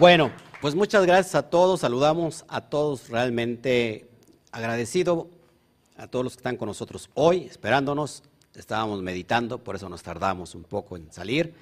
Bueno, 0.00 0.32
pues 0.62 0.74
muchas 0.74 1.04
gracias 1.04 1.34
a 1.34 1.50
todos, 1.50 1.80
saludamos 1.80 2.46
a 2.48 2.62
todos 2.62 3.10
realmente 3.10 4.08
agradecido 4.50 5.28
a 5.98 6.06
todos 6.06 6.24
los 6.24 6.32
que 6.32 6.38
están 6.38 6.56
con 6.56 6.68
nosotros 6.68 7.10
hoy, 7.12 7.42
esperándonos. 7.42 8.22
Estábamos 8.54 9.02
meditando, 9.02 9.62
por 9.62 9.76
eso 9.76 9.90
nos 9.90 10.02
tardamos 10.02 10.54
un 10.54 10.64
poco 10.64 10.96
en 10.96 11.12
salir. 11.12 11.52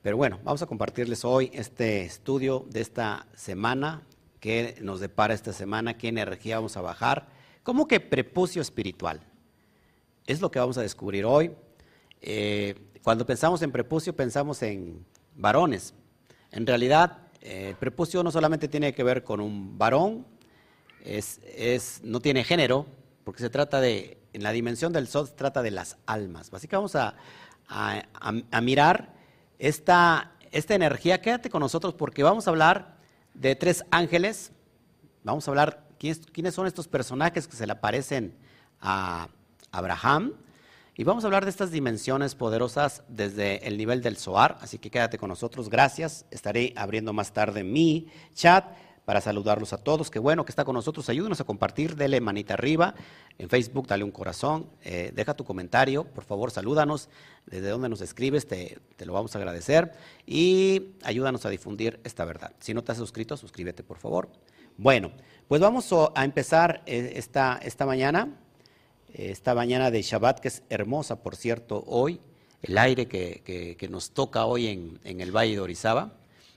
Pero 0.00 0.16
bueno, 0.16 0.38
vamos 0.44 0.62
a 0.62 0.66
compartirles 0.66 1.24
hoy 1.24 1.50
este 1.52 2.04
estudio 2.04 2.64
de 2.70 2.82
esta 2.82 3.26
semana, 3.34 4.02
qué 4.38 4.78
nos 4.80 5.00
depara 5.00 5.34
esta 5.34 5.52
semana, 5.52 5.98
qué 5.98 6.06
energía 6.06 6.58
vamos 6.58 6.76
a 6.76 6.82
bajar, 6.82 7.26
como 7.64 7.88
que 7.88 7.98
prepucio 7.98 8.62
espiritual. 8.62 9.22
Es 10.28 10.40
lo 10.40 10.52
que 10.52 10.60
vamos 10.60 10.78
a 10.78 10.82
descubrir 10.82 11.24
hoy. 11.24 11.50
Eh, 12.20 12.76
cuando 13.02 13.26
pensamos 13.26 13.60
en 13.60 13.72
prepucio 13.72 14.14
pensamos 14.14 14.62
en 14.62 15.04
varones. 15.34 15.94
En 16.52 16.64
realidad, 16.64 17.21
el 17.42 17.74
prepucio 17.76 18.22
no 18.22 18.30
solamente 18.30 18.68
tiene 18.68 18.94
que 18.94 19.02
ver 19.02 19.24
con 19.24 19.40
un 19.40 19.76
varón, 19.78 20.26
es, 21.04 22.00
no 22.04 22.20
tiene 22.20 22.44
género, 22.44 22.86
porque 23.24 23.42
se 23.42 23.50
trata 23.50 23.80
de, 23.80 24.18
en 24.32 24.42
la 24.42 24.52
dimensión 24.52 24.92
del 24.92 25.08
sol 25.08 25.26
se 25.26 25.34
trata 25.34 25.62
de 25.62 25.70
las 25.70 25.96
almas. 26.06 26.50
Así 26.52 26.68
que 26.68 26.76
vamos 26.76 26.96
a, 26.96 27.14
mirar 28.62 29.14
esta, 29.58 30.32
esta 30.50 30.74
energía. 30.74 31.20
Quédate 31.20 31.50
con 31.50 31.60
nosotros 31.60 31.94
porque 31.94 32.22
vamos 32.22 32.46
a 32.46 32.50
hablar 32.50 32.96
de 33.34 33.56
tres 33.56 33.84
ángeles. 33.90 34.52
Vamos 35.24 35.46
a 35.46 35.50
hablar 35.50 35.88
quiénes, 35.98 36.20
quiénes 36.32 36.54
son 36.54 36.66
estos 36.66 36.88
personajes 36.88 37.48
que 37.48 37.56
se 37.56 37.66
le 37.66 37.72
aparecen 37.72 38.36
a 38.80 39.28
Abraham. 39.70 40.34
Y 40.94 41.04
vamos 41.04 41.24
a 41.24 41.28
hablar 41.28 41.44
de 41.44 41.50
estas 41.50 41.70
dimensiones 41.70 42.34
poderosas 42.34 43.02
desde 43.08 43.66
el 43.66 43.78
nivel 43.78 44.02
del 44.02 44.18
SOAR, 44.18 44.58
así 44.60 44.76
que 44.76 44.90
quédate 44.90 45.16
con 45.16 45.30
nosotros. 45.30 45.70
Gracias. 45.70 46.26
Estaré 46.30 46.74
abriendo 46.76 47.14
más 47.14 47.32
tarde 47.32 47.64
mi 47.64 48.08
chat 48.34 48.66
para 49.06 49.22
saludarlos 49.22 49.72
a 49.72 49.78
todos. 49.78 50.10
Qué 50.10 50.18
bueno 50.18 50.44
que 50.44 50.52
está 50.52 50.66
con 50.66 50.74
nosotros. 50.74 51.08
Ayúdenos 51.08 51.40
a 51.40 51.44
compartir, 51.44 51.96
dele 51.96 52.20
manita 52.20 52.52
arriba. 52.52 52.94
En 53.38 53.48
Facebook, 53.48 53.86
dale 53.86 54.04
un 54.04 54.10
corazón. 54.10 54.68
Eh, 54.82 55.12
deja 55.14 55.32
tu 55.32 55.44
comentario, 55.44 56.04
por 56.04 56.24
favor, 56.24 56.50
salúdanos. 56.50 57.08
Desde 57.46 57.70
donde 57.70 57.88
nos 57.88 58.02
escribes, 58.02 58.46
te, 58.46 58.78
lo 58.98 59.14
vamos 59.14 59.34
a 59.34 59.38
agradecer. 59.38 59.92
Y 60.26 60.90
ayúdanos 61.04 61.46
a 61.46 61.48
difundir 61.48 62.00
esta 62.04 62.26
verdad. 62.26 62.52
Si 62.58 62.74
no 62.74 62.84
te 62.84 62.92
has 62.92 62.98
suscrito, 62.98 63.38
suscríbete, 63.38 63.82
por 63.82 63.96
favor. 63.96 64.28
Bueno, 64.76 65.10
pues 65.48 65.62
vamos 65.62 65.88
a 66.14 66.22
empezar 66.22 66.82
eh, 66.84 67.14
esta, 67.16 67.58
esta 67.62 67.86
mañana. 67.86 68.41
Esta 69.14 69.54
mañana 69.54 69.90
de 69.90 70.00
Shabbat, 70.00 70.40
que 70.40 70.48
es 70.48 70.62
hermosa, 70.70 71.22
por 71.22 71.36
cierto, 71.36 71.84
hoy. 71.86 72.20
El 72.62 72.78
aire 72.78 73.08
que, 73.08 73.88
nos 73.90 74.12
toca 74.12 74.46
hoy 74.46 74.68
en, 74.68 75.20
el 75.20 75.36
Valle 75.36 75.54
de 75.54 75.60
Orizaba 75.60 76.14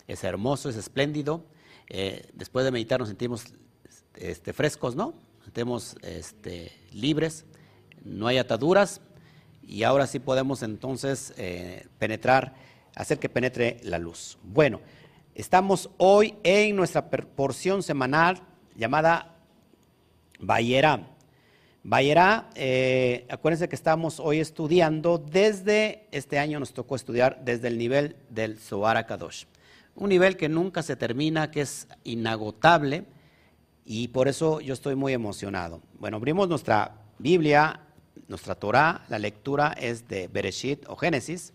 es 0.08 0.24
hermoso, 0.24 0.70
es 0.70 0.78
espléndido. 0.78 1.44
Eh, 1.90 2.30
después 2.34 2.64
de 2.64 2.72
meditar 2.72 3.00
nos 3.00 3.10
sentimos 3.10 3.46
este, 4.16 4.54
frescos, 4.54 4.96
¿no? 4.96 5.16
Nos 5.38 5.46
sentimos 5.46 5.96
este, 6.04 6.72
libres, 6.94 7.46
no 8.04 8.28
hay 8.28 8.38
ataduras 8.38 9.02
y 9.68 9.84
ahora 9.84 10.08
sí 10.08 10.20
podemos 10.20 10.64
entonces 10.64 11.34
eh, 11.38 11.88
penetrar, 11.98 12.54
hacer 12.96 13.20
que 13.20 13.28
penetre 13.28 13.80
la 13.84 13.98
luz. 13.98 14.38
Bueno, 14.44 14.80
estamos 15.34 15.90
hoy 15.98 16.36
en 16.44 16.76
nuestra 16.76 17.10
porción 17.10 17.84
semanal 17.84 18.42
llamada 18.76 19.36
Bayerá. 20.40 21.15
Bayerá, 21.88 22.50
eh, 22.56 23.28
acuérdense 23.30 23.70
que 23.70 23.76
estamos 23.76 24.20
hoy 24.20 24.40
estudiando 24.40 25.20
desde, 25.20 26.08
este 26.12 26.40
año 26.40 26.60
nos 26.60 26.74
tocó 26.74 26.96
estudiar 26.96 27.46
desde 27.46 27.68
el 27.68 27.78
nivel 27.78 28.16
del 28.32 28.58
Zohar 28.58 29.06
Kadosh 29.06 29.46
un 29.94 30.10
nivel 30.10 30.36
que 30.36 30.50
nunca 30.50 30.82
se 30.82 30.96
termina, 30.96 31.52
que 31.52 31.62
es 31.62 31.88
inagotable 32.04 33.06
y 33.86 34.08
por 34.08 34.28
eso 34.28 34.62
yo 34.62 34.74
estoy 34.74 34.96
muy 34.96 35.14
emocionado. 35.14 35.80
Bueno, 36.00 36.18
abrimos 36.18 36.50
nuestra 36.50 37.04
Biblia, 37.20 37.80
nuestra 38.28 38.56
Torah, 38.56 39.06
la 39.08 39.20
lectura 39.20 39.74
es 39.80 40.08
de 40.08 40.28
Bereshit 40.28 40.90
o 40.90 40.96
Génesis, 40.96 41.54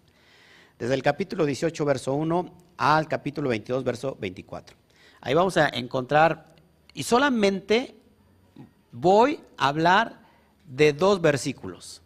desde 0.79 0.95
el 0.95 1.03
capítulo 1.03 1.45
18, 1.45 1.85
verso 1.85 2.15
1 2.15 2.55
al 2.77 3.09
capítulo 3.09 3.49
22, 3.49 3.83
verso 3.83 4.17
24. 4.21 4.77
Ahí 5.23 5.35
vamos 5.35 5.57
a 5.57 5.69
encontrar, 5.71 6.55
y 6.95 7.03
solamente 7.03 7.97
voy 8.93 9.41
a 9.59 9.67
hablar 9.67 10.20
de 10.71 10.93
dos 10.93 11.21
versículos. 11.21 12.01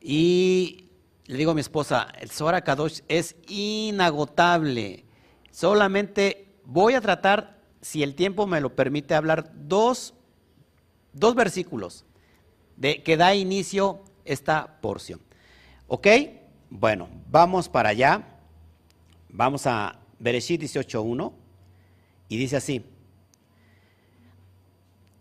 Y 0.00 0.88
le 1.26 1.36
digo 1.36 1.50
a 1.50 1.54
mi 1.54 1.60
esposa, 1.60 2.08
el 2.20 2.30
Zohar 2.30 2.62
Kadosh 2.62 3.00
es 3.08 3.36
inagotable. 3.48 5.04
Solamente 5.50 6.54
voy 6.64 6.94
a 6.94 7.00
tratar, 7.00 7.60
si 7.80 8.02
el 8.02 8.14
tiempo 8.14 8.46
me 8.46 8.60
lo 8.60 8.74
permite, 8.74 9.14
hablar 9.14 9.50
dos, 9.54 10.14
dos 11.12 11.34
versículos 11.34 12.04
de, 12.76 13.02
que 13.02 13.16
da 13.16 13.34
inicio 13.34 14.04
esta 14.24 14.80
porción. 14.80 15.20
¿Ok? 15.88 16.06
Bueno, 16.70 17.08
vamos 17.28 17.68
para 17.68 17.88
allá. 17.88 18.38
Vamos 19.28 19.66
a 19.66 19.98
Bereshit 20.20 20.62
18.1 20.62 21.32
y 22.28 22.36
dice 22.36 22.56
así. 22.56 22.84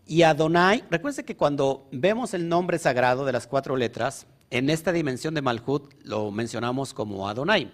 Y 0.05 0.21
Adonai, 0.21 0.83
recuerden 0.89 1.25
que 1.25 1.35
cuando 1.35 1.87
vemos 1.91 2.33
el 2.33 2.47
nombre 2.47 2.77
sagrado 2.77 3.25
de 3.25 3.31
las 3.31 3.47
cuatro 3.47 3.75
letras, 3.75 4.27
en 4.49 4.69
esta 4.69 4.91
dimensión 4.91 5.33
de 5.33 5.41
Malhut 5.41 5.93
lo 6.03 6.31
mencionamos 6.31 6.93
como 6.93 7.27
Adonai. 7.27 7.71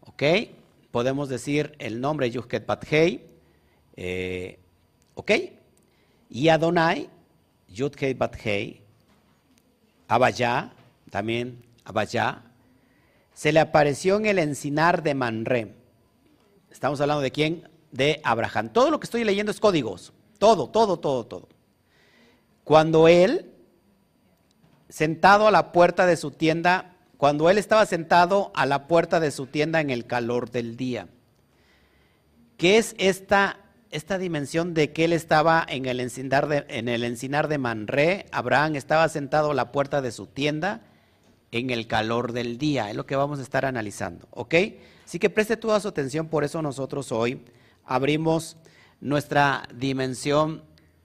¿Ok? 0.00 0.22
podemos 0.92 1.28
decir 1.28 1.74
el 1.78 2.00
nombre 2.00 2.30
Yuhket 2.30 2.66
Bathei, 2.66 3.26
eh, 3.96 4.60
¿ok? 5.14 5.32
Y 6.30 6.48
Adonai, 6.48 7.08
Yudhei 7.68 8.14
Bathei, 8.14 8.82
Abayá, 10.06 10.74
también 11.10 11.64
Abayá, 11.84 12.44
se 13.32 13.50
le 13.50 13.60
apareció 13.60 14.18
en 14.18 14.26
el 14.26 14.38
encinar 14.38 15.02
de 15.02 15.14
Manre. 15.14 15.74
Estamos 16.70 17.00
hablando 17.00 17.22
de 17.22 17.32
quién? 17.32 17.68
De 17.90 18.20
Abraham. 18.22 18.70
Todo 18.72 18.90
lo 18.90 19.00
que 19.00 19.06
estoy 19.06 19.24
leyendo 19.24 19.50
es 19.50 19.58
códigos. 19.58 20.12
Todo, 20.42 20.70
todo, 20.70 20.98
todo, 20.98 21.24
todo. 21.24 21.48
Cuando 22.64 23.06
él, 23.06 23.52
sentado 24.88 25.46
a 25.46 25.52
la 25.52 25.70
puerta 25.70 26.04
de 26.04 26.16
su 26.16 26.32
tienda, 26.32 26.96
cuando 27.16 27.48
él 27.48 27.58
estaba 27.58 27.86
sentado 27.86 28.50
a 28.52 28.66
la 28.66 28.88
puerta 28.88 29.20
de 29.20 29.30
su 29.30 29.46
tienda 29.46 29.80
en 29.80 29.90
el 29.90 30.04
calor 30.04 30.50
del 30.50 30.76
día. 30.76 31.06
¿Qué 32.56 32.78
es 32.78 32.96
esta, 32.98 33.60
esta 33.92 34.18
dimensión 34.18 34.74
de 34.74 34.92
que 34.92 35.04
él 35.04 35.12
estaba 35.12 35.64
en 35.68 35.86
el, 35.86 36.00
encinar 36.00 36.48
de, 36.48 36.66
en 36.66 36.88
el 36.88 37.04
encinar 37.04 37.46
de 37.46 37.58
Manré? 37.58 38.26
Abraham 38.32 38.74
estaba 38.74 39.08
sentado 39.08 39.52
a 39.52 39.54
la 39.54 39.70
puerta 39.70 40.02
de 40.02 40.10
su 40.10 40.26
tienda 40.26 40.80
en 41.52 41.70
el 41.70 41.86
calor 41.86 42.32
del 42.32 42.58
día. 42.58 42.90
Es 42.90 42.96
lo 42.96 43.06
que 43.06 43.14
vamos 43.14 43.38
a 43.38 43.42
estar 43.42 43.64
analizando, 43.64 44.26
¿ok? 44.32 44.54
Así 45.04 45.20
que 45.20 45.30
preste 45.30 45.56
toda 45.56 45.78
su 45.78 45.86
atención, 45.86 46.26
por 46.26 46.42
eso 46.42 46.60
nosotros 46.62 47.12
hoy 47.12 47.44
abrimos 47.84 48.56
nuestra 49.02 49.68
dimensión 49.74 50.62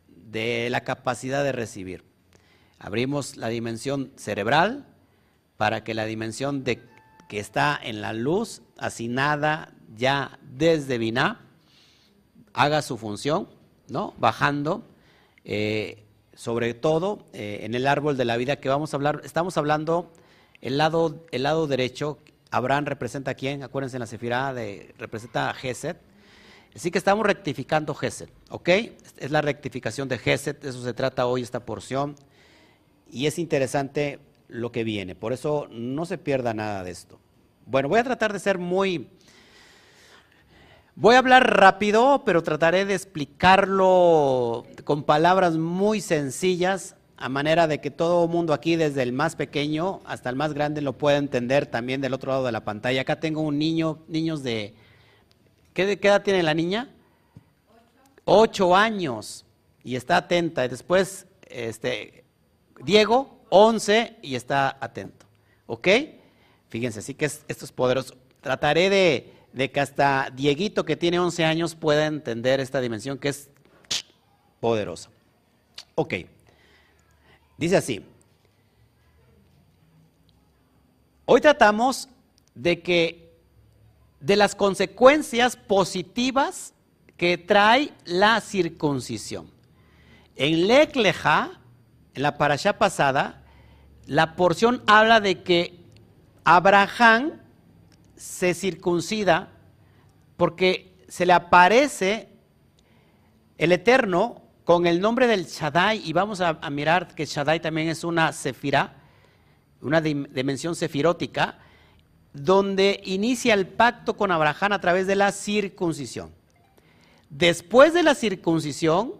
de 0.08 0.70
la 0.70 0.82
capacidad 0.82 1.44
de 1.44 1.52
recibir. 1.52 2.04
Abrimos 2.80 3.38
la 3.38 3.50
dimensión 3.50 4.12
cerebral, 4.16 4.86
para 5.58 5.84
que 5.84 5.96
la 5.96 6.06
dimensión 6.06 6.64
de, 6.64 6.84
que 7.28 7.40
está 7.40 7.78
en 7.82 8.00
la 8.02 8.14
luz, 8.14 8.62
asignada 8.78 9.74
ya 9.96 10.38
desde 10.44 11.00
Binah, 11.00 11.42
haga 12.54 12.84
su 12.84 12.98
función, 12.98 13.50
¿no? 13.90 14.14
Bajando, 14.20 14.84
eh, 15.44 16.04
sobre 16.36 16.76
todo 16.76 17.26
eh, 17.34 17.62
en 17.64 17.74
el 17.74 17.88
árbol 17.88 18.16
de 18.16 18.26
la 18.26 18.38
vida 18.38 18.58
que 18.58 18.70
vamos 18.70 18.94
a 18.94 18.98
hablar, 18.98 19.22
estamos 19.24 19.58
hablando 19.58 20.12
el 20.62 20.78
lado, 20.78 21.26
el 21.32 21.44
lado 21.44 21.66
derecho, 21.66 22.20
Abraham 22.52 22.86
representa 22.86 23.32
a 23.32 23.34
quién, 23.34 23.64
acuérdense 23.64 23.98
en 23.98 24.02
la 24.02 24.08
Sefirá, 24.08 24.54
de, 24.54 24.94
representa 25.00 25.50
a 25.50 25.54
Geset, 25.56 25.98
así 26.76 26.92
que 26.92 26.98
estamos 26.98 27.26
rectificando 27.26 27.96
Geset, 27.96 28.30
¿ok? 28.50 28.70
Es 29.18 29.32
la 29.32 29.42
rectificación 29.42 30.08
de 30.08 30.18
Geset, 30.18 30.64
eso 30.64 30.84
se 30.84 30.94
trata 30.94 31.26
hoy 31.26 31.42
esta 31.42 31.66
porción, 31.66 32.16
y 33.10 33.26
es 33.28 33.40
interesante 33.40 34.20
lo 34.48 34.72
que 34.72 34.84
viene. 34.84 35.16
Por 35.16 35.34
eso 35.34 35.68
no 35.72 36.06
se 36.06 36.18
pierda 36.18 36.54
nada 36.54 36.84
de 36.84 36.92
esto. 36.92 37.20
Bueno, 37.66 37.90
voy 37.90 38.00
a 38.00 38.04
tratar 38.04 38.34
de 38.34 38.40
ser 38.40 38.58
muy... 38.58 39.10
Voy 40.96 41.16
a 41.16 41.20
hablar 41.20 41.60
rápido, 41.60 42.24
pero 42.26 42.42
trataré 42.42 42.86
de 42.86 42.96
explicarlo 42.96 44.66
con 44.84 45.04
palabras 45.04 45.56
muy 45.56 46.02
sencillas, 46.02 46.96
a 47.18 47.30
manera 47.30 47.68
de 47.68 47.82
que 47.82 47.92
todo 47.92 48.26
el 48.26 48.30
mundo 48.32 48.54
aquí, 48.54 48.76
desde 48.76 49.04
el 49.04 49.14
más 49.14 49.36
pequeño 49.36 50.02
hasta 50.06 50.30
el 50.30 50.36
más 50.36 50.54
grande, 50.54 50.82
lo 50.82 50.98
pueda 50.98 51.18
entender 51.18 51.68
también 51.68 52.02
del 52.02 52.14
otro 52.14 52.32
lado 52.32 52.46
de 52.46 52.52
la 52.52 52.64
pantalla. 52.64 53.02
Acá 53.02 53.20
tengo 53.20 53.42
un 53.42 53.60
niño, 53.60 54.00
niños 54.08 54.44
de... 54.44 54.74
¿Qué, 55.78 55.92
edad 56.02 56.24
tiene 56.24 56.42
la 56.42 56.56
niña? 56.56 56.90
Ocho 58.26 58.76
años. 58.76 59.46
Y 59.84 59.96
está 59.96 60.18
atenta. 60.18 60.66
Y 60.66 60.70
después, 60.70 61.28
este, 61.44 62.24
Diego, 62.84 63.44
11 63.50 64.18
y 64.24 64.34
está 64.34 64.76
atento. 64.82 65.28
¿Ok? 65.68 65.88
Fíjense, 66.70 66.98
así 66.98 67.14
que 67.14 67.26
esto 67.26 67.46
es 67.48 67.72
poderoso. 67.72 68.16
Trataré 68.42 68.90
de, 68.90 69.34
de 69.54 69.70
que 69.70 69.80
hasta 69.80 70.32
Dieguito, 70.34 70.84
que 70.84 70.96
tiene 70.96 71.20
11 71.20 71.46
años, 71.46 71.76
pueda 71.76 72.08
entender 72.08 72.60
esta 72.60 72.82
dimensión 72.82 73.20
que 73.20 73.30
es 73.30 73.52
poderosa. 74.60 75.12
Ok. 75.94 76.16
Dice 77.56 77.78
así. 77.78 78.04
Hoy 81.26 81.40
tratamos 81.40 82.10
de 82.56 82.82
que 82.82 83.27
de 84.20 84.36
las 84.36 84.56
consecuencias 84.56 85.56
positivas 85.56 86.74
que 87.18 87.38
trae 87.38 87.92
la 88.06 88.42
circuncisión. 88.42 89.50
En 90.36 90.68
Lecleja, 90.68 91.60
en 92.14 92.22
la 92.22 92.38
parasha 92.38 92.78
pasada, 92.78 93.44
la 94.06 94.36
porción 94.36 94.84
habla 94.88 95.20
de 95.20 95.44
que 95.44 95.80
Abraham 96.44 97.42
se 98.16 98.54
circuncida 98.54 99.50
porque 100.38 100.96
se 101.08 101.26
le 101.26 101.34
aparece 101.34 102.30
el 103.58 103.72
Eterno 103.72 104.42
con 104.64 104.86
el 104.86 105.00
nombre 105.00 105.28
del 105.28 105.46
Shaddai, 105.46 106.02
y 106.04 106.12
vamos 106.12 106.42
a, 106.42 106.54
mirar 106.70 107.16
que 107.16 107.26
Shaddai 107.26 107.62
también 107.62 107.88
es 107.88 108.04
una 108.04 108.34
sefira, 108.34 108.96
una 109.82 110.02
dimensión 110.02 110.76
sefirótica, 110.76 111.58
donde 112.44 113.02
inicia 113.04 113.54
el 113.54 113.68
pacto 113.68 114.16
con 114.16 114.32
Abraham 114.32 114.74
a 114.74 114.82
través 114.82 115.08
de 115.08 115.16
la 115.16 115.32
circuncisión. 115.32 116.32
Después 117.30 117.94
de 117.94 118.04
la 118.04 118.16
circuncisión 118.16 119.14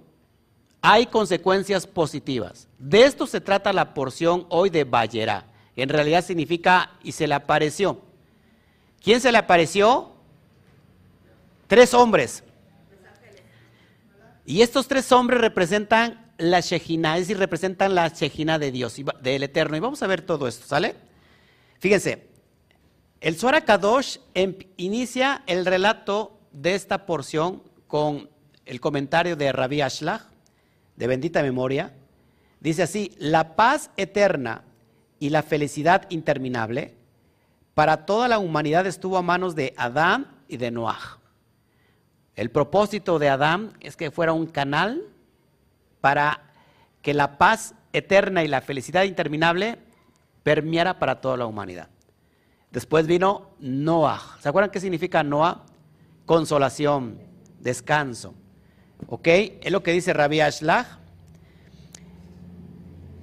hay 0.82 1.08
consecuencias 1.08 1.88
positivas. 1.88 2.68
De 2.78 3.04
esto 3.04 3.26
se 3.26 3.42
trata 3.42 3.74
la 3.74 3.94
porción 3.94 4.46
hoy 4.50 4.70
de 4.70 4.84
Bayerá. 4.84 5.46
En 5.76 5.90
realidad 5.90 6.24
significa 6.24 6.92
y 7.04 7.12
se 7.12 7.28
le 7.28 7.34
apareció. 7.34 8.00
¿Quién 9.04 9.20
se 9.20 9.32
le 9.32 9.38
apareció? 9.40 10.12
Tres 11.68 11.94
hombres. 11.94 12.44
Y 14.46 14.62
estos 14.62 14.88
tres 14.88 15.12
hombres 15.12 15.42
representan 15.42 16.32
la 16.38 16.62
Shejina, 16.62 17.18
es 17.18 17.24
decir, 17.24 17.38
representan 17.38 17.96
la 17.96 18.08
Shejina 18.10 18.60
de 18.60 18.72
Dios, 18.72 18.96
del 19.22 19.44
Eterno. 19.44 19.76
Y 19.76 19.82
vamos 19.82 20.02
a 20.04 20.08
ver 20.08 20.22
todo 20.22 20.48
esto, 20.48 20.66
¿sale? 20.66 20.96
Fíjense, 21.80 22.28
el 23.20 23.38
Suara 23.38 23.62
Kadosh 23.62 24.18
em, 24.34 24.56
inicia 24.78 25.44
el 25.48 25.66
relato 25.66 26.40
de 26.52 26.76
esta 26.76 27.06
porción 27.06 27.64
con 27.88 28.30
el 28.66 28.80
comentario 28.80 29.36
de 29.36 29.52
Rabbi 29.52 29.82
Ashlach, 29.82 30.24
de 30.96 31.08
bendita 31.08 31.42
memoria. 31.42 31.94
Dice 32.60 32.84
así: 32.84 33.16
La 33.18 33.56
paz 33.56 33.92
eterna 33.98 34.64
y 35.20 35.30
la 35.30 35.42
felicidad 35.42 36.06
interminable 36.10 36.96
para 37.74 38.06
toda 38.06 38.28
la 38.28 38.40
humanidad 38.40 38.86
estuvo 38.88 39.18
a 39.18 39.22
manos 39.22 39.56
de 39.56 39.74
Adán 39.78 40.28
y 40.48 40.58
de 40.58 40.72
Noah. 40.72 41.20
El 42.36 42.52
propósito 42.52 43.18
de 43.20 43.30
Adán 43.30 43.74
es 43.80 43.96
que 43.96 44.12
fuera 44.12 44.34
un 44.34 44.46
canal 44.46 45.04
para 46.02 46.42
que 47.02 47.14
la 47.14 47.38
paz 47.38 47.74
eterna 47.94 48.44
y 48.44 48.48
la 48.48 48.62
felicidad 48.62 49.04
interminable 49.04 49.80
permeara 50.44 51.00
para 51.00 51.20
toda 51.20 51.38
la 51.38 51.46
humanidad. 51.48 51.90
Después 52.72 53.08
vino 53.08 53.52
Noah. 53.60 54.38
¿Se 54.42 54.50
acuerdan 54.50 54.72
qué 54.72 54.80
significa 54.80 55.24
Noah? 55.24 55.66
Consolación, 56.26 57.20
descanso. 57.60 58.34
¿Ok? 59.08 59.28
Es 59.28 59.72
lo 59.72 59.84
que 59.84 59.94
dice 59.94 60.14
Rabbi 60.14 60.42
Ashlach. 60.42 61.00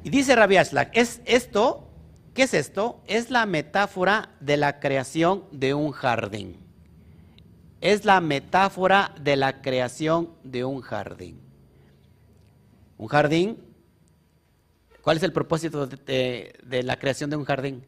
Y 0.03 0.11
dice 0.11 0.35
Rabbi 0.35 0.57
Ashlach, 0.57 0.91
es 0.93 1.21
esto, 1.25 1.89
¿qué 2.35 2.43
es 2.43 2.55
esto? 2.55 3.03
Es 3.07 3.31
la 3.31 3.47
metáfora 3.47 4.31
de 4.41 4.57
la 4.57 4.81
creación 4.81 5.45
de 5.51 5.75
un 5.75 5.93
jardín. 5.93 6.59
Es 7.81 8.05
la 8.05 8.21
metáfora 8.21 9.15
de 9.21 9.37
la 9.37 9.61
creación 9.61 10.31
de 10.43 10.65
un 10.65 10.81
jardín. 10.81 11.41
Un 12.97 13.09
jardín, 13.09 13.59
¿cuál 15.03 15.17
es 15.19 15.23
el 15.23 15.33
propósito 15.33 15.87
de 15.87 16.83
la 16.85 16.99
creación 16.99 17.29
de 17.31 17.37
un 17.37 17.45
jardín? 17.45 17.85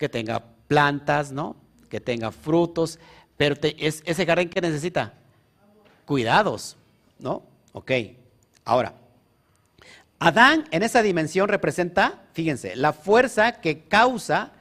Que 0.00 0.08
tenga 0.08 0.42
plantas, 0.66 1.30
¿no? 1.30 1.56
Que 1.90 2.00
tenga 2.00 2.32
frutos, 2.32 2.98
pero 3.36 3.54
es, 3.62 4.02
ese 4.06 4.24
jardín 4.26 4.48
que 4.48 4.62
necesita 4.62 5.12
cuidados, 6.06 6.76
¿no? 7.18 7.42
Ok, 7.72 7.92
ahora, 8.64 8.94
Adán 10.18 10.66
en 10.70 10.82
esa 10.82 11.02
dimensión 11.02 11.48
representa, 11.48 12.22
fíjense, 12.32 12.76
la 12.76 12.94
fuerza 12.94 13.60
que 13.60 13.82
causa 13.84 14.52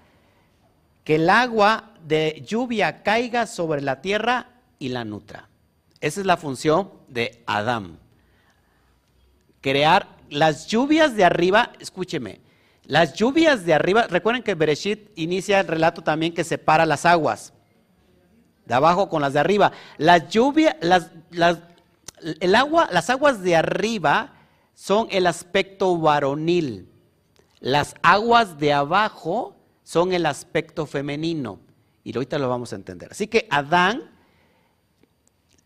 que 1.06 1.16
el 1.16 1.30
agua 1.30 1.94
de 2.06 2.44
lluvia 2.46 3.02
caiga 3.02 3.48
sobre 3.48 3.82
la 3.82 4.02
tierra 4.02 4.50
y 4.78 4.90
la 4.90 5.06
nutra. 5.06 5.48
Esa 6.02 6.20
es 6.20 6.26
la 6.26 6.38
función 6.38 6.92
de 7.08 7.44
Adán. 7.46 7.98
Crear 9.62 10.08
las 10.30 10.68
lluvias 10.68 11.16
de 11.16 11.24
arriba, 11.24 11.72
escúcheme, 11.80 12.42
las 12.90 13.14
lluvias 13.14 13.66
de 13.66 13.76
arriba, 13.76 14.08
recuerden 14.08 14.42
que 14.42 14.56
Bereshit 14.56 15.12
inicia 15.16 15.60
el 15.60 15.68
relato 15.68 16.02
también 16.02 16.34
que 16.34 16.44
separa 16.44 16.88
las 16.88 17.06
aguas 17.06 17.54
de 18.66 18.74
abajo 18.74 19.10
con 19.10 19.22
las 19.22 19.34
de 19.34 19.40
arriba. 19.40 19.72
Las 20.00 20.28
lluvias, 20.30 20.76
el 20.80 22.56
agua, 22.56 22.90
las 22.92 23.12
aguas 23.12 23.44
de 23.44 23.56
arriba 23.56 24.34
son 24.74 25.08
el 25.12 25.28
aspecto 25.28 25.96
varonil. 26.00 26.90
Las 27.60 27.94
aguas 28.02 28.58
de 28.58 28.74
abajo 28.74 29.56
son 29.84 30.12
el 30.12 30.26
aspecto 30.26 30.88
femenino. 30.88 31.60
Y 32.04 32.16
ahorita 32.16 32.40
lo 32.40 32.50
vamos 32.50 32.74
a 32.74 32.76
entender. 32.76 33.12
Así 33.12 33.28
que 33.28 33.48
Adán 33.52 34.10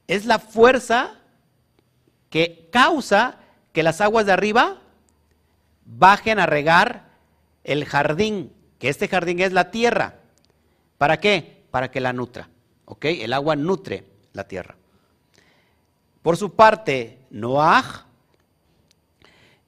es 0.07 0.25
la 0.25 0.39
fuerza 0.39 1.21
que 2.29 2.67
causa 2.69 3.37
que 3.71 3.81
las 3.81 4.01
aguas 4.01 4.25
de 4.25 4.33
arriba 4.33 4.81
bajen 5.85 6.37
a 6.37 6.45
regar 6.45 7.12
el 7.63 7.85
jardín, 7.85 8.51
que 8.79 8.89
este 8.89 9.07
jardín 9.07 9.39
es 9.39 9.53
la 9.53 9.71
tierra. 9.71 10.19
¿Para 10.97 11.19
qué? 11.19 11.63
Para 11.71 11.91
que 11.91 12.01
la 12.01 12.13
nutra. 12.13 12.49
¿Ok? 12.85 13.05
El 13.05 13.33
agua 13.33 13.55
nutre 13.55 14.05
la 14.33 14.47
tierra. 14.47 14.75
Por 16.21 16.37
su 16.37 16.55
parte, 16.55 17.19
Noah 17.29 18.05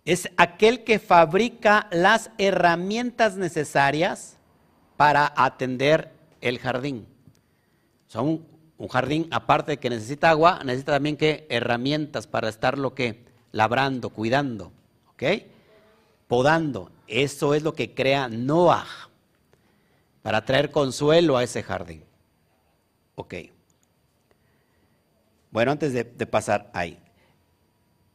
es 0.05 0.29
aquel 0.37 0.83
que 0.83 0.99
fabrica 0.99 1.87
las 1.91 2.29
herramientas 2.37 3.35
necesarias 3.35 4.37
para 4.97 5.33
atender 5.35 6.11
el 6.41 6.59
jardín. 6.59 7.07
Son 8.07 8.45
un 8.77 8.87
jardín, 8.87 9.27
aparte 9.31 9.73
de 9.73 9.77
que 9.77 9.89
necesita 9.89 10.29
agua, 10.29 10.61
necesita 10.63 10.93
también 10.93 11.17
herramientas 11.19 12.27
para 12.27 12.49
estar 12.49 12.77
lo 12.77 12.93
que 12.93 13.25
labrando, 13.51 14.09
cuidando, 14.09 14.71
¿ok? 15.11 15.23
Podando. 16.27 16.91
Eso 17.07 17.53
es 17.53 17.63
lo 17.63 17.73
que 17.73 17.93
crea 17.93 18.27
Noah 18.27 18.87
para 20.21 20.43
traer 20.43 20.71
consuelo 20.71 21.37
a 21.37 21.43
ese 21.43 21.61
jardín. 21.61 22.03
Ok. 23.15 23.35
Bueno, 25.51 25.71
antes 25.71 25.93
de, 25.93 26.03
pasar 26.25 26.69
ahí. 26.73 26.99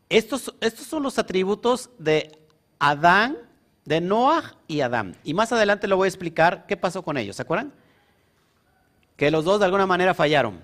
Estos, 0.08 0.54
estos 0.60 0.86
son 0.86 1.02
los 1.02 1.18
atributos 1.18 1.88
de 1.98 2.36
Adán, 2.78 3.38
de 3.84 4.00
Noah 4.00 4.56
y 4.66 4.80
Adán. 4.80 5.16
Y 5.24 5.34
más 5.34 5.52
adelante 5.52 5.86
lo 5.86 5.96
voy 5.96 6.06
a 6.06 6.08
explicar 6.08 6.66
qué 6.66 6.76
pasó 6.76 7.02
con 7.02 7.16
ellos. 7.16 7.36
¿Se 7.36 7.42
acuerdan? 7.42 7.72
Que 9.16 9.30
los 9.30 9.44
dos 9.44 9.60
de 9.60 9.66
alguna 9.66 9.86
manera 9.86 10.12
fallaron. 10.12 10.60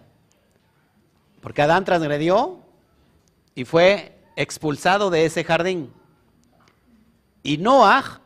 Porque 1.40 1.62
Adán 1.62 1.84
transgredió 1.84 2.60
y 3.54 3.64
fue 3.64 4.18
expulsado 4.34 5.10
de 5.10 5.24
ese 5.24 5.44
jardín. 5.44 5.92
Y 7.46 7.58
Noah, 7.58 8.22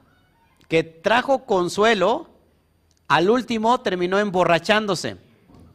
que 0.67 0.83
trajo 0.83 1.45
consuelo, 1.45 2.31
al 3.07 3.29
último 3.29 3.79
terminó 3.83 4.19
emborrachándose, 4.19 5.19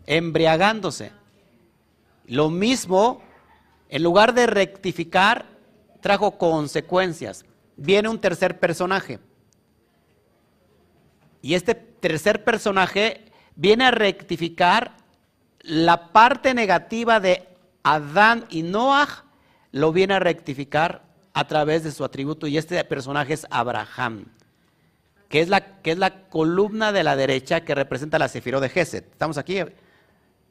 embriagándose. 0.07 1.11
Lo 2.25 2.49
mismo, 2.49 3.21
en 3.87 4.01
lugar 4.01 4.33
de 4.33 4.47
rectificar, 4.47 5.45
trajo 6.01 6.39
consecuencias. 6.39 7.45
Viene 7.77 8.09
un 8.09 8.17
tercer 8.17 8.59
personaje. 8.59 9.19
Y 11.43 11.53
este 11.53 11.75
tercer 11.75 12.43
personaje 12.43 13.31
viene 13.55 13.85
a 13.85 13.91
rectificar 13.91 14.97
la 15.59 16.11
parte 16.11 16.55
negativa 16.55 17.19
de 17.19 17.47
Adán 17.83 18.47
y 18.49 18.63
Noah, 18.63 19.25
lo 19.71 19.93
viene 19.93 20.15
a 20.15 20.19
rectificar 20.19 21.04
a 21.35 21.45
través 21.45 21.83
de 21.83 21.91
su 21.91 22.05
atributo 22.05 22.47
y 22.47 22.57
este 22.57 22.81
personaje 22.85 23.33
es 23.33 23.45
Abraham, 23.49 24.25
que 25.27 25.41
es 25.41 25.49
la, 25.49 25.81
que 25.81 25.91
es 25.91 25.97
la 25.97 26.29
columna 26.29 26.93
de 26.93 27.03
la 27.03 27.17
derecha 27.17 27.65
que 27.65 27.75
representa 27.75 28.17
la 28.17 28.29
Sefiró 28.29 28.61
de 28.61 28.69
Geset. 28.69 29.11
¿Estamos 29.11 29.37
aquí? 29.37 29.57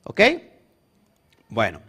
¿Ok? 0.05 0.21
Bueno, 1.49 1.81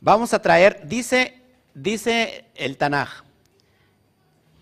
vamos 0.00 0.32
a 0.32 0.40
traer, 0.40 0.88
dice, 0.88 1.42
dice 1.74 2.46
el 2.54 2.78
Tanaj, 2.78 3.22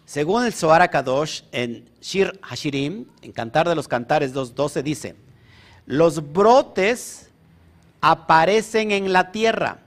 según 0.04 0.44
el 0.44 0.52
Zohar 0.52 0.90
Kadosh 0.90 1.42
en 1.52 1.88
Shir 2.00 2.40
Hashirim, 2.42 3.06
en 3.22 3.30
Cantar 3.30 3.68
de 3.68 3.76
los 3.76 3.86
Cantares 3.86 4.34
2.12 4.34 4.82
dice, 4.82 5.14
los 5.86 6.32
brotes 6.32 7.30
aparecen 8.00 8.90
en 8.90 9.12
la 9.12 9.30
tierra. 9.30 9.78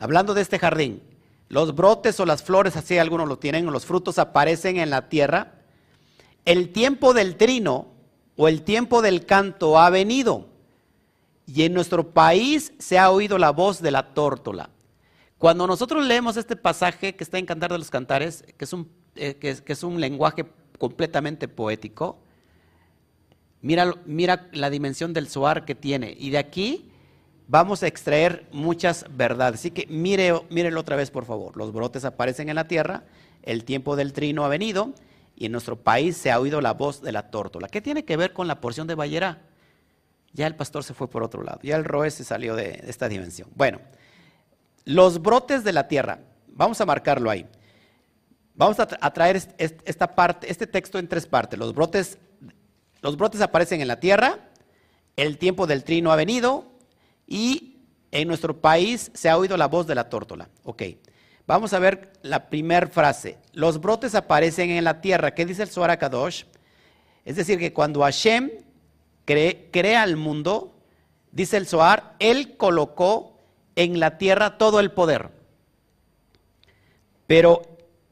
Hablando 0.00 0.34
de 0.34 0.42
este 0.42 0.58
jardín, 0.58 1.07
los 1.48 1.74
brotes 1.74 2.20
o 2.20 2.26
las 2.26 2.42
flores, 2.42 2.76
así 2.76 2.98
algunos 2.98 3.28
lo 3.28 3.38
tienen, 3.38 3.66
los 3.66 3.86
frutos 3.86 4.18
aparecen 4.18 4.76
en 4.76 4.90
la 4.90 5.08
tierra. 5.08 5.54
El 6.44 6.70
tiempo 6.70 7.14
del 7.14 7.36
trino 7.36 7.86
o 8.36 8.48
el 8.48 8.62
tiempo 8.62 9.02
del 9.02 9.26
canto 9.26 9.78
ha 9.78 9.90
venido 9.90 10.48
y 11.46 11.62
en 11.62 11.72
nuestro 11.72 12.10
país 12.10 12.72
se 12.78 12.98
ha 12.98 13.10
oído 13.10 13.38
la 13.38 13.50
voz 13.50 13.80
de 13.80 13.90
la 13.90 14.14
tórtola. 14.14 14.68
Cuando 15.38 15.66
nosotros 15.66 16.04
leemos 16.04 16.36
este 16.36 16.56
pasaje 16.56 17.14
que 17.14 17.24
está 17.24 17.38
en 17.38 17.46
Cantar 17.46 17.72
de 17.72 17.78
los 17.78 17.90
Cantares, 17.90 18.44
que 18.56 18.64
es 18.64 18.72
un, 18.72 18.90
eh, 19.14 19.36
que 19.36 19.62
es, 19.64 19.82
un 19.82 20.00
lenguaje 20.00 20.44
completamente 20.78 21.48
poético, 21.48 22.18
mira, 23.62 23.94
mira 24.04 24.48
la 24.52 24.68
dimensión 24.68 25.12
del 25.14 25.28
soar 25.28 25.64
que 25.64 25.74
tiene. 25.74 26.14
Y 26.18 26.30
de 26.30 26.38
aquí 26.38 26.87
vamos 27.48 27.82
a 27.82 27.88
extraer 27.88 28.46
muchas 28.52 29.06
verdades. 29.10 29.60
Así 29.60 29.72
que 29.72 29.86
mire, 29.88 30.32
mírelo 30.50 30.80
otra 30.80 30.94
vez, 30.94 31.10
por 31.10 31.24
favor. 31.24 31.56
Los 31.56 31.72
brotes 31.72 32.04
aparecen 32.04 32.48
en 32.48 32.54
la 32.54 32.68
tierra, 32.68 33.02
el 33.42 33.64
tiempo 33.64 33.96
del 33.96 34.12
trino 34.12 34.44
ha 34.44 34.48
venido 34.48 34.92
y 35.34 35.46
en 35.46 35.52
nuestro 35.52 35.76
país 35.76 36.16
se 36.16 36.30
ha 36.30 36.38
oído 36.38 36.60
la 36.60 36.74
voz 36.74 37.02
de 37.02 37.10
la 37.10 37.30
tórtola. 37.30 37.68
¿Qué 37.68 37.80
tiene 37.80 38.04
que 38.04 38.16
ver 38.16 38.32
con 38.32 38.46
la 38.46 38.60
porción 38.60 38.86
de 38.86 38.94
Bayerá? 38.94 39.42
Ya 40.32 40.46
el 40.46 40.54
pastor 40.54 40.84
se 40.84 40.94
fue 40.94 41.08
por 41.08 41.22
otro 41.22 41.42
lado, 41.42 41.58
ya 41.62 41.74
el 41.76 41.84
Roe 41.84 42.10
se 42.10 42.22
salió 42.22 42.54
de 42.54 42.84
esta 42.86 43.08
dimensión. 43.08 43.48
Bueno, 43.54 43.80
los 44.84 45.22
brotes 45.22 45.64
de 45.64 45.72
la 45.72 45.88
tierra, 45.88 46.20
vamos 46.48 46.80
a 46.80 46.86
marcarlo 46.86 47.30
ahí. 47.30 47.46
Vamos 48.54 48.78
a, 48.80 48.86
traer 48.86 49.36
esta 49.36 50.16
parte, 50.16 50.50
este 50.50 50.66
texto 50.66 50.98
en 50.98 51.06
tres 51.06 51.26
partes. 51.26 51.56
Los 51.56 51.72
brotes, 51.72 52.18
los 53.00 53.16
brotes 53.16 53.40
aparecen 53.40 53.80
en 53.80 53.86
la 53.86 54.00
tierra, 54.00 54.50
el 55.16 55.38
tiempo 55.38 55.66
del 55.68 55.84
trino 55.84 56.10
ha 56.10 56.16
venido 56.16 56.77
y 57.28 57.76
en 58.10 58.26
nuestro 58.26 58.60
país 58.60 59.10
se 59.14 59.28
ha 59.28 59.36
oído 59.36 59.56
la 59.56 59.68
voz 59.68 59.86
de 59.86 59.94
la 59.94 60.08
tórtola. 60.08 60.48
Ok, 60.64 60.82
vamos 61.46 61.72
a 61.74 61.78
ver 61.78 62.14
la 62.22 62.48
primera 62.48 62.88
frase. 62.88 63.38
Los 63.52 63.80
brotes 63.80 64.14
aparecen 64.14 64.70
en 64.70 64.84
la 64.84 65.00
tierra. 65.00 65.34
¿Qué 65.34 65.44
dice 65.44 65.62
el 65.62 65.68
Zohar 65.68 65.96
Kadosh? 65.98 66.44
Es 67.24 67.36
decir, 67.36 67.58
que 67.58 67.74
cuando 67.74 68.00
Hashem 68.00 68.50
crea 69.26 70.04
el 70.04 70.16
mundo, 70.16 70.80
dice 71.30 71.58
el 71.58 71.66
Zohar, 71.66 72.16
Él 72.18 72.56
colocó 72.56 73.38
en 73.76 74.00
la 74.00 74.16
tierra 74.16 74.56
todo 74.56 74.80
el 74.80 74.90
poder. 74.90 75.30
Pero 77.26 77.60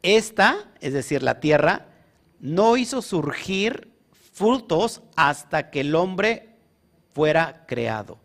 esta, 0.03 0.71
es 0.81 0.93
decir, 0.93 1.23
la 1.23 1.41
tierra, 1.41 1.87
no 2.39 2.77
hizo 2.77 3.01
surgir 3.01 3.91
frutos 4.35 5.01
hasta 5.17 5.71
que 5.71 5.81
el 5.81 5.95
hombre 5.95 6.51
fuera 7.15 7.65
creado. 7.67 8.19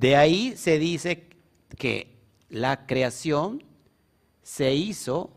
De 0.00 0.16
ahí 0.16 0.56
se 0.56 0.78
dice 0.78 1.28
que 1.76 2.16
la 2.48 2.86
creación 2.86 3.62
se 4.42 4.72
hizo 4.72 5.30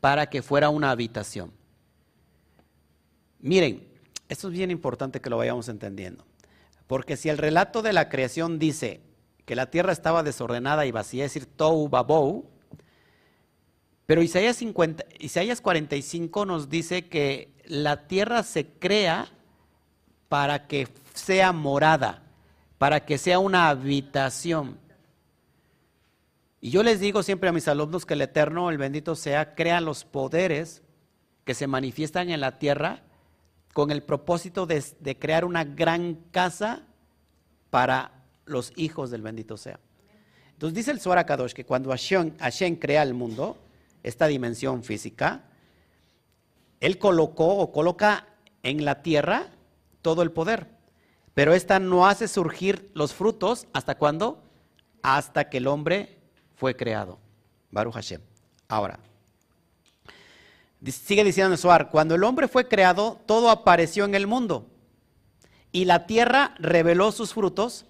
para 0.00 0.30
que 0.30 0.40
fuera 0.40 0.70
una 0.70 0.90
habitación. 0.90 1.52
Miren, 3.40 3.86
esto 4.30 4.48
es 4.48 4.54
bien 4.54 4.70
importante 4.70 5.20
que 5.20 5.28
lo 5.28 5.36
vayamos 5.36 5.68
entendiendo. 5.68 6.24
Porque 6.86 7.18
si 7.18 7.28
el 7.28 7.36
relato 7.36 7.82
de 7.82 7.92
la 7.92 8.08
creación 8.08 8.58
dice 8.58 9.02
que 9.44 9.56
la 9.56 9.66
tierra 9.66 9.92
estaba 9.92 10.22
desordenada 10.22 10.86
y 10.86 10.90
vacía, 10.90 11.26
es 11.26 11.34
decir, 11.34 11.46
tou 11.46 11.86
babou, 11.86 12.48
pero 14.06 14.22
Isaías, 14.22 14.56
50, 14.56 15.04
Isaías 15.18 15.60
45 15.60 16.46
nos 16.46 16.70
dice 16.70 17.08
que 17.08 17.52
la 17.66 18.08
tierra 18.08 18.42
se 18.42 18.66
crea 18.66 19.28
para 20.30 20.66
que 20.66 20.88
sea 21.12 21.52
morada, 21.52 22.22
para 22.82 23.06
que 23.06 23.16
sea 23.16 23.38
una 23.38 23.68
habitación. 23.68 24.76
Y 26.60 26.70
yo 26.70 26.82
les 26.82 26.98
digo 26.98 27.22
siempre 27.22 27.48
a 27.48 27.52
mis 27.52 27.68
alumnos 27.68 28.04
que 28.04 28.14
el 28.14 28.22
Eterno, 28.22 28.70
el 28.70 28.76
bendito 28.76 29.14
sea, 29.14 29.54
crea 29.54 29.80
los 29.80 30.04
poderes 30.04 30.82
que 31.44 31.54
se 31.54 31.68
manifiestan 31.68 32.28
en 32.30 32.40
la 32.40 32.58
tierra 32.58 33.04
con 33.72 33.92
el 33.92 34.02
propósito 34.02 34.66
de, 34.66 34.82
crear 35.16 35.44
una 35.44 35.62
gran 35.62 36.14
casa 36.32 36.82
para 37.70 38.24
los 38.46 38.72
hijos 38.74 39.12
del 39.12 39.22
bendito 39.22 39.56
sea. 39.56 39.78
Entonces 40.50 40.74
dice 40.74 40.90
el 40.90 41.24
Kadosh 41.24 41.52
que 41.52 41.64
cuando 41.64 41.90
Hashem, 41.90 42.36
Hashem, 42.36 42.74
crea 42.74 43.04
el 43.04 43.14
mundo, 43.14 43.58
esta 44.02 44.26
dimensión 44.26 44.82
física, 44.82 45.44
Él 46.80 46.98
colocó 46.98 47.58
o 47.58 47.70
coloca 47.70 48.26
en 48.64 48.84
la 48.84 49.02
tierra 49.02 49.50
todo 50.02 50.22
el 50.22 50.32
poder. 50.32 50.81
Pero 51.34 51.54
esta 51.54 51.78
no 51.78 52.06
hace 52.06 52.28
surgir 52.28 52.90
los 52.94 53.14
frutos 53.14 53.66
hasta 53.72 53.96
cuándo? 53.96 54.42
Hasta 55.02 55.48
que 55.48 55.58
el 55.58 55.66
hombre 55.66 56.18
fue 56.56 56.76
creado. 56.76 57.18
Baruch 57.70 57.94
Hashem. 57.94 58.20
Ahora, 58.68 58.98
Sigue 60.90 61.22
diciendo 61.22 61.56
Suar, 61.56 61.90
cuando 61.90 62.16
el 62.16 62.24
hombre 62.24 62.48
fue 62.48 62.66
creado, 62.66 63.20
todo 63.26 63.50
apareció 63.50 64.04
en 64.04 64.16
el 64.16 64.26
mundo. 64.26 64.66
Y 65.70 65.84
la 65.84 66.06
tierra 66.06 66.54
reveló 66.58 67.12
sus 67.12 67.32
frutos 67.34 67.86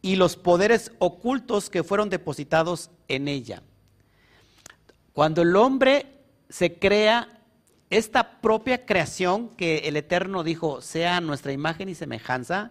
y 0.00 0.14
los 0.14 0.36
poderes 0.36 0.92
ocultos 1.00 1.68
que 1.70 1.82
fueron 1.82 2.08
depositados 2.08 2.90
en 3.08 3.26
ella. 3.26 3.62
Cuando 5.12 5.42
el 5.42 5.56
hombre 5.56 6.20
se 6.48 6.78
crea, 6.78 7.39
esta 7.90 8.40
propia 8.40 8.86
creación 8.86 9.48
que 9.48 9.78
el 9.88 9.96
Eterno 9.96 10.44
dijo 10.44 10.80
sea 10.80 11.20
nuestra 11.20 11.52
imagen 11.52 11.88
y 11.88 11.94
semejanza, 11.94 12.70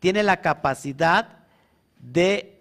tiene 0.00 0.22
la 0.22 0.42
capacidad 0.42 1.46
de 1.98 2.60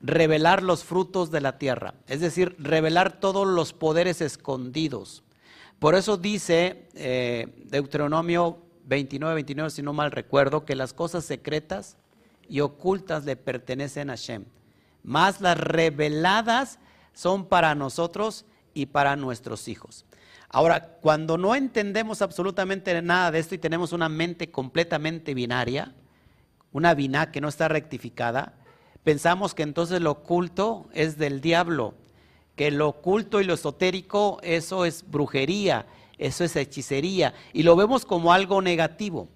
revelar 0.00 0.62
los 0.62 0.84
frutos 0.84 1.30
de 1.30 1.40
la 1.40 1.58
tierra, 1.58 1.94
es 2.06 2.20
decir, 2.20 2.54
revelar 2.58 3.18
todos 3.18 3.46
los 3.46 3.72
poderes 3.72 4.20
escondidos. 4.20 5.24
Por 5.78 5.94
eso 5.94 6.18
dice 6.18 6.88
eh, 6.94 7.64
Deuteronomio 7.64 8.58
29, 8.84 9.34
29, 9.34 9.70
si 9.70 9.82
no 9.82 9.94
mal 9.94 10.12
recuerdo, 10.12 10.64
que 10.64 10.76
las 10.76 10.92
cosas 10.92 11.24
secretas 11.24 11.96
y 12.48 12.60
ocultas 12.60 13.24
le 13.24 13.36
pertenecen 13.36 14.10
a 14.10 14.16
Shem. 14.16 14.44
Más 15.02 15.40
las 15.40 15.58
reveladas 15.58 16.78
son 17.12 17.46
para 17.46 17.74
nosotros 17.74 18.44
y 18.74 18.86
para 18.86 19.16
nuestros 19.16 19.68
hijos. 19.68 20.04
Ahora, 20.48 20.98
cuando 21.00 21.38
no 21.38 21.54
entendemos 21.54 22.22
absolutamente 22.22 23.00
nada 23.02 23.30
de 23.30 23.38
esto 23.38 23.54
y 23.54 23.58
tenemos 23.58 23.92
una 23.92 24.08
mente 24.08 24.50
completamente 24.50 25.34
binaria, 25.34 25.94
una 26.72 26.94
biná 26.94 27.32
que 27.32 27.40
no 27.40 27.48
está 27.48 27.68
rectificada, 27.68 28.54
pensamos 29.02 29.54
que 29.54 29.62
entonces 29.62 30.00
lo 30.00 30.12
oculto 30.12 30.88
es 30.92 31.18
del 31.18 31.40
diablo 31.40 31.94
que 32.56 32.70
lo 32.70 32.88
oculto 32.88 33.40
y 33.40 33.44
lo 33.44 33.54
esotérico, 33.54 34.40
eso 34.42 34.84
es 34.86 35.08
brujería, 35.08 35.86
eso 36.18 36.42
es 36.42 36.56
hechicería, 36.56 37.34
y 37.52 37.62
lo 37.62 37.76
vemos 37.76 38.06
como 38.06 38.32
algo 38.32 38.62
negativo, 38.62 39.28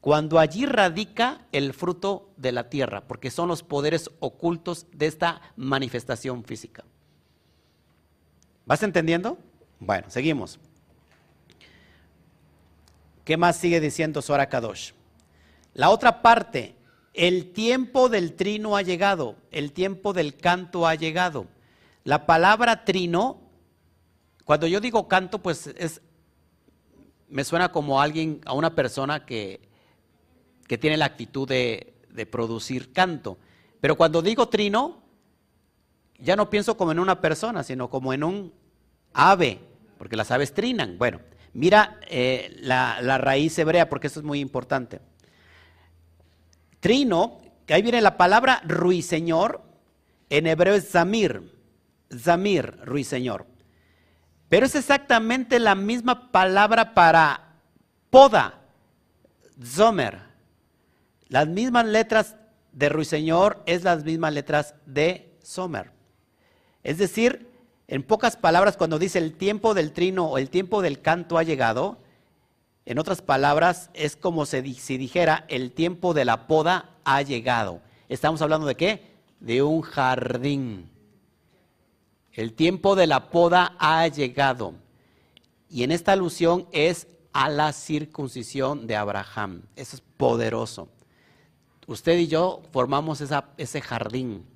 cuando 0.00 0.38
allí 0.38 0.64
radica 0.64 1.44
el 1.50 1.74
fruto 1.74 2.30
de 2.36 2.52
la 2.52 2.70
tierra, 2.70 3.02
porque 3.02 3.30
son 3.30 3.48
los 3.48 3.64
poderes 3.64 4.10
ocultos 4.20 4.86
de 4.92 5.06
esta 5.06 5.42
manifestación 5.56 6.44
física. 6.44 6.84
¿Vas 8.64 8.82
entendiendo? 8.84 9.38
Bueno, 9.84 10.08
seguimos. 10.10 10.60
¿Qué 13.24 13.36
más 13.36 13.56
sigue 13.56 13.80
diciendo 13.80 14.22
Sora 14.22 14.48
Kadosh? 14.48 14.92
La 15.74 15.90
otra 15.90 16.22
parte, 16.22 16.76
el 17.14 17.52
tiempo 17.52 18.08
del 18.08 18.34
trino 18.34 18.76
ha 18.76 18.82
llegado, 18.82 19.34
el 19.50 19.72
tiempo 19.72 20.12
del 20.12 20.36
canto 20.36 20.86
ha 20.86 20.94
llegado. 20.94 21.48
La 22.04 22.26
palabra 22.26 22.84
trino, 22.84 23.40
cuando 24.44 24.68
yo 24.68 24.80
digo 24.80 25.08
canto, 25.08 25.42
pues 25.42 25.66
es, 25.66 26.00
me 27.28 27.42
suena 27.42 27.72
como 27.72 28.00
a 28.00 28.04
alguien, 28.04 28.40
a 28.44 28.52
una 28.52 28.76
persona 28.76 29.26
que, 29.26 29.68
que 30.68 30.78
tiene 30.78 30.96
la 30.96 31.06
actitud 31.06 31.48
de, 31.48 31.94
de 32.08 32.24
producir 32.24 32.92
canto. 32.92 33.36
Pero 33.80 33.96
cuando 33.96 34.22
digo 34.22 34.48
trino, 34.48 35.02
ya 36.20 36.36
no 36.36 36.50
pienso 36.50 36.76
como 36.76 36.92
en 36.92 37.00
una 37.00 37.20
persona, 37.20 37.64
sino 37.64 37.90
como 37.90 38.12
en 38.12 38.22
un 38.22 38.52
ave, 39.12 39.71
porque 40.02 40.16
las 40.16 40.32
aves 40.32 40.52
trinan. 40.52 40.98
Bueno, 40.98 41.20
mira 41.52 42.00
eh, 42.08 42.56
la, 42.58 43.18
raíz 43.18 43.56
hebrea, 43.56 43.88
porque 43.88 44.08
eso 44.08 44.18
es 44.18 44.26
muy 44.26 44.40
importante. 44.40 45.00
Trino, 46.80 47.40
que 47.66 47.74
ahí 47.74 47.82
viene 47.82 48.00
la 48.00 48.16
palabra 48.16 48.62
ruiseñor, 48.64 49.62
en 50.28 50.48
hebreo 50.48 50.74
es 50.74 50.90
zamir. 50.90 51.56
Zamir, 52.18 52.78
ruiseñor. 52.82 53.46
Pero 54.48 54.66
es 54.66 54.74
exactamente 54.74 55.60
la 55.60 55.76
misma 55.76 56.32
palabra 56.32 56.94
para 56.94 57.58
poda, 58.10 58.58
zomer. 59.64 60.18
Las 61.28 61.46
mismas 61.46 61.86
letras 61.86 62.34
de 62.72 62.88
ruiseñor 62.88 63.62
es 63.66 63.84
las 63.84 64.02
mismas 64.02 64.34
letras 64.34 64.74
de 64.84 65.32
somer. 65.44 65.92
Es 66.82 66.98
decir, 66.98 67.51
en 67.92 68.02
pocas 68.02 68.38
palabras, 68.38 68.78
cuando 68.78 68.98
dice 68.98 69.18
el 69.18 69.34
tiempo 69.34 69.74
del 69.74 69.92
trino 69.92 70.24
o 70.24 70.38
el 70.38 70.48
tiempo 70.48 70.80
del 70.80 71.02
canto 71.02 71.36
ha 71.36 71.42
llegado, 71.42 71.98
En 72.86 72.98
otras 72.98 73.20
palabras, 73.20 73.90
es 73.92 74.16
como 74.16 74.46
si 74.46 74.62
dijera, 74.62 75.44
el 75.48 75.72
tiempo 75.72 76.14
de 76.14 76.24
la 76.24 76.46
poda 76.46 76.96
ha 77.04 77.20
llegado. 77.20 77.82
Estamos 78.08 78.40
hablando 78.40 78.66
de 78.66 78.76
qué? 78.76 79.12
De 79.40 79.62
un 79.62 79.82
jardín. 79.82 80.90
El 82.32 82.54
tiempo 82.54 82.96
de 82.96 83.06
la 83.06 83.28
poda 83.28 83.76
ha 83.78 84.08
llegado. 84.08 84.72
Y 85.68 85.84
en 85.84 85.92
esta 85.92 86.12
alusión 86.12 86.66
es 86.72 87.08
a 87.34 87.50
la 87.50 87.74
circuncisión 87.74 88.86
de 88.86 88.96
Abraham. 88.96 89.64
Eso 89.76 89.96
es 89.96 90.02
poderoso. 90.16 90.88
Usted 91.86 92.18
y 92.18 92.26
yo 92.26 92.62
formamos 92.72 93.20
ese 93.58 93.80
jardín. 93.82 94.46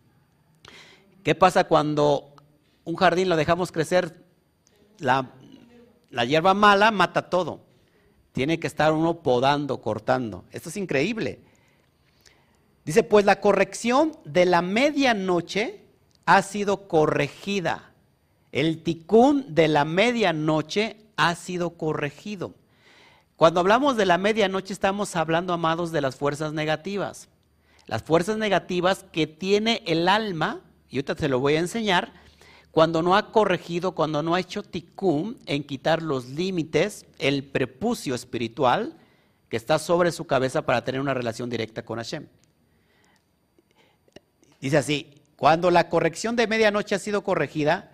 ¿Qué 1.22 1.34
pasa 1.34 1.64
cuando 1.64 2.32
un 2.86 2.94
jardín 2.94 3.28
lo 3.28 3.36
dejamos 3.36 3.72
crecer? 3.72 4.24
La, 4.98 5.28
hierba 6.24 6.54
mala 6.54 6.90
mata 6.90 7.28
todo. 7.28 7.60
Tiene 8.32 8.58
que 8.58 8.66
estar 8.66 8.92
uno 8.92 9.22
podando, 9.22 9.80
cortando. 9.82 10.44
Esto 10.52 10.70
es 10.70 10.76
increíble. 10.76 11.40
Dice, 12.84 13.02
pues 13.02 13.24
la 13.24 13.40
corrección 13.40 14.12
de 14.24 14.46
la 14.46 14.62
medianoche 14.62 15.82
ha 16.26 16.40
sido 16.42 16.86
corregida. 16.86 17.90
El 18.52 18.82
ticún 18.82 19.54
de 19.54 19.68
la 19.68 19.84
medianoche 19.84 20.96
ha 21.16 21.34
sido 21.34 21.70
corregido. 21.70 22.54
Cuando 23.34 23.60
hablamos 23.60 23.96
de 23.96 24.06
la 24.06 24.16
medianoche 24.16 24.72
estamos 24.72 25.16
hablando, 25.16 25.52
amados, 25.52 25.90
de 25.90 26.00
las 26.00 26.14
fuerzas 26.14 26.52
negativas. 26.52 27.28
Las 27.86 28.04
fuerzas 28.04 28.38
negativas 28.38 29.04
que 29.10 29.26
tiene 29.26 29.82
el 29.86 30.08
alma, 30.08 30.60
y 30.88 30.96
ahorita 30.96 31.16
te 31.16 31.28
lo 31.28 31.40
voy 31.40 31.56
a 31.56 31.60
enseñar, 31.60 32.12
cuando 32.76 33.00
no 33.00 33.16
ha 33.16 33.32
corregido, 33.32 33.92
cuando 33.92 34.22
no 34.22 34.34
ha 34.34 34.40
hecho 34.40 34.62
ticún 34.62 35.38
en 35.46 35.64
quitar 35.64 36.02
los 36.02 36.26
límites, 36.26 37.06
el 37.18 37.42
prepucio 37.42 38.14
espiritual 38.14 38.98
que 39.48 39.56
está 39.56 39.78
sobre 39.78 40.12
su 40.12 40.26
cabeza 40.26 40.60
para 40.60 40.84
tener 40.84 41.00
una 41.00 41.14
relación 41.14 41.48
directa 41.48 41.86
con 41.86 41.96
Hashem. 41.96 42.26
Dice 44.60 44.76
así, 44.76 45.14
cuando 45.36 45.70
la 45.70 45.88
corrección 45.88 46.36
de 46.36 46.46
medianoche 46.46 46.94
ha 46.94 46.98
sido 46.98 47.24
corregida, 47.24 47.92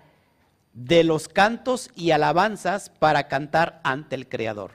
de 0.73 1.05
los 1.05 1.29
cantos 1.29 1.89
y 1.95 2.11
alabanzas 2.11 2.91
para 2.91 3.29
cantar 3.29 3.81
ante 3.85 4.17
el 4.17 4.29
Creador. 4.29 4.73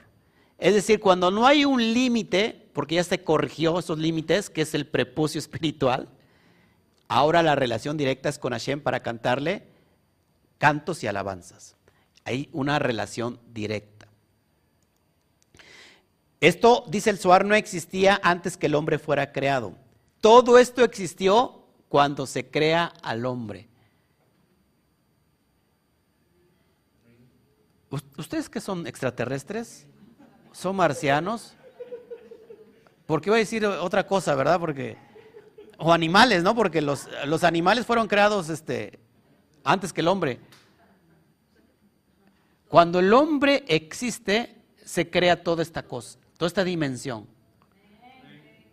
Es 0.56 0.72
decir, 0.72 1.00
cuando 1.00 1.30
no 1.30 1.46
hay 1.46 1.66
un 1.66 1.82
límite, 1.92 2.70
porque 2.72 2.94
ya 2.94 3.04
se 3.04 3.22
corrigió 3.22 3.78
esos 3.78 3.98
límites, 3.98 4.48
que 4.48 4.62
es 4.62 4.72
el 4.72 4.86
prepucio 4.86 5.38
espiritual, 5.38 6.08
ahora 7.08 7.42
la 7.42 7.56
relación 7.56 7.98
directa 7.98 8.30
es 8.30 8.38
con 8.38 8.54
Hashem 8.54 8.80
para 8.80 9.00
cantarle 9.00 9.76
cantos 10.58 11.02
y 11.02 11.06
alabanzas. 11.06 11.76
Hay 12.24 12.48
una 12.52 12.78
relación 12.78 13.40
directa. 13.52 14.06
Esto, 16.40 16.84
dice 16.88 17.10
el 17.10 17.18
Suar, 17.18 17.44
no 17.44 17.54
existía 17.54 18.20
antes 18.22 18.56
que 18.56 18.66
el 18.66 18.74
hombre 18.74 18.98
fuera 18.98 19.32
creado. 19.32 19.74
Todo 20.20 20.58
esto 20.58 20.84
existió 20.84 21.64
cuando 21.88 22.26
se 22.26 22.48
crea 22.50 22.92
al 23.02 23.24
hombre. 23.26 23.68
¿Ustedes 28.16 28.50
qué 28.50 28.60
son 28.60 28.86
extraterrestres? 28.86 29.88
son 30.58 30.76
marcianos. 30.76 31.54
Porque 33.06 33.30
voy 33.30 33.38
a 33.38 33.40
decir 33.40 33.64
otra 33.64 34.06
cosa, 34.06 34.34
¿verdad? 34.34 34.60
Porque 34.60 34.96
o 35.78 35.92
animales, 35.92 36.42
¿no? 36.42 36.54
Porque 36.54 36.82
los, 36.82 37.08
los 37.26 37.44
animales 37.44 37.86
fueron 37.86 38.08
creados 38.08 38.48
este, 38.48 38.98
antes 39.68 39.92
que 39.92 40.00
el 40.00 40.08
hombre. 40.08 40.40
Cuando 42.68 42.98
el 42.98 43.12
hombre 43.12 43.64
existe, 43.68 44.56
se 44.84 45.10
crea 45.10 45.42
toda 45.42 45.62
esta 45.62 45.82
cosa, 45.82 46.18
toda 46.38 46.46
esta 46.46 46.64
dimensión. 46.64 47.26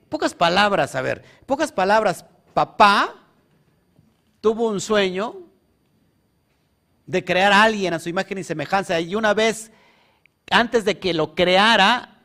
Pocas 0.07 0.33
palabras, 0.33 0.95
a 0.95 1.01
ver, 1.01 1.23
pocas 1.45 1.71
palabras. 1.71 2.25
Papá 2.53 3.13
tuvo 4.39 4.69
un 4.69 4.79
sueño 4.79 5.35
de 7.05 7.25
crear 7.25 7.51
a 7.51 7.63
alguien 7.63 7.93
a 7.93 7.99
su 7.99 8.07
imagen 8.07 8.37
y 8.37 8.43
semejanza 8.43 8.99
y 8.99 9.15
una 9.15 9.33
vez 9.33 9.71
antes 10.49 10.85
de 10.85 10.99
que 10.99 11.13
lo 11.13 11.35
creara, 11.35 12.21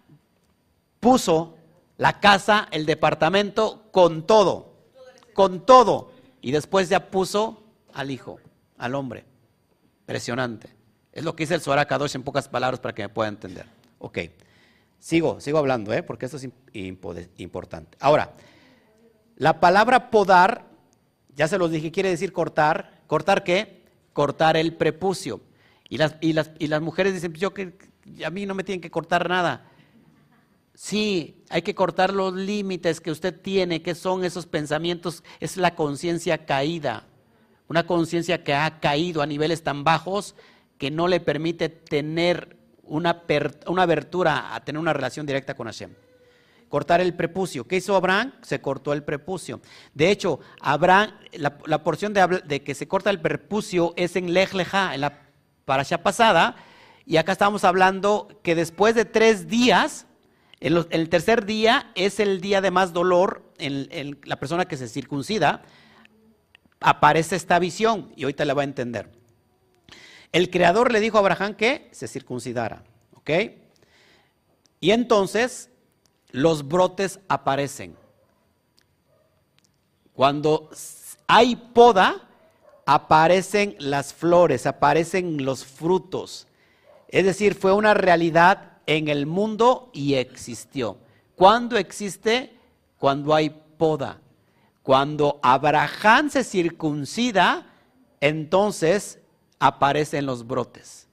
puso 1.01 1.57
la 1.97 2.21
casa, 2.21 2.69
el 2.71 2.87
departamento, 2.87 3.89
con 3.91 4.27
todo, 4.27 4.75
con 5.35 5.67
todo. 5.67 6.13
Y 6.41 6.53
después 6.53 6.89
ya 6.89 7.11
puso 7.11 7.65
al 7.93 8.11
hijo, 8.11 8.39
al 8.81 8.95
hombre. 8.95 9.25
Impresionante. 10.01 10.69
Es 11.13 11.25
lo 11.25 11.37
que 11.37 11.45
dice 11.45 11.55
el 11.55 11.61
Zohar 11.61 11.87
Kadosh 11.87 12.17
en 12.17 12.23
pocas 12.23 12.49
palabras 12.49 12.81
para 12.81 12.95
que 12.95 13.03
me 13.03 13.09
pueda 13.09 13.29
entender. 13.29 13.67
Ok, 13.99 14.19
sigo, 14.99 15.41
sigo 15.41 15.59
hablando, 15.59 15.93
¿eh? 15.93 16.03
porque 16.03 16.27
esto 16.27 16.39
es 16.39 16.49
importante. 17.37 17.97
Ahora, 18.01 18.33
la 19.37 19.61
palabra 19.61 20.11
podar, 20.11 20.67
ya 21.35 21.47
se 21.47 21.59
los 21.59 21.71
dije, 21.71 21.93
quiere 21.93 22.09
decir 22.09 22.33
cortar. 22.33 23.03
¿Cortar 23.07 23.45
qué? 23.45 23.85
Cortar 24.13 24.57
el 24.57 24.75
prepucio. 24.75 25.41
Y 25.89 25.99
las, 25.99 26.17
y 26.21 26.33
las, 26.33 26.51
y 26.59 26.69
las 26.69 26.81
mujeres 26.81 27.13
dicen, 27.13 27.33
yo 27.35 27.53
que 27.53 27.75
a 28.25 28.31
mí 28.31 28.47
no 28.47 28.55
me 28.55 28.65
tienen 28.65 28.81
que 28.81 28.91
cortar 28.91 29.29
nada. 29.29 29.67
Sí, 30.75 31.45
hay 31.51 31.63
que 31.63 31.75
cortar 31.75 32.15
los 32.15 32.33
límites 32.33 33.01
que 33.01 33.11
usted 33.11 33.39
tiene, 33.39 33.83
que 33.83 33.95
son 33.95 34.25
esos 34.25 34.47
pensamientos, 34.47 35.23
es 35.41 35.57
la 35.57 35.75
conciencia 35.75 36.47
caída, 36.47 37.07
una 37.71 37.87
conciencia 37.87 38.43
que 38.43 38.53
ha 38.53 38.81
caído 38.81 39.23
a 39.23 39.27
niveles 39.27 39.63
tan 39.63 39.85
bajos 39.85 40.35
que 40.77 40.91
no 40.91 41.07
le 41.07 41.21
permite 41.21 41.69
tener 41.69 42.57
una, 42.83 43.23
una 43.69 43.83
abertura 43.83 44.57
a 44.57 44.65
tener 44.65 44.81
una 44.81 44.93
relación 44.93 45.25
directa 45.25 45.55
con 45.55 45.69
Hashem. 45.69 45.95
Cortar 46.69 47.01
el 47.01 47.15
prepucio. 47.15 47.69
¿Qué 47.69 47.77
hizo 47.77 47.95
Abraham? 47.95 48.33
Se 48.43 48.61
cortó 48.61 48.93
el 48.93 49.05
prepucio. 49.05 49.61
De 49.95 50.11
hecho, 50.11 50.41
Abraham, 50.61 51.13
la, 51.33 51.85
porción 51.85 52.13
de, 52.13 52.63
que 52.65 52.75
se 52.75 52.89
corta 52.89 53.09
el 53.09 53.21
prepucio 53.21 53.95
es 53.97 54.17
en 54.17 54.35
Lech 54.35 54.53
Leja, 54.53 54.93
en 54.93 55.03
la 55.03 55.21
parasha 55.65 56.03
pasada, 56.03 56.57
y 57.07 57.19
acá 57.19 57.31
estamos 57.31 57.63
hablando 57.63 58.41
que 58.43 58.57
después 58.57 58.97
de 58.97 59.05
tres 59.05 59.47
días, 59.47 60.07
el, 60.59 61.09
tercer 61.09 61.47
día 61.47 61.93
es 61.95 62.19
el 62.19 62.41
día 62.41 62.61
de 62.61 62.73
más 62.73 62.93
dolor 62.93 63.45
en, 63.59 64.19
la 64.25 64.41
persona 64.41 64.65
que 64.65 64.77
se 64.77 64.89
circuncida, 64.89 65.63
aparece 66.81 67.37
esta 67.37 67.59
visión 67.59 68.13
y 68.17 68.25
ahorita 68.25 68.45
la 68.45 68.55
va 68.55 68.63
a 68.63 68.65
entender. 68.65 69.11
El 70.33 70.51
creador 70.51 70.93
le 70.93 71.01
dijo 71.01 71.19
a 71.19 71.21
Abraham 71.21 71.55
que 71.55 71.89
se 71.93 72.09
circuncidara, 72.09 72.85
¿ok? 73.15 73.31
Y 74.81 74.93
entonces 74.93 75.71
los 76.31 76.67
brotes 76.67 77.21
aparecen. 77.29 77.97
Cuando 80.15 80.71
hay 81.27 81.57
poda, 81.57 82.29
aparecen 82.87 83.77
las 83.79 84.13
flores, 84.15 84.67
aparecen 84.67 85.45
los 85.45 85.65
frutos. 85.65 86.47
Es 87.09 87.25
decir, 87.25 87.55
fue 87.55 87.73
una 87.73 87.95
realidad 87.95 88.79
en 88.87 89.09
el 89.09 89.27
mundo 89.27 89.91
y 89.93 90.15
existió. 90.15 90.99
¿Cuándo 91.37 91.77
existe? 91.77 92.57
Cuando 92.99 93.35
hay 93.35 93.51
poda. 93.51 94.21
Cuando 94.83 95.41
Abraham 95.43 96.31
se 96.31 96.45
circuncida, 96.45 97.67
entonces 98.21 99.19
aparecen 99.59 100.27
los 100.27 100.47
brotes. 100.47 101.09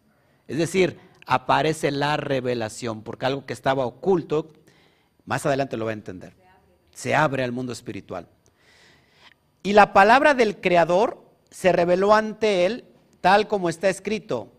Es 0.47 0.58
decir, 0.58 0.99
aparece 1.25 1.91
la 1.91 2.17
revelación, 2.17 3.03
porque 3.03 3.25
algo 3.25 3.45
que 3.45 3.53
estaba 3.53 3.86
oculto, 3.86 4.47
más 5.25 5.45
adelante 5.45 5.77
lo 5.77 5.86
va 5.86 5.91
a 5.91 5.93
entender. 5.93 6.34
Se 6.93 7.13
abre 7.13 7.43
al 7.43 7.51
mundo 7.51 7.73
espiritual. 7.73 8.27
Y 9.63 9.73
la 9.73 9.91
palabra 9.91 10.34
del 10.34 10.62
Creador 10.62 11.21
se 11.51 11.71
reveló 11.71 12.15
ante 12.15 12.65
él 12.65 12.86
tal 13.21 13.47
como 13.47 13.67
está 13.67 13.89
escrito 13.89 14.53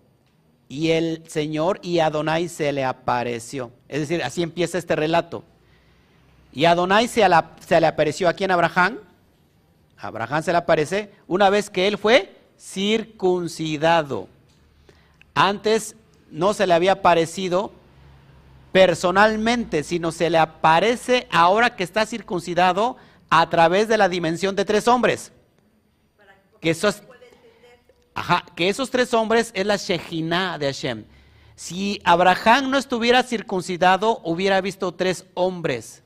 y 0.69 0.91
el 0.91 1.25
Señor 1.27 1.81
y 1.83 2.01
Adonai 2.01 2.49
se 2.49 2.73
le 2.73 2.85
apareció. 2.85 3.73
Es 3.89 4.01
decir, 4.01 4.23
así 4.23 4.43
empieza 4.43 4.77
este 4.77 4.95
relato. 4.95 5.45
Y 6.53 6.65
Adonai 6.65 7.09
se, 7.09 7.27
le 7.29 7.87
apareció 7.87 8.29
aquí 8.29 8.45
en 8.45 8.51
Abraham. 8.51 8.99
Abraham 9.97 10.43
se 10.43 10.53
le 10.53 10.59
aparece 10.59 11.13
una 11.27 11.51
vez 11.51 11.71
que 11.71 11.89
él 11.89 11.99
fue 11.99 12.37
circuncidado. 12.59 14.29
Antes 15.35 15.95
no 16.31 16.55
se 16.55 16.67
le 16.67 16.75
había 16.75 16.93
aparecido 16.93 17.73
personalmente, 18.73 19.83
sino 19.83 20.13
se 20.13 20.31
le 20.31 20.39
aparece 20.39 21.27
ahora 21.31 21.77
que 21.77 21.85
está 21.85 22.07
circuncidado 22.07 22.97
a 23.31 23.49
través 23.51 23.89
de 23.89 23.99
la 23.99 24.09
dimensión 24.09 24.57
de 24.57 24.65
tres 24.65 24.89
hombres. 24.89 25.33
Que 26.61 26.71
eso 26.71 26.89
es 26.89 27.03
Ajá, 28.19 28.45
que 28.57 28.69
esos 28.69 28.91
tres 28.91 29.15
hombres 29.15 29.53
es 29.55 29.65
la 29.65 29.77
Shejinah 29.77 30.59
de 30.59 30.67
Hashem. 30.67 31.05
Si 31.55 32.01
Abraham 32.05 32.69
no 32.69 32.77
estuviera 32.77 33.23
circuncidado, 33.23 34.21
hubiera 34.25 34.61
visto 34.61 34.93
tres 34.93 35.25
hombres, 35.35 36.03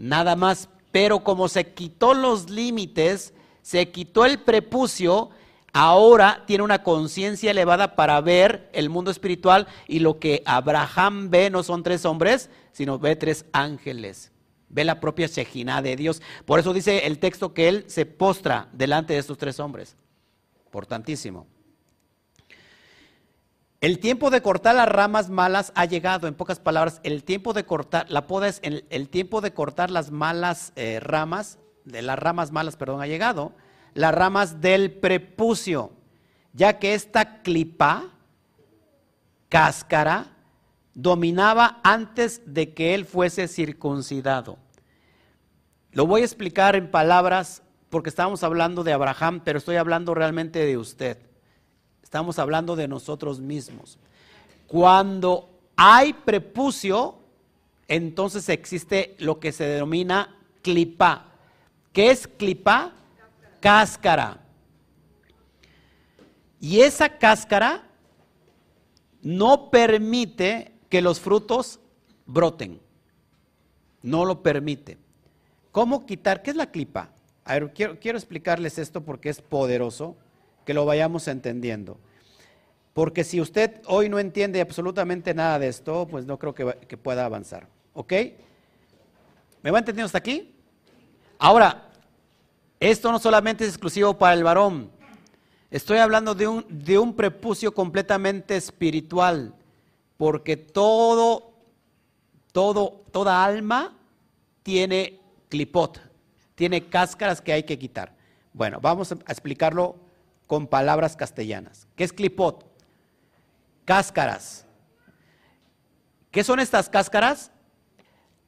nada 0.00 0.34
más. 0.34 0.68
Pero 0.90 1.22
como 1.22 1.48
se 1.48 1.72
quitó 1.72 2.14
los 2.14 2.50
límites, 2.50 3.32
se 3.62 3.90
quitó 3.90 4.24
el 4.24 4.40
prepucio, 4.40 5.30
ahora 5.72 6.42
tiene 6.46 6.64
una 6.64 6.82
conciencia 6.82 7.52
elevada 7.52 7.94
para 7.94 8.20
ver 8.20 8.68
el 8.72 8.88
mundo 8.88 9.12
espiritual 9.12 9.68
y 9.86 10.00
lo 10.00 10.18
que 10.18 10.42
Abraham 10.46 11.30
ve 11.30 11.50
no 11.50 11.62
son 11.62 11.84
tres 11.84 12.04
hombres, 12.04 12.50
sino 12.72 12.98
ve 12.98 13.14
tres 13.14 13.44
ángeles. 13.52 14.32
Ve 14.68 14.84
la 14.84 15.00
propia 15.00 15.26
Shejina 15.26 15.82
de 15.82 15.96
Dios. 15.96 16.22
Por 16.44 16.58
eso 16.58 16.72
dice 16.72 17.06
el 17.06 17.18
texto 17.18 17.54
que 17.54 17.68
él 17.68 17.84
se 17.86 18.06
postra 18.06 18.68
delante 18.72 19.12
de 19.12 19.20
estos 19.20 19.38
tres 19.38 19.60
hombres. 19.60 19.96
Importantísimo. 20.66 21.46
El 23.80 23.98
tiempo 23.98 24.28
de 24.28 24.42
cortar 24.42 24.74
las 24.74 24.88
ramas 24.88 25.30
malas 25.30 25.72
ha 25.74 25.86
llegado, 25.86 26.28
en 26.28 26.34
pocas 26.34 26.60
palabras, 26.60 27.00
el 27.02 27.24
tiempo 27.24 27.54
de 27.54 27.64
cortar, 27.64 28.10
la 28.10 28.26
poda 28.26 28.46
es 28.46 28.60
el, 28.62 29.08
tiempo 29.08 29.40
de 29.40 29.54
cortar 29.54 29.90
las 29.90 30.10
malas 30.10 30.74
eh, 30.76 31.00
ramas, 31.00 31.58
de 31.86 32.02
las 32.02 32.18
ramas 32.18 32.52
malas, 32.52 32.76
perdón, 32.76 33.00
ha 33.00 33.06
llegado, 33.06 33.54
las 33.94 34.14
ramas 34.14 34.60
del 34.60 34.92
prepucio, 34.92 35.92
ya 36.52 36.78
que 36.78 36.92
esta 36.92 37.40
clipa, 37.40 38.10
cáscara, 39.48 40.36
dominaba 40.92 41.80
antes 41.82 42.42
de 42.44 42.74
que 42.74 42.92
él 42.92 43.06
fuese 43.06 43.48
circuncidado. 43.48 44.58
Lo 45.92 46.06
voy 46.06 46.20
a 46.20 46.24
explicar 46.26 46.76
en 46.76 46.90
palabras 46.90 47.62
porque 47.88 48.10
estamos 48.10 48.44
hablando 48.44 48.84
de 48.84 48.92
Abraham, 48.92 49.40
pero 49.42 49.56
estoy 49.56 49.76
hablando 49.76 50.14
realmente 50.14 50.58
de 50.66 50.76
usted. 50.76 51.29
Estamos 52.10 52.40
hablando 52.40 52.74
de 52.74 52.88
nosotros 52.88 53.38
mismos. 53.38 53.96
Cuando 54.66 55.48
hay 55.76 56.12
prepucio, 56.12 57.14
entonces 57.86 58.48
existe 58.48 59.14
lo 59.20 59.38
que 59.38 59.52
se 59.52 59.62
denomina 59.62 60.36
clipa. 60.60 61.26
¿Qué 61.92 62.10
es 62.10 62.26
clipa? 62.26 62.94
Cáscara. 63.60 64.40
Y 66.58 66.80
esa 66.80 67.16
cáscara 67.16 67.84
no 69.22 69.70
permite 69.70 70.72
que 70.88 71.02
los 71.02 71.20
frutos 71.20 71.78
broten. 72.26 72.80
No 74.02 74.24
lo 74.24 74.42
permite. 74.42 74.98
¿Cómo 75.70 76.06
quitar? 76.06 76.42
¿Qué 76.42 76.50
es 76.50 76.56
la 76.56 76.72
clipa? 76.72 77.10
A 77.44 77.54
ver, 77.54 77.72
quiero, 77.72 78.00
quiero 78.00 78.18
explicarles 78.18 78.78
esto 78.78 79.00
porque 79.00 79.28
es 79.28 79.40
poderoso, 79.40 80.16
que 80.64 80.74
lo 80.74 80.84
vayamos 80.84 81.28
entendiendo. 81.28 81.98
Porque 82.92 83.24
si 83.24 83.40
usted 83.40 83.80
hoy 83.86 84.08
no 84.08 84.18
entiende 84.18 84.60
absolutamente 84.60 85.32
nada 85.32 85.58
de 85.58 85.68
esto, 85.68 86.06
pues 86.10 86.26
no 86.26 86.38
creo 86.38 86.54
que, 86.54 86.96
pueda 86.96 87.24
avanzar. 87.24 87.68
¿Ok? 87.94 88.12
¿Me 89.62 89.70
va 89.70 89.78
entendiendo 89.78 90.06
hasta 90.06 90.18
aquí? 90.18 90.54
Ahora, 91.38 91.90
esto 92.78 93.12
no 93.12 93.18
solamente 93.18 93.64
es 93.64 93.70
exclusivo 93.70 94.18
para 94.18 94.34
el 94.34 94.44
varón. 94.44 94.90
Estoy 95.70 95.98
hablando 95.98 96.34
de 96.34 96.48
un, 96.48 96.66
de 96.68 96.98
un 96.98 97.14
prepucio 97.14 97.72
completamente 97.72 98.56
espiritual 98.56 99.54
porque 100.16 100.56
todo, 100.56 101.54
todo, 102.52 103.04
toda 103.10 103.42
alma 103.42 103.96
tiene 104.62 105.18
clipot, 105.48 105.98
tiene 106.54 106.88
cáscaras 106.88 107.40
que 107.40 107.52
hay 107.54 107.62
que 107.62 107.78
quitar. 107.78 108.14
Bueno, 108.52 108.80
vamos 108.82 109.12
a 109.12 109.14
explicarlo 109.32 109.96
con 110.50 110.66
palabras 110.66 111.14
castellanas. 111.14 111.86
¿Qué 111.94 112.02
es 112.02 112.12
clipot? 112.12 112.66
Cáscaras. 113.84 114.66
¿Qué 116.32 116.42
son 116.42 116.58
estas 116.58 116.88
cáscaras? 116.88 117.52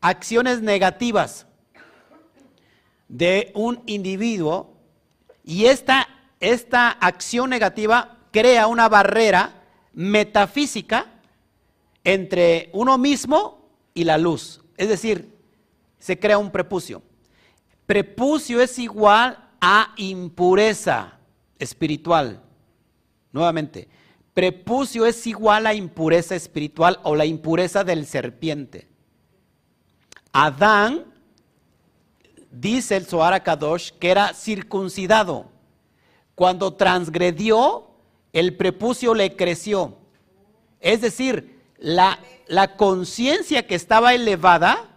Acciones 0.01 0.61
negativas 0.63 1.47
de 3.07 3.53
un 3.55 3.85
individuo 3.87 4.77
y 5.45 5.67
esta, 5.67 6.09
esta 6.41 6.91
acción 6.91 7.51
negativa 7.51 8.19
crea 8.33 8.67
una 8.67 8.89
barrera 8.89 9.63
metafísica 9.93 11.07
entre 12.03 12.69
uno 12.73 12.99
mismo 12.99 13.71
y 13.95 14.03
la 14.03 14.19
luz. 14.19 14.61
Es 14.77 14.89
decir, 14.89 15.39
se 16.01 16.19
crea 16.19 16.39
un 16.39 16.51
prepucio. 16.51 17.01
Prepucio 17.87 18.61
es 18.61 18.77
igual 18.81 19.51
a 19.61 19.93
impureza 19.99 21.21
espiritual. 21.63 22.43
Nuevamente, 23.33 23.89
prepucio 24.35 25.07
es 25.07 25.27
igual 25.27 25.67
a 25.67 25.75
impureza 25.75 26.35
espiritual 26.35 26.99
o 27.03 27.15
la 27.15 27.25
impureza 27.25 27.85
del 27.85 28.07
serpiente. 28.07 28.89
Adán, 30.33 31.05
dice 32.51 32.97
el 32.97 33.07
Zohar 33.07 33.43
Kadosh, 33.43 33.91
que 33.93 34.11
era 34.11 34.35
circuncidado. 34.35 35.51
Cuando 36.35 36.75
transgredió, 36.75 37.91
el 38.33 38.57
prepucio 38.57 39.15
le 39.15 39.37
creció. 39.37 39.97
Es 40.81 41.01
decir, 41.01 41.61
la, 41.79 42.19
conciencia 42.77 43.67
que 43.67 43.75
estaba 43.75 44.15
elevada, 44.15 44.89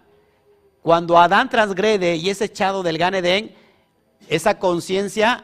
cuando 0.82 1.18
Adán 1.18 1.50
transgrede 1.50 2.16
y 2.16 2.30
es 2.30 2.42
echado 2.42 2.84
del 2.84 2.98
Gan 2.98 3.16
esa 4.28 4.60
conciencia 4.60 5.44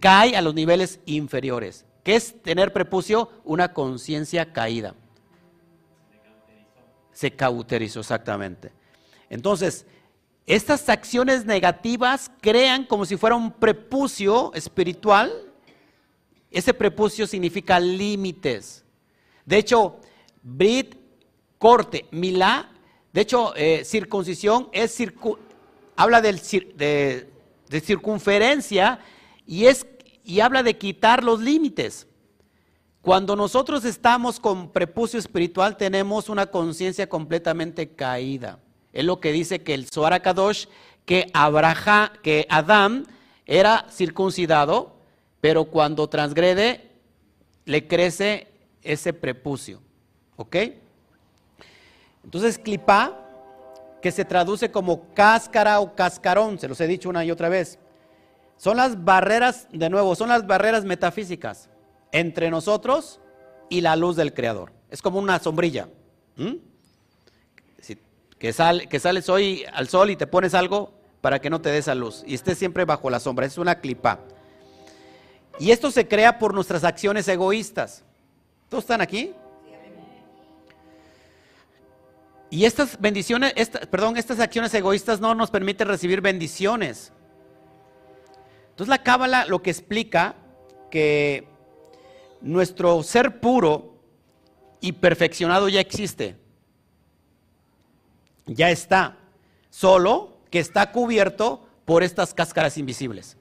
cae 0.00 0.36
a 0.36 0.42
los 0.42 0.54
niveles 0.54 1.00
inferiores. 1.06 1.84
¿Qué 2.02 2.16
es 2.16 2.40
tener 2.42 2.72
prepucio? 2.72 3.30
Una 3.44 3.72
conciencia 3.72 4.52
caída. 4.52 4.94
Se 7.12 7.30
cauterizó, 7.32 8.00
exactamente. 8.00 8.72
Entonces, 9.28 9.86
estas 10.46 10.88
acciones 10.88 11.44
negativas 11.44 12.30
crean 12.40 12.84
como 12.84 13.04
si 13.04 13.16
fuera 13.16 13.34
un 13.34 13.50
prepucio 13.50 14.52
espiritual. 14.54 15.32
Ese 16.50 16.72
prepucio 16.72 17.26
significa 17.26 17.80
límites. 17.80 18.84
De 19.44 19.58
hecho, 19.58 19.98
Brit, 20.42 20.94
corte, 21.58 22.06
milá. 22.12 22.70
De 23.12 23.22
hecho, 23.22 23.54
eh, 23.56 23.84
circuncisión 23.84 24.68
es 24.72 24.96
habla 25.96 26.20
del, 26.20 26.40
de, 26.76 27.28
circunferencia 27.80 29.00
y, 29.46 29.66
es, 29.66 29.86
y 30.24 30.40
habla 30.40 30.62
de 30.62 30.76
quitar 30.76 31.22
los 31.22 31.40
límites. 31.40 32.06
Cuando 33.00 33.36
nosotros 33.36 33.84
estamos 33.84 34.40
con 34.40 34.72
prepucio 34.72 35.18
espiritual, 35.18 35.76
tenemos 35.76 36.28
una 36.28 36.46
conciencia 36.46 37.08
completamente 37.08 37.90
caída. 37.90 38.58
Es 38.92 39.04
lo 39.04 39.20
que 39.20 39.30
dice 39.30 39.62
que 39.62 39.74
el 39.74 39.88
Zohar 39.88 40.20
Kadosh, 40.22 40.66
que, 41.04 41.30
Abraham, 41.32 42.10
que 42.22 42.46
Adán 42.50 43.06
era 43.44 43.86
circuncidado, 43.90 44.96
pero 45.40 45.66
cuando 45.66 46.08
transgrede, 46.08 46.90
le 47.64 47.86
crece 47.86 48.48
ese 48.82 49.12
prepucio. 49.12 49.80
¿Ok? 50.36 50.56
Entonces, 52.24 52.58
clipa, 52.58 53.22
que 54.02 54.10
se 54.10 54.24
traduce 54.24 54.70
como 54.70 55.14
cáscara 55.14 55.78
o 55.80 55.94
cascarón, 55.94 56.58
se 56.58 56.66
los 56.66 56.80
he 56.80 56.86
dicho 56.86 57.08
una 57.08 57.24
y 57.24 57.30
otra 57.30 57.48
vez, 57.48 57.78
son 58.56 58.76
las 58.76 59.04
barreras, 59.04 59.68
de 59.72 59.90
nuevo, 59.90 60.14
son 60.14 60.28
las 60.28 60.46
barreras 60.46 60.84
metafísicas 60.84 61.68
entre 62.12 62.50
nosotros 62.50 63.20
y 63.68 63.80
la 63.80 63.96
luz 63.96 64.16
del 64.16 64.32
Creador. 64.32 64.72
Es 64.90 65.02
como 65.02 65.18
una 65.18 65.38
sombrilla. 65.38 65.88
Que, 68.38 68.52
que 68.88 69.00
sales 69.00 69.28
hoy 69.28 69.64
al 69.72 69.88
sol 69.88 70.10
y 70.10 70.16
te 70.16 70.26
pones 70.26 70.54
algo 70.54 70.92
para 71.20 71.40
que 71.40 71.50
no 71.50 71.60
te 71.60 71.70
des 71.70 71.88
a 71.88 71.94
luz 71.94 72.22
y 72.26 72.34
estés 72.34 72.58
siempre 72.58 72.84
bajo 72.84 73.10
la 73.10 73.18
sombra. 73.18 73.46
Es 73.46 73.58
una 73.58 73.80
clipa. 73.80 74.20
Y 75.58 75.70
esto 75.70 75.90
se 75.90 76.06
crea 76.06 76.38
por 76.38 76.54
nuestras 76.54 76.84
acciones 76.84 77.26
egoístas. 77.28 78.04
¿Todos 78.68 78.84
están 78.84 79.00
aquí? 79.00 79.32
Y 82.50 82.64
estas 82.64 83.00
bendiciones, 83.00 83.54
perdón, 83.90 84.16
estas 84.16 84.38
acciones 84.38 84.72
egoístas 84.74 85.18
no 85.20 85.34
nos 85.34 85.50
permiten 85.50 85.88
recibir 85.88 86.20
bendiciones. 86.20 87.12
Entonces 88.76 88.90
la 88.90 89.02
cábala 89.02 89.46
lo 89.46 89.62
que 89.62 89.70
explica 89.70 90.34
que 90.90 91.48
nuestro 92.42 93.02
ser 93.02 93.40
puro 93.40 93.94
y 94.82 94.92
perfeccionado 94.92 95.70
ya 95.70 95.80
existe. 95.80 96.36
Ya 98.44 98.70
está. 98.70 99.16
Solo 99.70 100.36
que 100.50 100.58
está 100.58 100.92
cubierto 100.92 101.66
por 101.86 102.02
estas 102.02 102.34
cáscaras 102.34 102.76
invisibles. 102.76 103.38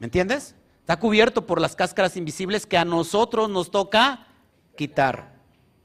¿Me 0.00 0.06
entiendes? 0.06 0.56
Está 0.80 0.98
cubierto 0.98 1.46
por 1.46 1.60
las 1.60 1.76
cáscaras 1.76 2.16
invisibles 2.16 2.66
que 2.66 2.78
a 2.78 2.84
nosotros 2.84 3.48
nos 3.48 3.70
toca 3.70 4.26
quitar. 4.74 5.36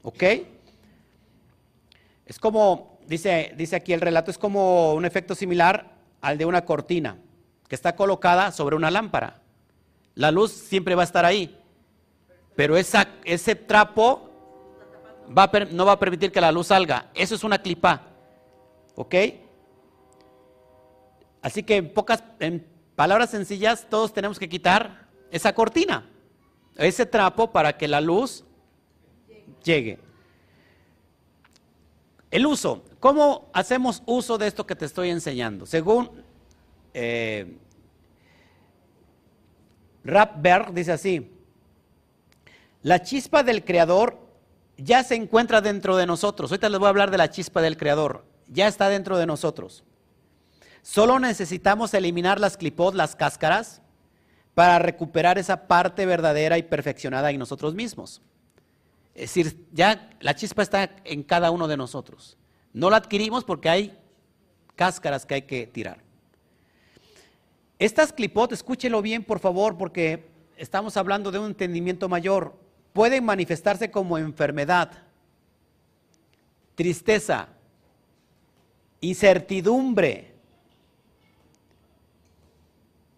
¿Ok? 0.02 0.24
Es 2.26 2.40
como, 2.40 2.98
dice, 3.06 3.54
dice 3.56 3.76
aquí 3.76 3.92
el 3.92 4.00
relato, 4.00 4.32
es 4.32 4.38
como 4.38 4.94
un 4.94 5.04
efecto 5.04 5.36
similar 5.36 5.96
al 6.20 6.38
de 6.38 6.44
una 6.44 6.64
cortina 6.64 7.18
que 7.68 7.74
está 7.74 7.94
colocada 7.94 8.50
sobre 8.50 8.76
una 8.76 8.90
lámpara. 8.90 9.42
La 10.14 10.30
luz 10.30 10.50
siempre 10.52 10.94
va 10.94 11.02
a 11.02 11.04
estar 11.04 11.24
ahí, 11.24 11.56
pero 12.56 12.76
esa, 12.76 13.08
ese 13.24 13.54
trapo 13.54 14.28
no 15.70 15.86
va 15.86 15.92
a 15.92 15.98
permitir 15.98 16.32
que 16.32 16.40
la 16.40 16.50
luz 16.50 16.68
salga. 16.68 17.10
Eso 17.14 17.34
es 17.34 17.44
una 17.44 17.58
clipa. 17.58 18.02
¿Ok? 18.94 19.14
Así 21.42 21.62
que 21.62 21.76
en 21.76 21.92
pocas, 21.92 22.24
en 22.40 22.66
palabras 22.96 23.30
sencillas, 23.30 23.86
todos 23.88 24.12
tenemos 24.12 24.38
que 24.38 24.48
quitar 24.48 25.06
esa 25.30 25.54
cortina, 25.54 26.08
ese 26.76 27.06
trapo 27.06 27.52
para 27.52 27.76
que 27.76 27.86
la 27.86 28.00
luz 28.00 28.44
llegue. 29.62 30.00
El 32.30 32.46
uso. 32.46 32.84
¿Cómo 33.00 33.48
hacemos 33.52 34.02
uso 34.06 34.36
de 34.36 34.48
esto 34.48 34.66
que 34.66 34.74
te 34.74 34.84
estoy 34.84 35.10
enseñando? 35.10 35.64
Según 35.64 36.10
eh, 36.94 37.56
Rapberg 40.04 40.72
dice 40.72 40.92
así, 40.92 41.30
la 42.82 43.02
chispa 43.02 43.42
del 43.42 43.64
creador 43.64 44.18
ya 44.76 45.02
se 45.02 45.16
encuentra 45.16 45.60
dentro 45.60 45.96
de 45.96 46.06
nosotros. 46.06 46.50
Ahorita 46.50 46.68
les 46.68 46.78
voy 46.78 46.86
a 46.86 46.90
hablar 46.90 47.10
de 47.10 47.18
la 47.18 47.30
chispa 47.30 47.60
del 47.60 47.76
creador. 47.76 48.24
Ya 48.46 48.68
está 48.68 48.88
dentro 48.88 49.18
de 49.18 49.26
nosotros. 49.26 49.84
Solo 50.82 51.18
necesitamos 51.18 51.92
eliminar 51.92 52.40
las 52.40 52.56
clipot, 52.56 52.94
las 52.94 53.16
cáscaras, 53.16 53.82
para 54.54 54.78
recuperar 54.78 55.38
esa 55.38 55.68
parte 55.68 56.06
verdadera 56.06 56.58
y 56.58 56.62
perfeccionada 56.62 57.30
en 57.30 57.38
nosotros 57.38 57.74
mismos. 57.74 58.22
Es 59.14 59.34
decir, 59.34 59.66
ya 59.72 60.10
la 60.20 60.34
chispa 60.34 60.62
está 60.62 60.96
en 61.04 61.24
cada 61.24 61.50
uno 61.50 61.68
de 61.68 61.76
nosotros. 61.76 62.38
No 62.72 62.88
la 62.88 62.96
adquirimos 62.96 63.44
porque 63.44 63.68
hay 63.68 63.98
cáscaras 64.76 65.26
que 65.26 65.34
hay 65.34 65.42
que 65.42 65.66
tirar. 65.66 66.07
Estas 67.78 68.12
clipot, 68.12 68.52
escúchelo 68.52 69.00
bien 69.02 69.22
por 69.22 69.38
favor, 69.38 69.76
porque 69.78 70.28
estamos 70.56 70.96
hablando 70.96 71.30
de 71.30 71.38
un 71.38 71.46
entendimiento 71.46 72.08
mayor. 72.08 72.56
Pueden 72.92 73.24
manifestarse 73.24 73.90
como 73.90 74.18
enfermedad, 74.18 74.90
tristeza, 76.74 77.48
incertidumbre. 79.00 80.34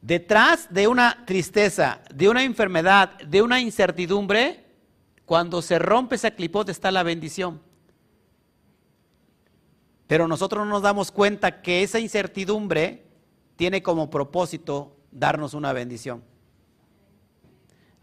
Detrás 0.02 0.68
de 0.70 0.88
una 0.88 1.24
tristeza, 1.26 2.02
de 2.14 2.28
una 2.28 2.42
enfermedad, 2.42 3.18
de 3.20 3.42
una 3.42 3.60
incertidumbre, 3.60 4.64
cuando 5.24 5.62
se 5.62 5.78
rompe 5.78 6.16
esa 6.16 6.32
clipot 6.32 6.68
está 6.68 6.90
la 6.90 7.02
bendición. 7.02 7.62
Pero 10.06 10.26
nosotros 10.26 10.66
no 10.66 10.70
nos 10.70 10.82
damos 10.82 11.12
cuenta 11.12 11.62
que 11.62 11.82
esa 11.82 12.00
incertidumbre 12.00 13.09
tiene 13.60 13.82
como 13.82 14.08
propósito 14.08 14.96
darnos 15.10 15.52
una 15.52 15.74
bendición. 15.74 16.24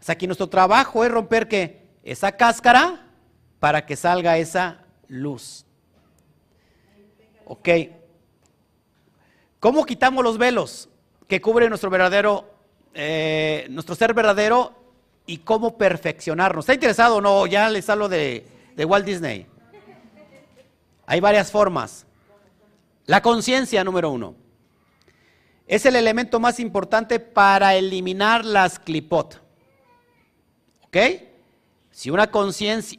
O 0.00 0.04
sea, 0.04 0.12
aquí 0.12 0.28
nuestro 0.28 0.48
trabajo 0.48 1.04
es 1.04 1.10
romper 1.10 1.48
que 1.48 1.88
esa 2.04 2.30
cáscara 2.30 3.08
para 3.58 3.84
que 3.84 3.96
salga 3.96 4.38
esa 4.38 4.84
luz. 5.08 5.66
Ok. 7.44 7.68
¿Cómo 9.58 9.84
quitamos 9.84 10.22
los 10.22 10.38
velos 10.38 10.90
que 11.26 11.40
cubren 11.40 11.70
nuestro 11.70 11.90
verdadero, 11.90 12.54
eh, 12.94 13.66
nuestro 13.68 13.96
ser 13.96 14.14
verdadero 14.14 14.76
y 15.26 15.38
cómo 15.38 15.76
perfeccionarnos. 15.76 16.66
¿Está 16.66 16.74
interesado 16.74 17.16
o 17.16 17.20
no? 17.20 17.48
Ya 17.48 17.68
les 17.68 17.90
hablo 17.90 18.08
de, 18.08 18.46
de 18.76 18.84
Walt 18.84 19.04
Disney. 19.04 19.48
Hay 21.04 21.18
varias 21.18 21.50
formas. 21.50 22.06
La 23.06 23.22
conciencia, 23.22 23.82
número 23.82 24.12
uno. 24.12 24.46
Es 25.68 25.84
el 25.84 25.96
elemento 25.96 26.40
más 26.40 26.58
importante 26.60 27.20
para 27.20 27.76
eliminar 27.76 28.44
las 28.44 28.78
clipot. 28.78 29.40
¿Ok? 30.86 30.96
Si 31.90 32.10
una 32.10 32.30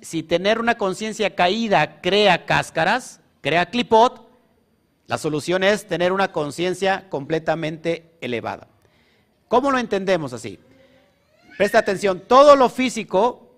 si 0.02 0.24
tener 0.24 0.60
una 0.60 0.78
conciencia 0.78 1.36
caída 1.36 2.00
crea 2.00 2.46
cáscaras, 2.46 3.22
crea 3.42 3.72
clipot, 3.72 4.30
la 5.08 5.18
solución 5.18 5.64
es 5.64 5.88
tener 5.88 6.12
una 6.12 6.32
conciencia 6.32 7.10
completamente 7.10 8.12
elevada. 8.22 8.68
¿Cómo 9.48 9.72
lo 9.72 9.80
entendemos 9.80 10.34
así? 10.34 10.60
Presta 11.58 11.80
atención, 11.80 12.22
todo 12.28 12.56
lo 12.56 12.70
físico 12.70 13.56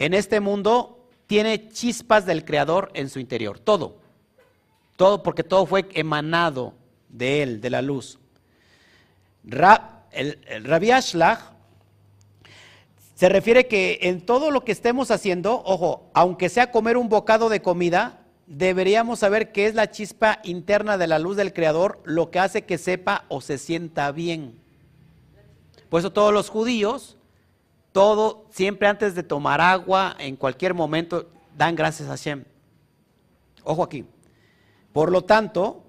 en 0.00 0.12
este 0.12 0.40
mundo 0.40 1.08
tiene 1.28 1.68
chispas 1.68 2.26
del 2.26 2.44
Creador 2.44 2.90
en 2.94 3.08
su 3.08 3.20
interior, 3.20 3.60
todo. 3.60 3.98
Todo, 4.96 5.22
porque 5.22 5.44
todo 5.44 5.66
fue 5.66 5.86
emanado 5.94 6.74
de 7.08 7.42
Él, 7.42 7.60
de 7.60 7.70
la 7.70 7.80
luz. 7.80 8.18
El, 9.50 10.64
Rabbi 10.64 10.90
Ashlag 10.90 11.38
se 13.14 13.28
refiere 13.28 13.68
que 13.68 14.00
en 14.02 14.24
todo 14.24 14.50
lo 14.50 14.64
que 14.64 14.72
estemos 14.72 15.10
haciendo, 15.10 15.62
ojo, 15.64 16.10
aunque 16.14 16.48
sea 16.48 16.70
comer 16.70 16.96
un 16.96 17.08
bocado 17.08 17.48
de 17.48 17.62
comida, 17.62 18.24
deberíamos 18.46 19.20
saber 19.20 19.52
qué 19.52 19.66
es 19.66 19.74
la 19.74 19.90
chispa 19.90 20.40
interna 20.44 20.98
de 20.98 21.06
la 21.06 21.18
luz 21.18 21.36
del 21.36 21.52
Creador, 21.52 22.00
lo 22.04 22.30
que 22.30 22.40
hace 22.40 22.64
que 22.64 22.78
sepa 22.78 23.24
o 23.28 23.40
se 23.40 23.58
sienta 23.58 24.10
bien. 24.12 24.60
Por 25.88 26.00
eso 26.00 26.12
todos 26.12 26.32
los 26.32 26.50
judíos, 26.50 27.16
todo, 27.92 28.46
siempre 28.50 28.88
antes 28.88 29.14
de 29.14 29.22
tomar 29.22 29.60
agua, 29.60 30.16
en 30.18 30.34
cualquier 30.34 30.74
momento, 30.74 31.28
dan 31.56 31.76
gracias 31.76 32.08
a 32.08 32.12
Hashem. 32.12 32.44
Ojo 33.62 33.84
aquí. 33.84 34.04
Por 34.92 35.12
lo 35.12 35.22
tanto, 35.22 35.83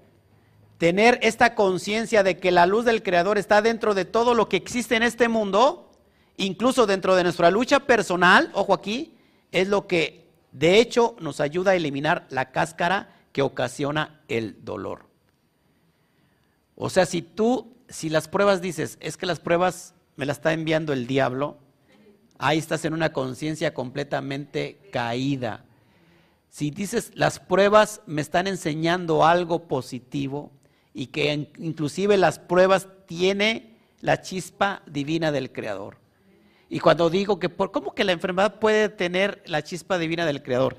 tener 0.78 1.18
esta 1.22 1.54
conciencia 1.54 2.22
de 2.22 2.38
que 2.38 2.50
la 2.50 2.66
luz 2.66 2.84
del 2.84 3.02
Creador 3.02 3.38
está 3.38 3.62
dentro 3.62 3.94
de 3.94 4.04
todo 4.04 4.34
lo 4.34 4.48
que 4.48 4.56
existe 4.56 4.96
en 4.96 5.02
este 5.02 5.28
mundo, 5.28 5.90
incluso 6.36 6.86
dentro 6.86 7.16
de 7.16 7.22
nuestra 7.22 7.50
lucha 7.50 7.80
personal, 7.80 8.50
ojo 8.54 8.74
aquí, 8.74 9.14
es 9.52 9.68
lo 9.68 9.86
que 9.86 10.26
de 10.52 10.78
hecho 10.78 11.16
nos 11.20 11.40
ayuda 11.40 11.72
a 11.72 11.76
eliminar 11.76 12.26
la 12.30 12.50
cáscara 12.50 13.14
que 13.32 13.42
ocasiona 13.42 14.20
el 14.28 14.64
dolor. 14.64 15.06
O 16.74 16.90
sea, 16.90 17.06
si 17.06 17.22
tú, 17.22 17.74
si 17.88 18.10
las 18.10 18.28
pruebas 18.28 18.60
dices, 18.60 18.98
es 19.00 19.16
que 19.16 19.26
las 19.26 19.40
pruebas 19.40 19.94
me 20.16 20.26
las 20.26 20.38
está 20.38 20.52
enviando 20.52 20.92
el 20.92 21.06
diablo, 21.06 21.58
ahí 22.38 22.58
estás 22.58 22.84
en 22.84 22.92
una 22.92 23.12
conciencia 23.12 23.72
completamente 23.72 24.78
caída. 24.92 25.64
Si 26.50 26.70
dices, 26.70 27.12
las 27.14 27.38
pruebas 27.38 28.02
me 28.06 28.20
están 28.20 28.46
enseñando 28.46 29.24
algo 29.24 29.68
positivo 29.68 30.52
y 30.96 31.08
que 31.08 31.50
inclusive 31.58 32.16
las 32.16 32.38
pruebas 32.38 32.88
tiene 33.04 33.76
la 34.00 34.22
chispa 34.22 34.80
divina 34.86 35.30
del 35.30 35.52
Creador. 35.52 35.98
Y 36.70 36.80
cuando 36.80 37.10
digo 37.10 37.38
que, 37.38 37.50
por, 37.50 37.70
¿cómo 37.70 37.94
que 37.94 38.02
la 38.02 38.12
enfermedad 38.12 38.58
puede 38.58 38.88
tener 38.88 39.42
la 39.44 39.62
chispa 39.62 39.98
divina 39.98 40.24
del 40.24 40.42
Creador? 40.42 40.78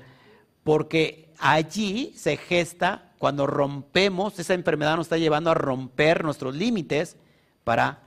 Porque 0.64 1.32
allí 1.38 2.12
se 2.16 2.36
gesta, 2.36 3.12
cuando 3.18 3.46
rompemos, 3.46 4.40
esa 4.40 4.54
enfermedad 4.54 4.96
nos 4.96 5.06
está 5.06 5.18
llevando 5.18 5.52
a 5.52 5.54
romper 5.54 6.24
nuestros 6.24 6.56
límites 6.56 7.16
para 7.62 8.02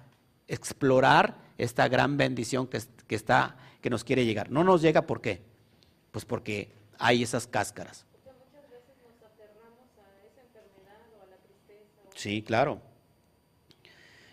explorar 0.49 1.37
esta 1.57 1.87
gran 1.87 2.17
bendición 2.17 2.67
que, 2.67 2.81
está, 3.15 3.55
que 3.79 3.89
nos 3.89 4.03
quiere 4.03 4.25
llegar. 4.25 4.51
No 4.51 4.65
nos 4.65 4.81
llega, 4.81 5.07
¿por 5.07 5.21
qué? 5.21 5.43
Pues 6.11 6.25
porque 6.25 6.73
hay 6.99 7.23
esas 7.23 7.47
cáscaras. 7.47 8.05
Sí, 12.21 12.43
claro. 12.43 12.79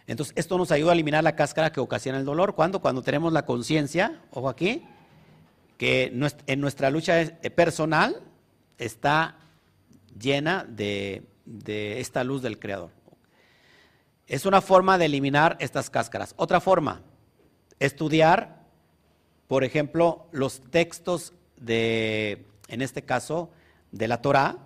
Entonces, 0.07 0.35
esto 0.37 0.59
nos 0.59 0.71
ayuda 0.73 0.91
a 0.91 0.93
eliminar 0.93 1.25
la 1.25 1.35
cáscara 1.35 1.73
que 1.73 1.81
ocasiona 1.81 2.19
el 2.19 2.27
dolor. 2.27 2.55
¿Cuándo? 2.55 2.83
Cuando 2.83 3.01
tenemos 3.01 3.33
la 3.33 3.47
conciencia, 3.47 4.21
ojo 4.31 4.51
aquí, 4.51 4.85
que 5.79 6.13
en 6.47 6.61
nuestra 6.61 6.91
lucha 6.91 7.19
eh, 7.23 7.51
personal 7.51 8.23
está 8.77 9.37
llena 10.21 10.67
de, 10.69 11.23
esta 11.99 12.25
luz 12.25 12.43
del 12.43 12.59
Creador. 12.59 12.91
Es 14.27 14.45
una 14.45 14.61
forma 14.61 14.99
de 14.99 15.07
eliminar 15.07 15.57
estas 15.59 15.89
cáscaras. 15.89 16.35
Otra 16.37 16.61
forma, 16.61 17.01
estudiar, 17.79 18.67
por 19.47 19.65
ejemplo, 19.65 20.27
los 20.31 20.61
textos 20.61 21.33
de, 21.57 22.45
en 22.69 22.83
este 22.83 23.01
caso, 23.01 23.51
de 23.93 24.09
la 24.09 24.21
Torah. 24.21 24.59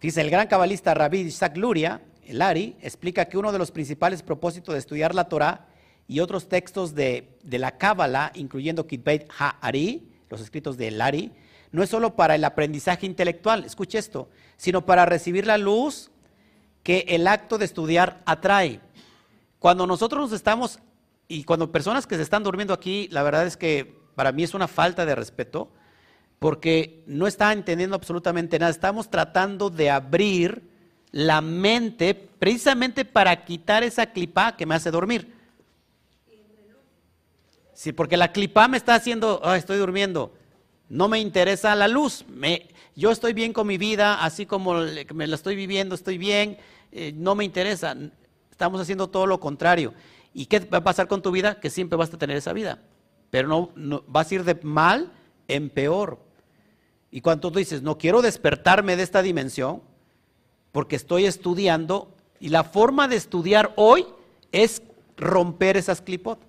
Dice 0.00 0.20
el 0.20 0.30
gran 0.30 0.48
cabalista 0.48 0.94
Rabbi 0.94 1.20
Isaac 1.20 1.56
Luria, 1.56 2.00
el 2.26 2.42
Ari, 2.42 2.76
explica 2.80 3.26
que 3.26 3.38
uno 3.38 3.52
de 3.52 3.58
los 3.58 3.70
principales 3.70 4.22
propósitos 4.22 4.74
de 4.74 4.78
estudiar 4.78 5.14
la 5.14 5.28
Torah 5.28 5.66
y 6.06 6.20
otros 6.20 6.48
textos 6.48 6.94
de, 6.94 7.38
la 7.44 7.78
Cábala, 7.78 8.32
incluyendo 8.34 8.86
Kitbeit 8.86 9.28
Ha-Ari, 9.38 10.08
los 10.28 10.40
escritos 10.40 10.76
de 10.76 11.00
Ari, 11.00 11.32
no 11.72 11.82
es 11.82 11.90
solo 11.90 12.14
para 12.14 12.34
el 12.34 12.44
aprendizaje 12.44 13.06
intelectual, 13.06 13.64
escuche 13.64 13.98
esto, 13.98 14.28
sino 14.56 14.86
para 14.86 15.06
recibir 15.06 15.46
la 15.46 15.58
luz 15.58 16.10
que 16.82 17.04
el 17.08 17.26
acto 17.26 17.58
de 17.58 17.64
estudiar 17.64 18.22
atrae. 18.26 18.80
Cuando 19.58 19.86
nosotros 19.86 20.20
nos 20.20 20.32
estamos, 20.32 20.78
y 21.26 21.44
cuando 21.44 21.72
personas 21.72 22.06
que 22.06 22.16
se 22.16 22.22
están 22.22 22.42
durmiendo 22.42 22.74
aquí, 22.74 23.08
la 23.10 23.22
verdad 23.22 23.46
es 23.46 23.56
que 23.56 23.98
para 24.14 24.30
mí 24.30 24.42
es 24.42 24.54
una 24.54 24.68
falta 24.68 25.06
de 25.06 25.14
respeto, 25.14 25.72
porque 26.38 27.02
no 27.06 27.26
está 27.26 27.52
entendiendo 27.52 27.96
absolutamente 27.96 28.58
nada. 28.58 28.70
Estamos 28.70 29.10
tratando 29.10 29.70
de 29.70 29.90
abrir 29.90 30.73
la 31.14 31.40
mente 31.40 32.12
precisamente 32.12 33.04
para 33.04 33.44
quitar 33.44 33.84
esa 33.84 34.06
clipa 34.06 34.56
que 34.56 34.66
me 34.66 34.74
hace 34.74 34.90
dormir. 34.90 35.32
Sí, 37.72 37.92
porque 37.92 38.16
la 38.16 38.32
clipa 38.32 38.66
me 38.66 38.76
está 38.76 38.96
haciendo, 38.96 39.40
estoy 39.54 39.78
durmiendo. 39.78 40.34
No 40.88 41.06
me 41.06 41.20
interesa 41.20 41.72
la 41.76 41.86
luz. 41.86 42.24
Me, 42.26 42.68
yo 42.96 43.12
estoy 43.12 43.32
bien 43.32 43.52
con 43.52 43.68
mi 43.68 43.78
vida, 43.78 44.24
así 44.24 44.44
como 44.44 44.74
me 45.14 45.28
la 45.28 45.36
estoy 45.36 45.54
viviendo, 45.54 45.94
estoy 45.94 46.18
bien. 46.18 46.58
Eh, 46.90 47.12
no 47.14 47.36
me 47.36 47.44
interesa. 47.44 47.96
Estamos 48.50 48.80
haciendo 48.80 49.08
todo 49.08 49.28
lo 49.28 49.38
contrario. 49.38 49.94
¿Y 50.32 50.46
qué 50.46 50.58
va 50.58 50.78
a 50.78 50.84
pasar 50.84 51.06
con 51.06 51.22
tu 51.22 51.30
vida? 51.30 51.60
Que 51.60 51.70
siempre 51.70 51.96
vas 51.96 52.12
a 52.12 52.18
tener 52.18 52.36
esa 52.36 52.52
vida. 52.52 52.82
Pero 53.30 53.46
no, 53.46 53.70
no 53.76 54.02
vas 54.08 54.32
a 54.32 54.34
ir 54.34 54.42
de 54.42 54.56
mal 54.64 55.12
en 55.46 55.70
peor. 55.70 56.18
Y 57.12 57.20
cuando 57.20 57.52
tú 57.52 57.58
dices, 57.60 57.82
no 57.82 57.98
quiero 57.98 58.20
despertarme 58.20 58.96
de 58.96 59.04
esta 59.04 59.22
dimensión, 59.22 59.93
porque 60.74 60.96
estoy 60.96 61.24
estudiando, 61.24 62.12
y 62.40 62.48
la 62.48 62.64
forma 62.64 63.06
de 63.06 63.14
estudiar 63.14 63.72
hoy 63.76 64.04
es 64.50 64.82
romper 65.16 65.76
esas 65.76 66.00
clipot. 66.00 66.40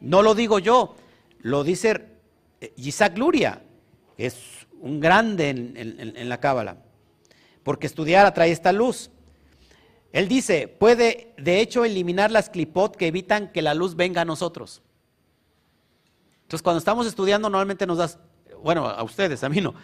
No 0.00 0.22
lo 0.22 0.36
digo 0.36 0.60
yo, 0.60 0.94
lo 1.40 1.64
dice 1.64 2.06
Isaac 2.76 3.18
Luria, 3.18 3.64
que 4.16 4.26
es 4.26 4.68
un 4.80 5.00
grande 5.00 5.48
en, 5.48 6.28
la 6.28 6.38
cábala, 6.38 6.76
porque 7.64 7.88
estudiar 7.88 8.26
atrae 8.26 8.52
esta 8.52 8.70
luz. 8.70 9.10
Él 10.12 10.28
dice, 10.28 10.68
puede 10.68 11.34
de 11.36 11.60
hecho 11.60 11.84
eliminar 11.84 12.30
las 12.30 12.48
clipot 12.48 12.94
que 12.94 13.08
evitan 13.08 13.50
que 13.50 13.60
la 13.60 13.74
luz 13.74 13.96
venga 13.96 14.20
a 14.20 14.24
nosotros. 14.24 14.82
Entonces 16.42 16.62
cuando 16.62 16.78
estamos 16.78 17.08
estudiando 17.08 17.50
normalmente 17.50 17.88
nos 17.88 17.98
das 17.98 18.20
bueno, 18.62 18.86
a 18.86 19.02
ustedes, 19.02 19.42
a 19.42 19.48
mí 19.48 19.60
no, 19.60 19.74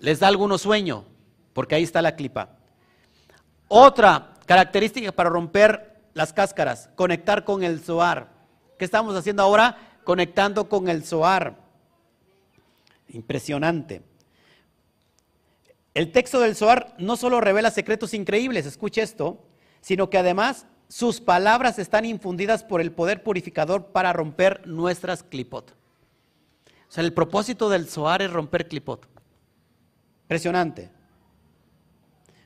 les 0.00 0.20
da 0.20 0.28
alguno 0.28 0.58
sueño, 0.58 1.06
porque 1.52 1.74
ahí 1.74 1.82
está 1.82 2.02
la 2.02 2.16
clipa. 2.16 2.50
Otra 3.68 4.34
característica 4.46 5.12
para 5.12 5.30
romper 5.30 6.02
las 6.14 6.32
cáscaras, 6.32 6.90
conectar 6.94 7.44
con 7.44 7.62
el 7.62 7.80
Zoar. 7.80 8.30
¿Qué 8.78 8.84
estamos 8.84 9.16
haciendo 9.16 9.42
ahora? 9.42 9.76
Conectando 10.04 10.68
con 10.68 10.88
el 10.88 11.04
Zoar. 11.04 11.56
Impresionante. 13.08 14.02
El 15.94 16.10
texto 16.12 16.40
del 16.40 16.56
Zoar 16.56 16.94
no 16.98 17.16
solo 17.16 17.40
revela 17.40 17.70
secretos 17.70 18.14
increíbles, 18.14 18.66
escuche 18.66 19.02
esto, 19.02 19.44
sino 19.80 20.08
que 20.08 20.18
además 20.18 20.66
sus 20.88 21.20
palabras 21.20 21.78
están 21.78 22.04
infundidas 22.04 22.64
por 22.64 22.80
el 22.80 22.92
poder 22.92 23.22
purificador 23.22 23.86
para 23.86 24.12
romper 24.12 24.66
nuestras 24.66 25.22
clipot. 25.22 25.70
O 25.70 26.92
sea, 26.92 27.04
el 27.04 27.14
propósito 27.14 27.70
del 27.70 27.88
Zohar 27.88 28.20
es 28.20 28.30
romper 28.30 28.68
clipot. 28.68 29.06
Impresionante. 30.24 30.90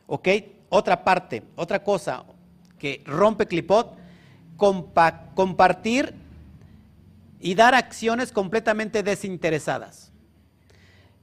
¿Ok? 0.06 0.28
Otra 0.68 1.04
parte, 1.04 1.42
otra 1.56 1.82
cosa 1.82 2.24
que 2.78 3.02
rompe 3.06 3.46
clipot, 3.46 3.96
compartir 4.56 6.14
y 7.40 7.54
dar 7.54 7.74
acciones 7.74 8.32
completamente 8.32 9.02
desinteresadas. 9.02 10.12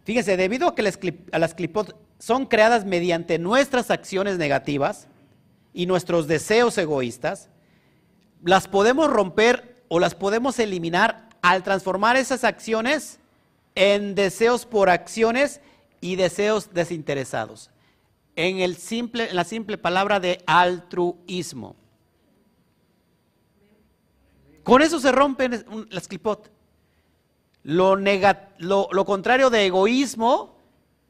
Fíjense, 0.03 0.37
debido 0.37 0.67
a 0.67 0.75
que 0.75 0.81
las, 0.81 0.99
a 1.31 1.39
las 1.39 1.53
clipot 1.53 1.95
son 2.19 2.45
creadas 2.45 2.85
mediante 2.85 3.39
nuestras 3.39 3.91
acciones 3.91 4.37
negativas 4.37 5.07
y 5.73 5.85
nuestros 5.85 6.27
deseos 6.27 6.77
egoístas, 6.77 7.49
las 8.43 8.67
podemos 8.67 9.09
romper 9.09 9.83
o 9.87 9.99
las 9.99 10.15
podemos 10.15 10.59
eliminar 10.59 11.29
al 11.41 11.63
transformar 11.63 12.15
esas 12.15 12.43
acciones 12.43 13.19
en 13.75 14.15
deseos 14.15 14.65
por 14.65 14.89
acciones 14.89 15.61
y 16.01 16.15
deseos 16.15 16.73
desinteresados. 16.73 17.69
En, 18.35 18.59
el 18.59 18.77
simple, 18.77 19.33
la 19.33 19.43
simple 19.43 19.77
palabra 19.77 20.19
de 20.19 20.43
altruismo. 20.45 21.75
Con 24.63 24.81
eso 24.81 24.99
se 24.99 25.11
rompen 25.11 25.65
las 25.89 26.07
clipot. 26.07 26.49
Lo, 27.63 27.95
lo, 27.97 29.05
contrario 29.05 29.49
de 29.49 29.65
egoísmo, 29.65 30.57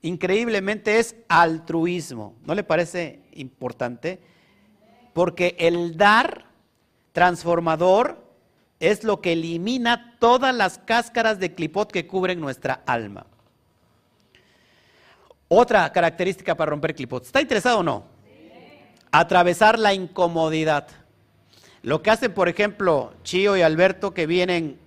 increíblemente, 0.01 0.99
es 0.99 1.15
altruismo. 1.29 2.35
¿No 2.45 2.55
le 2.55 2.63
parece 2.63 3.21
importante? 3.33 4.19
Porque 5.13 5.55
el 5.59 5.97
dar 5.97 6.45
transformador 7.11 8.23
es 8.79 9.03
lo 9.03 9.21
que 9.21 9.33
elimina 9.33 10.17
todas 10.19 10.53
las 10.53 10.77
cáscaras 10.79 11.39
de 11.39 11.55
clipot 11.55 11.91
que 11.91 12.05
cubren 12.05 12.39
nuestra 12.39 12.83
alma. 12.85 13.25
Otra 15.55 15.91
característica 15.91 16.55
para 16.55 16.71
romper 16.71 16.95
clipot. 16.95 17.23
¿Está 17.23 17.39
interesado 17.39 17.77
o 17.79 17.83
no? 17.83 18.05
Atravesar 19.11 19.77
la 19.77 19.93
incomodidad. 19.93 20.87
Lo 21.83 22.01
que 22.01 22.09
hacen, 22.09 22.33
por 22.33 22.49
ejemplo, 22.49 23.13
Chío 23.21 23.55
y 23.55 23.61
Alberto, 23.61 24.15
que 24.15 24.25
vienen 24.25 24.79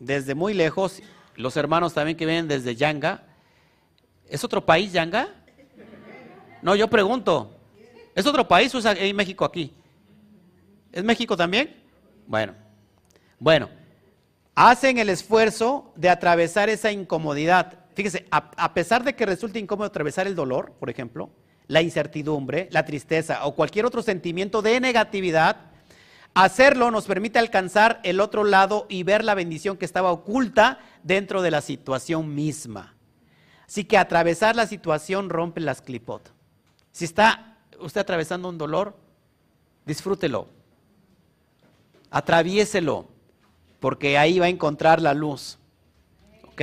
desde 0.00 0.34
muy 0.34 0.54
lejos, 0.54 1.04
los 1.36 1.56
hermanos 1.56 1.94
también 1.94 2.16
que 2.16 2.26
vienen 2.26 2.48
desde 2.48 2.74
Yanga. 2.74 3.22
¿Es 4.28 4.42
otro 4.42 4.66
país, 4.66 4.92
Yanga? 4.92 5.28
No, 6.62 6.74
yo 6.74 6.88
pregunto. 6.88 7.56
¿Es 8.16 8.26
otro 8.26 8.48
país 8.48 8.74
o 8.74 8.78
es 8.78 9.14
México 9.14 9.44
aquí? 9.44 9.72
¿Es 10.90 11.04
México 11.04 11.36
también? 11.36 11.80
Bueno, 12.26 12.54
bueno, 13.38 13.68
hacen 14.56 14.98
el 14.98 15.10
esfuerzo 15.10 15.92
de 15.94 16.08
atravesar 16.08 16.68
esa 16.68 16.90
incomodidad. 16.90 17.79
Fíjese, 18.00 18.24
a, 18.30 18.72
pesar 18.72 19.04
de 19.04 19.14
que 19.14 19.26
resulte 19.26 19.58
incómodo 19.58 19.86
atravesar 19.86 20.26
el 20.26 20.34
dolor, 20.34 20.72
por 20.80 20.88
ejemplo, 20.88 21.28
la 21.66 21.82
incertidumbre, 21.82 22.66
la 22.70 22.86
tristeza 22.86 23.44
o 23.44 23.54
cualquier 23.54 23.84
otro 23.84 24.00
sentimiento 24.00 24.62
de 24.62 24.80
negatividad, 24.80 25.58
hacerlo 26.32 26.90
nos 26.90 27.04
permite 27.04 27.38
alcanzar 27.38 28.00
el 28.02 28.20
otro 28.20 28.44
lado 28.44 28.86
y 28.88 29.02
ver 29.02 29.22
la 29.22 29.34
bendición 29.34 29.76
que 29.76 29.84
estaba 29.84 30.12
oculta 30.12 30.78
dentro 31.02 31.42
de 31.42 31.50
la 31.50 31.60
situación 31.60 32.34
misma. 32.34 32.96
Así 33.68 33.84
que 33.84 33.98
atravesar 33.98 34.56
la 34.56 34.66
situación 34.66 35.28
rompe 35.28 35.60
las 35.60 35.82
clipot. 35.82 36.32
Si 36.92 37.04
está 37.04 37.58
usted 37.80 38.00
atravesando 38.00 38.48
un 38.48 38.56
dolor, 38.56 38.96
disfrútelo, 39.84 40.48
atraviéselo 42.10 43.10
porque 43.78 44.16
ahí 44.16 44.38
va 44.38 44.46
a 44.46 44.48
encontrar 44.48 45.02
la 45.02 45.12
luz. 45.12 45.58
¿Ok? 46.44 46.62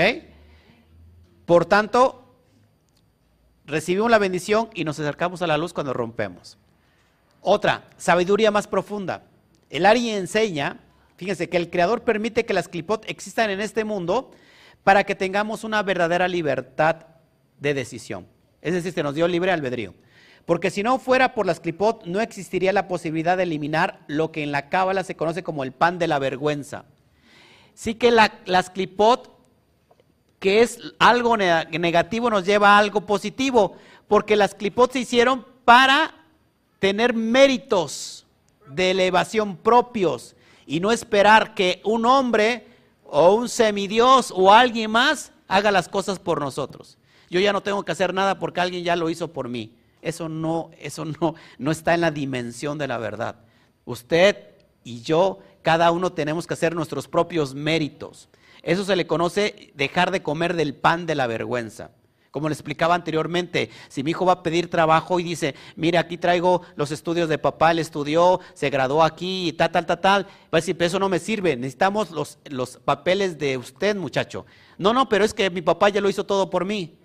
Por 1.48 1.66
tanto, 1.66 2.26
recibimos 3.66 4.12
la 4.12 4.18
bendición 4.18 4.70
y 4.74 4.84
nos 4.84 5.00
acercamos 5.00 5.42
a 5.42 5.48
la 5.48 5.58
luz 5.58 5.72
cuando 5.72 5.94
rompemos. 5.94 6.58
Otra, 7.40 7.86
sabiduría 7.96 8.52
más 8.52 8.68
profunda. 8.68 9.24
El 9.70 9.86
Ari 9.86 10.10
enseña, 10.10 10.82
fíjense, 11.16 11.48
que 11.48 11.56
el 11.56 11.70
Creador 11.70 12.02
permite 12.02 12.46
que 12.46 12.54
las 12.54 12.68
clipot 12.68 13.10
existan 13.10 13.50
en 13.50 13.62
este 13.62 13.86
mundo 13.86 14.32
para 14.84 15.06
que 15.06 15.16
tengamos 15.16 15.64
una 15.64 15.82
verdadera 15.84 16.28
libertad 16.28 17.06
de 17.62 17.74
decisión. 17.74 18.28
Es 18.62 18.74
decir, 18.74 18.92
se 18.92 19.02
nos 19.02 19.16
dio 19.16 19.26
libre 19.26 19.54
albedrío. 19.54 19.94
Porque 20.46 20.70
si 20.70 20.84
no 20.84 21.00
fuera 21.00 21.34
por 21.34 21.46
las 21.46 21.62
clipot, 21.62 22.04
no 22.04 22.20
existiría 22.20 22.74
la 22.74 22.90
posibilidad 22.90 23.38
de 23.38 23.44
eliminar 23.44 24.02
lo 24.08 24.34
que 24.34 24.44
en 24.44 24.52
la 24.52 24.68
cábala 24.68 25.06
se 25.06 25.16
conoce 25.16 25.44
como 25.44 25.64
el 25.64 25.72
pan 25.72 25.98
de 25.98 26.08
la 26.08 26.20
vergüenza. 26.20 26.84
Sí 27.74 27.96
que 27.96 28.12
las 28.12 28.70
clipot, 28.70 29.37
que 30.40 30.62
es 30.62 30.80
algo 31.00 31.36
negativo, 31.38 32.30
nos 32.30 32.46
lleva 32.46 32.76
a 32.76 32.78
algo 32.78 33.02
positivo, 33.02 33.76
porque 34.08 34.36
las 34.36 34.54
clipot 34.54 34.92
se 34.92 35.00
hicieron 35.00 35.46
para 35.66 36.14
tener 36.80 37.14
méritos 37.14 38.26
de 38.68 38.92
elevación 38.92 39.58
propios 39.58 40.36
y 40.66 40.80
no 40.80 40.92
esperar 40.92 41.56
que 41.56 41.82
un 41.84 42.06
hombre 42.06 42.68
o 43.06 43.34
un 43.34 43.50
semidios 43.50 44.32
o 44.36 44.54
alguien 44.54 44.92
más 44.92 45.32
haga 45.48 45.72
las 45.72 45.90
cosas 45.90 46.20
por 46.20 46.40
nosotros. 46.40 46.98
Yo 47.30 47.40
ya 47.40 47.54
no 47.54 47.62
tengo 47.62 47.84
que 47.84 47.92
hacer 47.92 48.14
nada 48.14 48.40
porque 48.40 48.62
alguien 48.62 48.84
ya 48.84 48.96
lo 48.96 49.10
hizo 49.10 49.30
por 49.30 49.50
mí. 49.50 49.74
Eso 50.02 50.30
no, 50.30 50.72
eso 50.80 51.06
no, 51.06 51.36
no 51.58 51.72
está 51.72 51.94
en 51.94 52.02
la 52.02 52.12
dimensión 52.12 52.78
de 52.78 52.88
la 52.88 52.98
verdad. 52.98 53.36
Usted 53.86 54.38
y 54.84 55.02
yo 55.02 55.40
cada 55.62 55.92
uno 55.92 56.12
tenemos 56.12 56.48
que 56.48 56.54
hacer 56.54 56.76
nuestros 56.76 57.08
propios 57.08 57.54
méritos. 57.54 58.30
Eso 58.68 58.84
se 58.84 58.98
le 58.98 59.08
conoce 59.08 59.72
dejar 59.76 60.12
de 60.12 60.22
comer 60.22 60.54
del 60.54 60.76
pan 60.76 61.06
de 61.06 61.16
la 61.16 61.26
vergüenza. 61.26 61.92
Como 62.32 62.50
le 62.50 62.54
explicaba 62.54 62.96
anteriormente, 62.96 63.70
si 63.88 64.04
mi 64.04 64.12
hijo 64.12 64.26
va 64.26 64.34
a 64.34 64.44
pedir 64.44 64.70
trabajo 64.70 65.22
y 65.22 65.24
dice, 65.24 65.56
mire, 65.78 65.98
aquí 65.98 66.18
traigo 66.18 66.64
los 66.76 66.92
estudios 66.92 67.30
de 67.30 67.38
papá, 67.38 67.72
él 67.72 67.80
estudió, 67.80 68.42
se 68.54 68.70
graduó 68.70 69.04
aquí, 69.04 69.48
y 69.48 69.54
tal, 69.54 69.72
tal, 69.72 69.86
tal, 69.86 70.02
tal, 70.02 70.24
va 70.26 70.30
a 70.52 70.58
decir, 70.58 70.76
pero 70.78 70.88
eso 70.88 71.00
no 71.00 71.08
me 71.08 71.20
sirve, 71.20 71.56
necesitamos 71.56 72.12
los, 72.12 72.40
los 72.50 72.76
papeles 72.76 73.38
de 73.40 73.58
usted, 73.58 73.96
muchacho. 73.96 74.46
No, 74.78 74.92
no, 74.92 75.08
pero 75.08 75.24
es 75.24 75.34
que 75.34 75.50
mi 75.50 75.62
papá 75.62 75.88
ya 75.88 76.02
lo 76.02 76.10
hizo 76.10 76.26
todo 76.26 76.50
por 76.50 76.66
mí. 76.66 76.98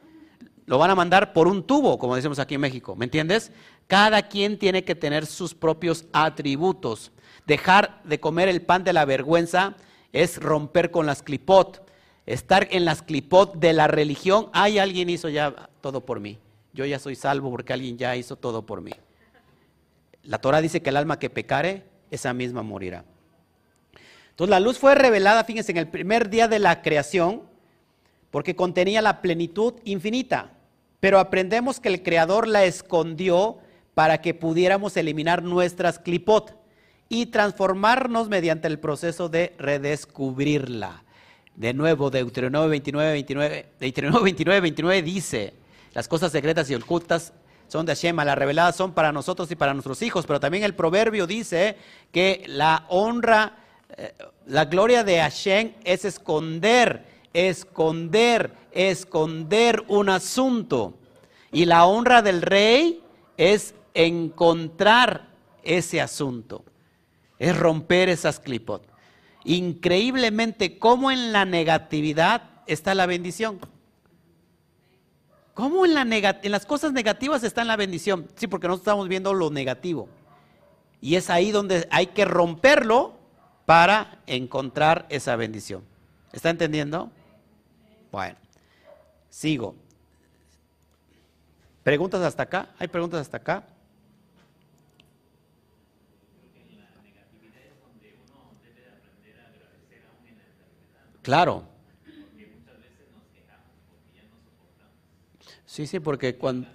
Lo 0.67 0.79
van 0.79 0.91
a 0.91 0.97
mandar 0.97 1.33
por 1.33 1.47
un 1.47 1.63
tubo, 1.63 1.97
como 1.97 2.17
decimos 2.17 2.41
aquí 2.41 2.57
en 2.57 2.61
México, 2.61 2.97
¿me 2.97 3.05
entiendes? 3.05 3.53
Cada 3.87 4.27
quien 4.27 4.59
tiene 4.59 4.83
que 4.83 4.97
tener 4.97 5.27
sus 5.27 5.55
propios 5.55 6.07
atributos. 6.13 7.13
Dejar 7.47 8.03
de 8.03 8.19
comer 8.19 8.49
el 8.49 8.63
pan 8.63 8.83
de 8.83 8.93
la 8.93 9.05
vergüenza 9.05 9.77
es 10.13 10.41
romper 10.41 10.91
con 10.91 11.07
las 11.07 11.23
clipot. 11.23 11.89
Estar 12.27 12.69
en 12.71 12.85
las 12.85 13.03
clipot 13.03 13.57
de 13.57 13.73
la 13.73 13.89
religión, 13.89 14.49
ay, 14.53 14.79
alguien 14.79 15.11
hizo 15.11 15.29
ya 15.29 15.69
todo 15.81 16.05
por 16.05 16.21
mí. 16.21 16.39
Yo 16.73 16.85
ya 16.85 16.99
soy 16.99 17.17
salvo 17.17 17.51
porque 17.51 17.73
alguien 17.73 17.99
ya 17.99 18.17
hizo 18.17 18.37
todo 18.37 18.65
por 18.65 18.81
mí. 18.81 18.93
La 20.23 20.39
Torah 20.39 20.61
dice 20.61 20.81
que 20.83 20.91
el 20.91 20.97
alma 20.97 21.19
que 21.19 21.31
pecare, 21.31 21.85
esa 22.11 22.33
misma 22.33 22.63
morirá. 22.63 23.05
Entonces 24.31 24.51
la 24.51 24.61
luz 24.61 24.79
fue 24.79 24.95
revelada, 24.95 25.45
fíjense, 25.45 25.73
en 25.73 25.79
el 25.79 25.89
primer 25.89 26.31
día 26.31 26.49
de 26.49 26.59
la 26.59 26.81
creación, 26.81 27.43
porque 28.31 28.55
contenía 28.55 29.03
la 29.03 29.21
plenitud 29.21 29.75
infinita. 29.85 30.53
Pero 31.01 31.19
aprendemos 31.19 31.81
que 31.81 31.89
el 31.89 32.03
Creador 32.03 32.47
la 32.47 32.65
escondió 32.65 33.59
para 33.95 34.21
que 34.21 34.33
pudiéramos 34.33 34.97
eliminar 34.97 35.43
nuestras 35.43 35.99
clipot 35.99 36.62
y 37.13 37.27
transformarnos 37.27 38.31
mediante 38.31 38.69
el 38.69 38.79
proceso 38.79 39.29
de 39.29 39.53
redescubrirla. 39.59 41.03
De 41.55 41.75
nuevo, 41.75 42.09
Deuteronomio 42.09 42.71
29, 42.71 43.13
29, 43.13 43.67
Deuteronomio 43.79 44.25
29, 44.25 44.61
29 44.63 45.03
dice, 45.03 45.53
las 45.93 46.09
cosas 46.09 46.33
secretas 46.33 46.71
y 46.71 46.75
ocultas 46.75 47.35
son 47.69 47.85
de 47.85 47.95
Hashem, 47.95 48.17
las 48.17 48.39
reveladas 48.39 48.77
son 48.77 48.95
para 48.95 49.13
nosotros 49.13 49.51
y 49.51 49.57
para 49.57 49.75
nuestros 49.75 50.01
hijos, 50.01 50.25
pero 50.25 50.41
también 50.41 50.65
el 50.65 50.75
proverbio 50.75 51.27
dice 51.27 51.77
que 52.11 52.45
la 52.47 52.87
honra, 52.89 53.59
eh, 53.95 54.15
la 54.47 54.65
gloria 54.65 55.05
de 55.05 55.19
Hashem 55.19 55.73
es 55.85 56.07
esconder, 56.07 57.05
esconder, 57.35 58.55
esconder 58.71 59.85
un 59.89 60.09
asunto. 60.09 60.95
Y 61.53 61.67
la 61.67 61.85
honra 61.85 62.23
del 62.23 62.41
rey 62.41 63.03
es 63.37 63.75
encontrar 63.93 65.29
ese 65.63 66.01
asunto, 66.01 66.65
es 67.43 67.59
romper 67.59 68.09
esas 68.09 68.39
clipot. 68.39 68.87
Increíblemente, 69.43 70.79
cómo 70.79 71.11
en 71.11 71.33
la 71.33 71.45
negatividad 71.45 72.51
está 72.69 72.95
la 72.95 73.07
bendición. 73.07 73.59
¿Cómo 75.53 75.85
en, 75.85 75.95
la 75.95 76.03
en 76.03 76.53
las 76.53 76.65
cosas 76.65 76.93
negativas 76.93 77.43
está 77.43 77.65
la 77.65 77.75
bendición? 77.75 78.29
Sí, 78.37 78.47
porque 78.47 78.69
nosotros 78.69 78.83
estamos 78.87 79.09
viendo 79.09 79.35
lo 79.35 79.51
negativo. 79.51 80.09
Y 81.01 81.17
es 81.17 81.31
ahí 81.31 81.51
donde 81.51 81.89
hay 81.91 82.07
que 82.07 82.25
romperlo 82.25 83.15
para 83.67 84.23
encontrar 84.29 85.07
esa 85.09 85.35
bendición. 85.35 85.83
¿Está 86.33 86.49
entendiendo? 86.49 87.11
Bueno, 88.13 88.37
sigo. 89.31 89.75
¿Preguntas 91.83 92.23
hasta 92.23 92.45
acá? 92.45 92.69
¿Hay 92.79 92.87
preguntas 92.87 93.21
hasta 93.21 93.39
acá? 93.39 93.65
Claro. 101.23 101.65
Sí, 105.65 105.87
sí, 105.87 106.01
porque 106.01 106.37
cuando... 106.37 106.69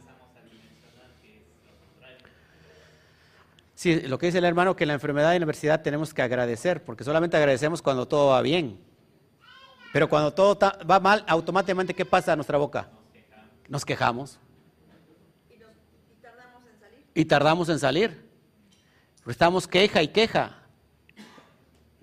Sí, 3.75 4.01
lo 4.01 4.17
que 4.17 4.25
dice 4.25 4.39
el 4.39 4.45
hermano, 4.45 4.75
que 4.75 4.85
en 4.85 4.87
la 4.87 4.95
enfermedad 4.95 5.35
y 5.35 5.39
la 5.39 5.43
adversidad 5.43 5.83
tenemos 5.83 6.11
que 6.11 6.23
agradecer, 6.23 6.83
porque 6.83 7.03
solamente 7.03 7.37
agradecemos 7.37 7.83
cuando 7.83 8.07
todo 8.07 8.29
va 8.29 8.41
bien. 8.41 8.79
Pero 9.93 10.09
cuando 10.09 10.33
todo 10.33 10.57
va 10.89 10.99
mal, 10.99 11.23
automáticamente, 11.27 11.93
¿qué 11.93 12.03
pasa 12.03 12.33
a 12.33 12.35
nuestra 12.35 12.57
boca? 12.57 12.89
Nos 13.67 13.85
quejamos. 13.85 14.39
Y, 15.49 16.15
tardamos 16.21 16.63
en 16.65 16.79
salir. 16.79 17.05
Y 17.13 17.25
tardamos 17.25 17.69
en 17.69 17.79
salir. 17.79 18.29
estamos 19.27 19.67
queja 19.67 20.01
y 20.01 20.07
queja. 20.07 20.56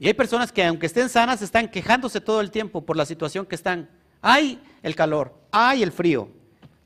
Y 0.04 0.08
hay 0.08 0.12
personas 0.12 0.52
que 0.52 0.62
aunque 0.62 0.84
estén 0.84 1.08
sanas, 1.08 1.40
están 1.40 1.66
quejándose 1.66 2.20
todo 2.20 2.42
el 2.42 2.50
tiempo 2.50 2.82
por 2.82 2.94
la 2.94 3.06
situación 3.06 3.46
que 3.46 3.54
están. 3.54 3.88
Hay 4.20 4.62
el 4.82 4.94
calor, 4.94 5.34
hay 5.50 5.82
el 5.82 5.92
frío, 5.92 6.28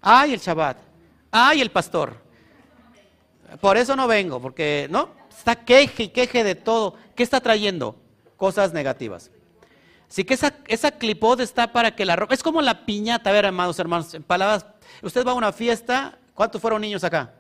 hay 0.01 0.35
el 0.35 0.39
Shabbat, 0.39 0.79
hay 1.33 1.61
el 1.61 1.73
pastor. 1.73 2.15
Por 3.61 3.77
eso 3.77 3.97
no 3.97 4.07
vengo, 4.07 4.41
porque 4.41 4.87
no, 4.89 5.09
está 5.37 5.57
queje 5.57 6.05
y 6.05 6.09
queje 6.11 6.45
de 6.45 6.55
todo. 6.55 6.95
¿Qué 7.17 7.25
está 7.25 7.41
trayendo? 7.41 7.97
Cosas 8.37 8.73
negativas. 8.73 9.33
Así 10.09 10.23
que 10.23 10.35
esa, 10.35 10.55
esa 10.69 10.93
clipod 10.93 11.41
está 11.41 11.73
para 11.73 11.97
que 11.97 12.05
la 12.05 12.15
ropa. 12.15 12.35
Es 12.35 12.43
como 12.45 12.63
la 12.63 12.87
piñata, 12.87 13.31
a 13.31 13.33
ver, 13.33 13.47
hermanos, 13.47 13.81
hermanos, 13.81 14.15
en 14.15 14.23
palabras. 14.23 14.65
Usted 15.03 15.27
va 15.27 15.33
a 15.33 15.35
una 15.35 15.51
fiesta, 15.51 16.17
¿cuántos 16.35 16.61
fueron 16.61 16.83
niños 16.83 17.03
acá? 17.03 17.35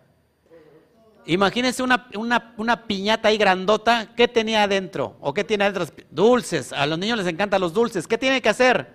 Imagínense 1.28 1.82
una, 1.82 2.86
piñata 2.86 3.28
ahí 3.28 3.36
grandota, 3.36 4.08
¿qué 4.16 4.26
tenía 4.26 4.62
adentro? 4.62 5.18
¿O 5.20 5.34
qué 5.34 5.44
tiene 5.44 5.64
adentro? 5.64 5.94
Dulces, 6.10 6.72
a 6.72 6.86
los 6.86 6.98
niños 6.98 7.18
les 7.18 7.26
encantan 7.26 7.60
los 7.60 7.74
dulces. 7.74 8.08
¿Qué 8.08 8.16
tiene 8.16 8.40
que 8.40 8.48
hacer? 8.48 8.90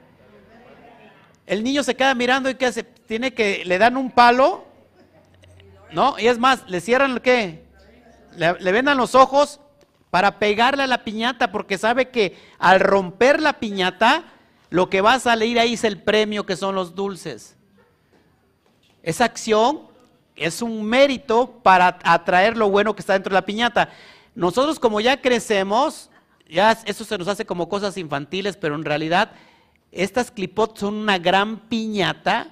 El 1.45 1.63
niño 1.63 1.83
se 1.83 1.95
queda 1.95 2.15
mirando 2.15 2.49
y 2.49 2.55
¿qué 2.55 2.65
hace? 2.65 2.81
Tiene 2.81 3.35
que, 3.35 3.63
le 3.65 3.77
dan 3.77 3.97
un 3.97 4.09
palo, 4.09 4.65
¿no? 5.91 6.15
Y 6.17 6.25
es 6.25 6.39
más, 6.39 6.67
le 6.67 6.81
cierran 6.81 7.19
qué? 7.19 7.67
Le, 8.35 8.59
le 8.59 8.71
vendan 8.71 8.97
los 8.97 9.13
ojos 9.13 9.59
para 10.09 10.39
pegarle 10.39 10.81
a 10.81 10.87
la 10.87 11.03
piñata, 11.03 11.51
porque 11.51 11.77
sabe 11.77 12.09
que 12.09 12.35
al 12.57 12.79
romper 12.79 13.43
la 13.43 13.59
piñata, 13.59 14.23
lo 14.71 14.89
que 14.89 15.01
va 15.01 15.13
a 15.13 15.19
salir 15.19 15.59
ahí 15.59 15.73
es 15.73 15.83
el 15.83 16.01
premio 16.01 16.47
que 16.47 16.55
son 16.55 16.73
los 16.73 16.95
dulces. 16.95 17.55
Esa 19.03 19.25
acción 19.25 19.92
es 20.35 20.61
un 20.61 20.83
mérito 20.83 21.59
para 21.63 21.99
atraer 22.03 22.57
lo 22.57 22.69
bueno 22.69 22.95
que 22.95 23.01
está 23.01 23.13
dentro 23.13 23.31
de 23.31 23.35
la 23.35 23.45
piñata. 23.45 23.89
Nosotros 24.35 24.79
como 24.79 24.99
ya 24.99 25.21
crecemos, 25.21 26.09
ya 26.49 26.71
eso 26.85 27.05
se 27.05 27.17
nos 27.17 27.27
hace 27.27 27.45
como 27.45 27.69
cosas 27.69 27.97
infantiles, 27.97 28.57
pero 28.57 28.75
en 28.75 28.85
realidad 28.85 29.31
estas 29.91 30.31
clipots 30.31 30.79
son 30.79 30.95
una 30.95 31.19
gran 31.19 31.57
piñata. 31.57 32.47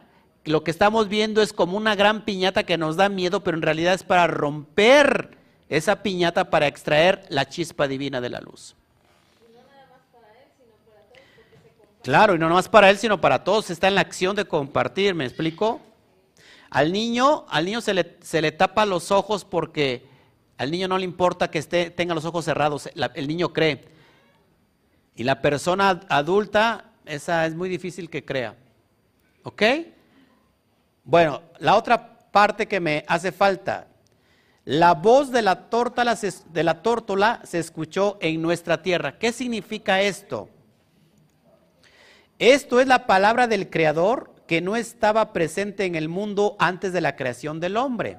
Lo 0.45 0.63
que 0.63 0.71
estamos 0.71 1.07
viendo 1.07 1.41
es 1.41 1.53
como 1.53 1.77
una 1.77 1.95
gran 1.95 2.23
piñata 2.23 2.63
que 2.63 2.77
nos 2.77 2.95
da 2.95 3.09
miedo, 3.09 3.43
pero 3.43 3.57
en 3.57 3.63
realidad 3.63 3.93
es 3.93 4.03
para 4.03 4.27
romper 4.27 5.37
esa 5.69 6.03
piñata 6.03 6.49
para 6.49 6.67
extraer 6.67 7.23
la 7.29 7.47
chispa 7.47 7.87
divina 7.87 8.21
de 8.21 8.29
la 8.29 8.41
luz. 8.41 8.75
Claro, 12.03 12.33
y 12.33 12.39
no 12.39 12.49
más 12.49 12.67
para 12.67 12.89
él, 12.89 12.97
sino 12.97 13.21
para 13.21 13.43
todos. 13.43 13.69
Está 13.69 13.87
en 13.87 13.95
la 13.95 14.01
acción 14.01 14.35
de 14.35 14.45
compartir, 14.45 15.13
¿me 15.13 15.23
explico? 15.23 15.79
Al 16.71 16.93
niño, 16.93 17.45
al 17.49 17.65
niño 17.65 17.81
se 17.81 17.93
le, 17.93 18.17
se 18.21 18.41
le 18.41 18.53
tapa 18.53 18.85
los 18.85 19.11
ojos 19.11 19.43
porque 19.45 20.05
al 20.57 20.71
niño 20.71 20.87
no 20.87 20.97
le 20.97 21.03
importa 21.03 21.51
que 21.51 21.59
esté, 21.59 21.91
tenga 21.91 22.15
los 22.15 22.23
ojos 22.23 22.45
cerrados, 22.45 22.89
el 23.13 23.27
niño 23.27 23.51
cree. 23.51 23.85
Y 25.15 25.23
la 25.23 25.41
persona 25.41 26.01
adulta, 26.07 26.85
esa 27.05 27.45
es 27.45 27.55
muy 27.55 27.67
difícil 27.67 28.09
que 28.09 28.23
crea. 28.23 28.55
¿Ok? 29.43 29.63
Bueno, 31.03 31.41
la 31.59 31.75
otra 31.75 32.19
parte 32.31 32.67
que 32.67 32.79
me 32.79 33.03
hace 33.07 33.33
falta. 33.33 33.87
La 34.63 34.93
voz 34.93 35.29
de 35.31 35.41
la, 35.41 35.67
de 36.53 36.63
la 36.63 36.81
tórtola 36.81 37.41
se 37.43 37.59
escuchó 37.59 38.17
en 38.21 38.41
nuestra 38.41 38.81
tierra. 38.81 39.17
¿Qué 39.17 39.33
significa 39.33 40.01
esto? 40.01 40.47
Esto 42.39 42.79
es 42.79 42.87
la 42.87 43.07
palabra 43.07 43.47
del 43.47 43.69
Creador 43.69 44.31
que 44.51 44.59
no 44.59 44.75
estaba 44.75 45.31
presente 45.31 45.85
en 45.85 45.95
el 45.95 46.09
mundo 46.09 46.57
antes 46.59 46.91
de 46.91 46.99
la 46.99 47.15
creación 47.15 47.61
del 47.61 47.77
hombre. 47.77 48.17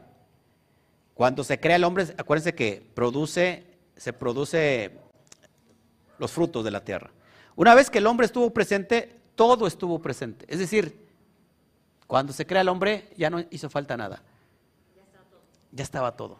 Cuando 1.12 1.44
se 1.44 1.60
crea 1.60 1.76
el 1.76 1.84
hombre, 1.84 2.06
acuérdense 2.16 2.54
que 2.54 2.90
produce, 2.94 3.66
se 3.98 4.14
produce 4.14 4.92
los 6.18 6.32
frutos 6.32 6.64
de 6.64 6.70
la 6.70 6.82
tierra. 6.82 7.10
Una 7.54 7.74
vez 7.74 7.90
que 7.90 7.98
el 7.98 8.06
hombre 8.06 8.24
estuvo 8.24 8.48
presente, 8.48 9.20
todo 9.34 9.66
estuvo 9.66 10.00
presente. 10.00 10.46
Es 10.48 10.58
decir, 10.58 11.06
cuando 12.06 12.32
se 12.32 12.46
crea 12.46 12.62
el 12.62 12.70
hombre 12.70 13.10
ya 13.14 13.28
no 13.28 13.44
hizo 13.50 13.68
falta 13.68 13.94
nada. 13.98 14.22
Ya 15.70 15.82
estaba 15.82 16.16
todo. 16.16 16.38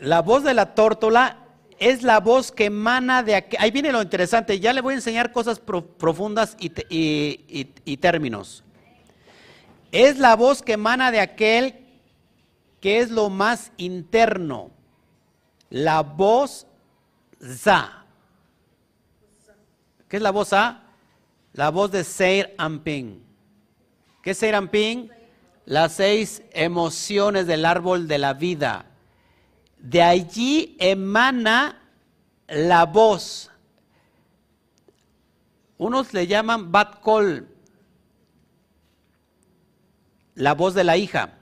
La 0.00 0.22
voz 0.22 0.42
de 0.44 0.54
la 0.54 0.74
tórtola 0.74 1.36
es 1.78 2.02
la 2.02 2.20
voz 2.20 2.52
que 2.52 2.66
emana 2.66 3.22
de 3.22 3.34
aquí. 3.34 3.56
Ahí 3.58 3.70
viene 3.70 3.92
lo 3.92 4.00
interesante. 4.00 4.58
Ya 4.58 4.72
le 4.72 4.80
voy 4.80 4.94
a 4.94 4.96
enseñar 4.96 5.30
cosas 5.30 5.60
profundas 5.60 6.56
y, 6.58 7.96
términos. 7.96 8.64
Es 9.92 10.18
la 10.18 10.36
voz 10.36 10.62
que 10.62 10.72
emana 10.72 11.10
de 11.10 11.20
aquel 11.20 11.86
que 12.80 13.00
es 13.00 13.10
lo 13.10 13.28
más 13.28 13.72
interno. 13.76 14.70
La 15.68 16.00
voz 16.00 16.66
za. 17.42 18.06
¿Qué 20.08 20.16
es 20.16 20.22
la 20.22 20.30
voz 20.30 20.52
A? 20.54 20.82
La 21.52 21.70
voz 21.70 21.92
de 21.92 22.04
Seir 22.04 22.54
Amping. 22.56 23.22
¿Qué 24.22 24.30
es 24.30 24.38
Seir 24.38 24.54
Amping? 24.54 25.10
Las 25.66 25.92
seis 25.92 26.42
emociones 26.52 27.46
del 27.46 27.66
árbol 27.66 28.08
de 28.08 28.18
la 28.18 28.32
vida. 28.32 28.89
De 29.80 30.02
allí 30.02 30.76
emana 30.78 31.80
la 32.48 32.84
voz. 32.84 33.50
Unos 35.78 36.12
le 36.12 36.26
llaman 36.26 36.70
bat 36.70 37.02
call, 37.02 37.48
la 40.34 40.54
voz 40.54 40.74
de 40.74 40.84
la 40.84 40.96
hija. 40.98 41.36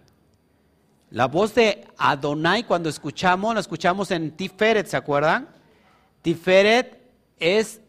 La 1.11 1.27
voz 1.27 1.55
de 1.55 1.87
Adonai, 1.97 2.65
cuando 2.65 2.89
escuchamos, 2.89 3.55
la 3.55 3.61
escuchamos 3.61 4.11
en 4.11 4.31
Tiferet, 4.31 4.87
¿se 4.87 4.97
acuerdan? 4.97 5.49
Tiferet 6.23 7.01
es 7.39 7.81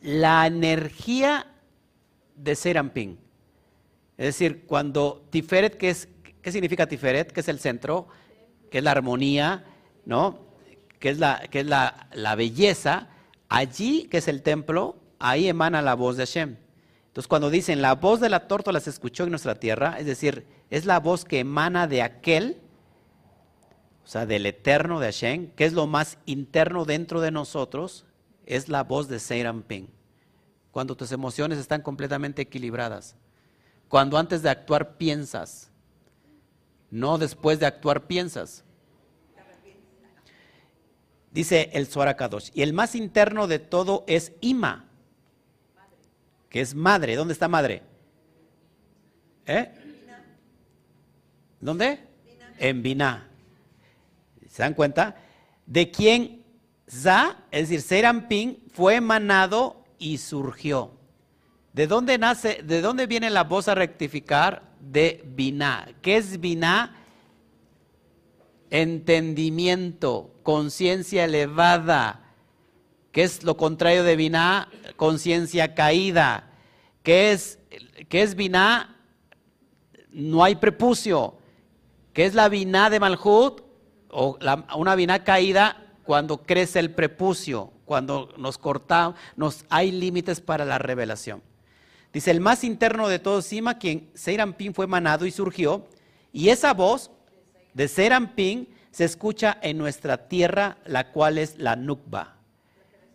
la 0.00 0.46
energía 0.46 1.46
de 2.34 2.56
Serampín. 2.56 3.18
Es 4.16 4.26
decir, 4.26 4.64
cuando 4.66 5.26
Tiferet, 5.30 5.76
¿qué, 5.76 5.90
es, 5.90 6.08
¿qué 6.40 6.50
significa 6.50 6.86
Tiferet? 6.86 7.30
¿Qué 7.30 7.40
es 7.40 7.48
el 7.48 7.60
centro? 7.60 8.08
Que 8.72 8.78
es 8.78 8.84
la 8.84 8.92
armonía, 8.92 9.66
¿no? 10.06 10.38
Que 10.98 11.10
es 11.10 11.18
la, 11.18 11.46
que 11.50 11.60
es 11.60 11.66
la, 11.66 12.34
belleza, 12.36 13.08
allí, 13.50 14.04
que 14.04 14.16
es 14.16 14.28
el 14.28 14.42
templo, 14.42 14.96
ahí 15.18 15.46
emana 15.46 15.82
la 15.82 15.94
voz 15.94 16.16
de 16.16 16.24
Hashem. 16.24 16.56
Entonces, 17.08 17.28
cuando 17.28 17.50
dicen 17.50 17.82
la 17.82 17.94
voz 17.96 18.18
de 18.20 18.30
la 18.30 18.48
tórtola 18.48 18.80
se 18.80 18.88
escuchó 18.88 19.24
en 19.24 19.30
nuestra 19.30 19.56
tierra, 19.56 19.96
es 19.98 20.06
decir, 20.06 20.46
es 20.70 20.86
la 20.86 21.00
voz 21.00 21.26
que 21.26 21.40
emana 21.40 21.86
de 21.86 22.00
aquel, 22.00 22.62
o 24.04 24.08
sea, 24.08 24.24
del 24.24 24.46
eterno 24.46 25.00
de 25.00 25.06
Hashem, 25.08 25.50
que 25.50 25.66
es 25.66 25.74
lo 25.74 25.86
más 25.86 26.16
interno 26.24 26.86
dentro 26.86 27.20
de 27.20 27.30
nosotros, 27.30 28.06
es 28.46 28.70
la 28.70 28.84
voz 28.84 29.06
de 29.06 29.20
Ping. 29.68 29.88
Cuando 30.70 30.96
tus 30.96 31.12
emociones 31.12 31.58
están 31.58 31.82
completamente 31.82 32.40
equilibradas. 32.40 33.16
Cuando 33.88 34.16
antes 34.16 34.40
de 34.40 34.48
actuar 34.48 34.96
piensas, 34.96 35.71
no 36.92 37.16
después 37.16 37.58
de 37.58 37.66
actuar 37.66 38.06
piensas. 38.06 38.62
Dice 41.32 41.70
el 41.72 41.86
Zohar 41.86 42.14
Y 42.52 42.60
el 42.60 42.74
más 42.74 42.94
interno 42.94 43.48
de 43.48 43.58
todo 43.58 44.04
es 44.06 44.32
Ima, 44.42 44.84
que 46.50 46.60
es 46.60 46.74
madre. 46.74 47.16
¿Dónde 47.16 47.32
está 47.32 47.48
madre? 47.48 47.82
¿Eh? 49.46 49.72
¿Dónde? 51.58 51.98
En 52.58 52.82
Biná. 52.82 53.26
¿Se 54.50 54.62
dan 54.62 54.74
cuenta? 54.74 55.16
De 55.64 55.90
quién 55.90 56.44
Za, 56.86 57.38
es 57.50 57.70
decir, 57.70 57.80
Serampín, 57.80 58.62
fue 58.70 58.96
emanado 58.96 59.82
y 59.98 60.18
surgió. 60.18 60.90
¿De 61.72 61.86
dónde 61.86 62.18
nace, 62.18 62.62
de 62.62 62.82
dónde 62.82 63.06
viene 63.06 63.30
la 63.30 63.44
voz 63.44 63.66
a 63.68 63.74
rectificar? 63.74 64.62
De 64.80 65.24
Biná. 65.24 65.88
¿Qué 66.02 66.16
es 66.16 66.38
Biná? 66.38 66.96
Entendimiento, 68.68 70.34
conciencia 70.42 71.24
elevada. 71.24 72.20
¿Qué 73.10 73.22
es 73.22 73.42
lo 73.42 73.56
contrario 73.56 74.04
de 74.04 74.16
Biná? 74.16 74.68
Conciencia 74.96 75.74
caída. 75.74 76.50
¿Qué 77.02 77.32
es, 77.32 77.58
qué 78.08 78.22
es 78.22 78.34
Biná? 78.34 78.96
No 80.10 80.44
hay 80.44 80.56
prepucio. 80.56 81.38
¿Qué 82.12 82.26
es 82.26 82.34
la 82.34 82.50
Biná 82.50 82.90
de 82.90 83.00
Malhut? 83.00 83.62
O 84.10 84.38
una 84.76 84.94
Biná 84.94 85.24
caída 85.24 85.94
cuando 86.04 86.42
crece 86.42 86.80
el 86.80 86.90
prepucio, 86.90 87.72
cuando 87.86 88.28
nos 88.36 88.58
cortamos, 88.58 89.18
nos, 89.36 89.64
hay 89.70 89.90
límites 89.90 90.42
para 90.42 90.66
la 90.66 90.76
revelación. 90.76 91.42
Dice, 92.12 92.30
el 92.30 92.40
más 92.40 92.62
interno 92.62 93.08
de 93.08 93.18
todos, 93.18 93.46
Sima, 93.46 93.78
quien 93.78 94.10
Seirampín 94.14 94.74
fue 94.74 94.86
manado 94.86 95.24
y 95.24 95.30
surgió, 95.30 95.88
y 96.32 96.50
esa 96.50 96.74
voz 96.74 97.10
de 97.72 97.88
Seirampín 97.88 98.68
se 98.90 99.04
escucha 99.04 99.58
en 99.62 99.78
nuestra 99.78 100.28
tierra, 100.28 100.76
la 100.84 101.10
cual 101.12 101.38
es 101.38 101.58
la 101.58 101.76
Nukba, 101.76 102.36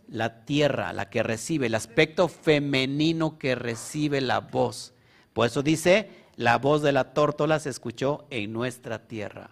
la 0.07 0.45
tierra, 0.45 0.93
la 0.93 1.09
que 1.09 1.21
recibe, 1.21 1.67
el 1.67 1.75
aspecto 1.75 2.27
femenino 2.27 3.37
que 3.37 3.53
recibe 3.53 4.19
la 4.19 4.39
voz. 4.39 4.93
Por 5.33 5.45
eso 5.45 5.61
dice, 5.61 6.09
la 6.35 6.57
voz 6.57 6.81
de 6.81 6.91
la 6.91 7.13
tórtola 7.13 7.59
se 7.59 7.69
escuchó 7.69 8.25
en 8.31 8.51
nuestra 8.51 9.07
tierra. 9.07 9.51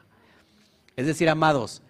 Es 0.95 1.05
decir, 1.05 1.29
amados, 1.29 1.83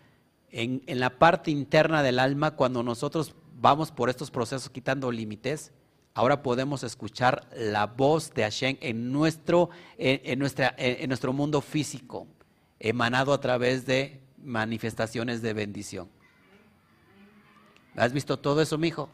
en, 0.51 0.81
en 0.87 0.99
la 0.99 1.11
parte 1.11 1.51
interna 1.51 2.03
del 2.03 2.19
alma, 2.19 2.51
cuando 2.51 2.83
nosotros 2.83 3.33
vamos 3.57 3.91
por 3.91 4.09
estos 4.09 4.31
procesos 4.31 4.69
quitando 4.69 5.09
límites, 5.11 5.71
ahora 6.15 6.41
podemos 6.41 6.83
escuchar 6.83 7.45
la 7.55 7.85
voz 7.85 8.33
de 8.33 8.43
Hashem 8.43 8.77
en 8.79 9.11
nuestro, 9.11 9.69
en, 9.97 10.39
nuestra, 10.39 10.73
en, 10.77 11.07
nuestro 11.09 11.33
mundo 11.33 11.61
físico, 11.61 12.25
emanado 12.79 13.33
a 13.33 13.41
través 13.41 13.85
de 13.85 14.21
manifestaciones 14.37 15.41
de 15.41 15.53
bendición. 15.53 16.09
¿Has 17.97 18.13
visto 18.13 18.39
todo 18.39 18.61
eso, 18.61 18.77
mijo? 18.77 19.09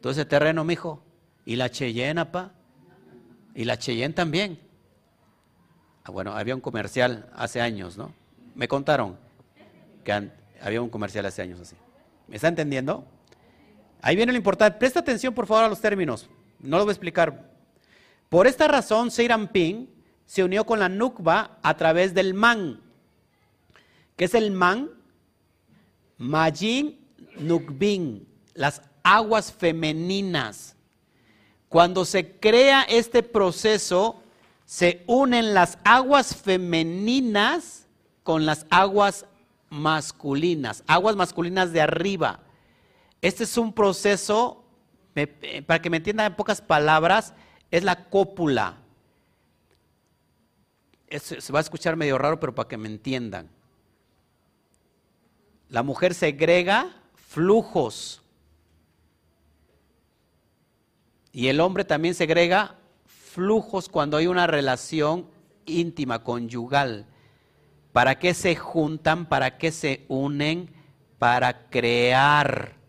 Todo 0.00 0.12
ese 0.12 0.24
terreno, 0.24 0.64
mijo. 0.64 1.02
Y 1.44 1.56
la 1.56 1.70
Cheyenne, 1.70 2.26
pa. 2.26 2.52
Y 3.54 3.64
la 3.64 3.78
Cheyenne 3.78 4.14
también. 4.14 4.58
Ah, 6.04 6.10
bueno, 6.10 6.34
había 6.34 6.54
un 6.54 6.60
comercial 6.60 7.30
hace 7.34 7.60
años, 7.60 7.96
¿no? 7.96 8.12
Me 8.54 8.68
contaron 8.68 9.16
que 10.04 10.30
había 10.60 10.82
un 10.82 10.90
comercial 10.90 11.24
hace 11.24 11.42
años 11.42 11.60
así. 11.60 11.76
¿Me 12.28 12.36
está 12.36 12.48
entendiendo? 12.48 13.06
Ahí 14.02 14.16
viene 14.16 14.32
lo 14.32 14.38
importante. 14.38 14.78
Presta 14.78 15.00
atención, 15.00 15.32
por 15.32 15.46
favor, 15.46 15.64
a 15.64 15.68
los 15.68 15.80
términos. 15.80 16.28
No 16.60 16.76
lo 16.76 16.84
voy 16.84 16.90
a 16.90 16.94
explicar. 16.94 17.50
Por 18.28 18.46
esta 18.46 18.66
razón, 18.66 19.10
Ping 19.52 19.86
se 20.26 20.42
unió 20.42 20.66
con 20.66 20.80
la 20.80 20.88
Nukba 20.88 21.58
a 21.62 21.76
través 21.76 22.12
del 22.12 22.34
Man. 22.34 22.80
¿Qué 24.16 24.24
es 24.24 24.34
el 24.34 24.50
Man? 24.50 24.90
Majin 26.18 26.98
Nukbin, 27.38 28.26
las 28.54 28.82
aguas 29.02 29.52
femeninas. 29.52 30.76
Cuando 31.68 32.04
se 32.04 32.38
crea 32.38 32.82
este 32.82 33.22
proceso, 33.22 34.22
se 34.64 35.04
unen 35.06 35.54
las 35.54 35.78
aguas 35.84 36.34
femeninas 36.34 37.86
con 38.22 38.46
las 38.46 38.66
aguas 38.70 39.26
masculinas, 39.70 40.84
aguas 40.86 41.16
masculinas 41.16 41.72
de 41.72 41.80
arriba. 41.80 42.40
Este 43.22 43.44
es 43.44 43.56
un 43.56 43.72
proceso, 43.72 44.64
para 45.66 45.80
que 45.80 45.88
me 45.88 45.98
entiendan 45.98 46.26
en 46.26 46.36
pocas 46.36 46.60
palabras, 46.60 47.32
es 47.70 47.84
la 47.84 48.10
cópula. 48.10 48.78
se 51.08 51.52
va 51.52 51.60
a 51.60 51.62
escuchar 51.62 51.94
medio 51.94 52.18
raro, 52.18 52.40
pero 52.40 52.54
para 52.54 52.68
que 52.68 52.76
me 52.76 52.88
entiendan. 52.88 53.48
La 55.68 55.84
mujer 55.84 56.14
segrega 56.14 56.94
flujos. 57.14 58.22
Y 61.30 61.46
el 61.46 61.60
hombre 61.60 61.84
también 61.84 62.14
segrega 62.14 62.76
flujos 63.06 63.88
cuando 63.88 64.16
hay 64.16 64.26
una 64.26 64.48
relación 64.48 65.28
íntima, 65.64 66.24
conyugal. 66.24 67.06
¿Para 67.92 68.18
qué 68.18 68.34
se 68.34 68.56
juntan? 68.56 69.26
¿Para 69.26 69.58
qué 69.58 69.70
se 69.70 70.04
unen? 70.08 70.74
Para 71.18 71.70
crear. 71.70 72.81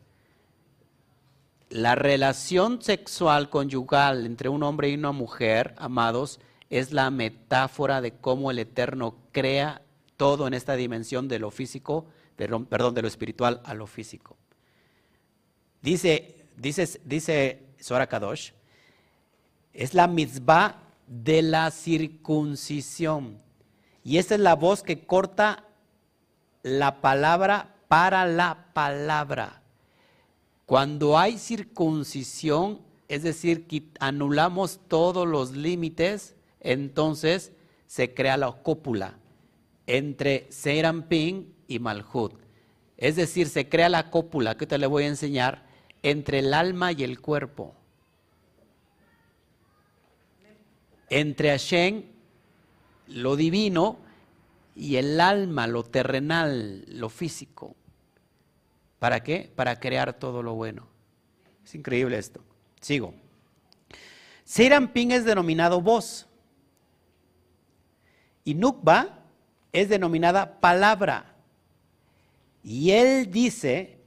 La 1.74 1.96
relación 1.96 2.84
sexual 2.84 3.50
conyugal 3.50 4.28
entre 4.28 4.48
un 4.48 4.62
hombre 4.62 4.90
y 4.90 4.94
una 4.94 5.12
mujer, 5.12 5.74
amados, 5.80 6.40
es 6.70 6.92
la 6.92 7.10
metáfora 7.10 8.00
de 8.00 8.12
cómo 8.12 8.52
el 8.52 8.60
Eterno 8.60 9.16
crea 9.32 9.82
todo 10.16 10.46
en 10.46 10.54
esta 10.54 10.76
dimensión 10.76 11.28
de 11.28 11.40
lo 11.40 11.50
físico, 11.50 12.06
perdón, 12.36 12.94
de 12.94 13.02
lo 13.02 13.08
espiritual 13.08 13.60
a 13.66 13.74
lo 13.74 13.88
físico. 13.88 14.38
Dice, 15.82 16.46
dice, 16.58 17.02
dice 17.06 17.64
Sora 17.80 18.06
Kadosh, 18.06 18.52
es 19.74 19.96
la 19.96 20.06
mitzvah 20.06 20.76
de 21.08 21.42
la 21.42 21.72
circuncisión. 21.72 23.42
Y 24.04 24.20
esta 24.20 24.36
es 24.36 24.42
la 24.42 24.54
voz 24.54 24.84
que 24.84 25.08
corta 25.08 25.64
la 26.62 27.02
palabra 27.02 27.74
para 27.88 28.28
la 28.28 28.68
palabra. 28.76 29.63
Cuando 30.66 31.18
hay 31.18 31.38
circuncisión, 31.38 32.82
es 33.08 33.24
decir, 33.24 33.68
que 33.68 33.84
anulamos 34.00 34.80
todos 34.88 35.28
los 35.28 35.52
límites, 35.52 36.36
entonces 36.62 37.52
se 37.86 38.14
crea 38.14 38.38
la 38.38 38.52
cópula 38.52 39.18
entre 39.86 40.48
Serampín 40.50 41.54
y 41.68 41.80
Malhut. 41.80 42.34
Es 42.98 43.16
decir, 43.16 43.50
se 43.50 43.68
crea 43.68 43.90
la 43.90 44.10
cópula, 44.10 44.56
que 44.56 44.66
te 44.66 44.78
le 44.78 44.88
voy 44.88 45.04
a 45.04 45.08
enseñar, 45.08 45.66
entre 46.02 46.40
el 46.40 46.54
alma 46.54 46.92
y 46.92 47.04
el 47.04 47.20
cuerpo. 47.20 47.76
Entre 51.10 51.50
Hashem, 51.50 52.04
lo 53.08 53.36
divino, 53.36 53.98
y 54.76 54.96
el 54.96 55.20
alma, 55.20 55.68
lo 55.68 55.84
terrenal, 55.84 56.86
lo 56.88 57.10
físico. 57.10 57.76
¿Para 59.04 59.22
qué? 59.22 59.52
Para 59.54 59.82
crear 59.82 60.14
todo 60.14 60.42
lo 60.42 60.54
bueno. 60.54 60.88
Es 61.62 61.76
increíble 61.76 62.18
esto. 62.18 62.42
Sigo. 62.80 63.14
Ping 64.94 65.12
es 65.12 65.26
denominado 65.26 65.82
voz. 65.82 66.26
Y 68.46 68.54
Nukba 68.54 69.26
es 69.74 69.90
denominada 69.90 70.62
palabra. 70.62 71.36
Y 72.64 72.92
él 72.92 73.30
dice 73.30 74.00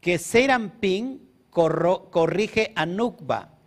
que 0.00 0.18
Ping 0.80 1.18
corrige 1.50 2.72
a 2.74 2.86
Nukba 2.86 3.58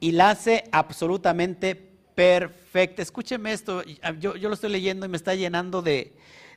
y 0.00 0.12
la 0.12 0.30
hace 0.30 0.64
absolutamente 0.72 1.74
perfecta. 1.74 3.02
Escúcheme 3.02 3.52
esto, 3.52 3.82
yo, 4.18 4.34
lo 4.34 4.54
estoy 4.54 4.70
leyendo 4.70 5.04
y 5.04 5.10
me 5.10 5.18
está 5.18 5.34
llenando 5.34 5.82
de 5.82 6.14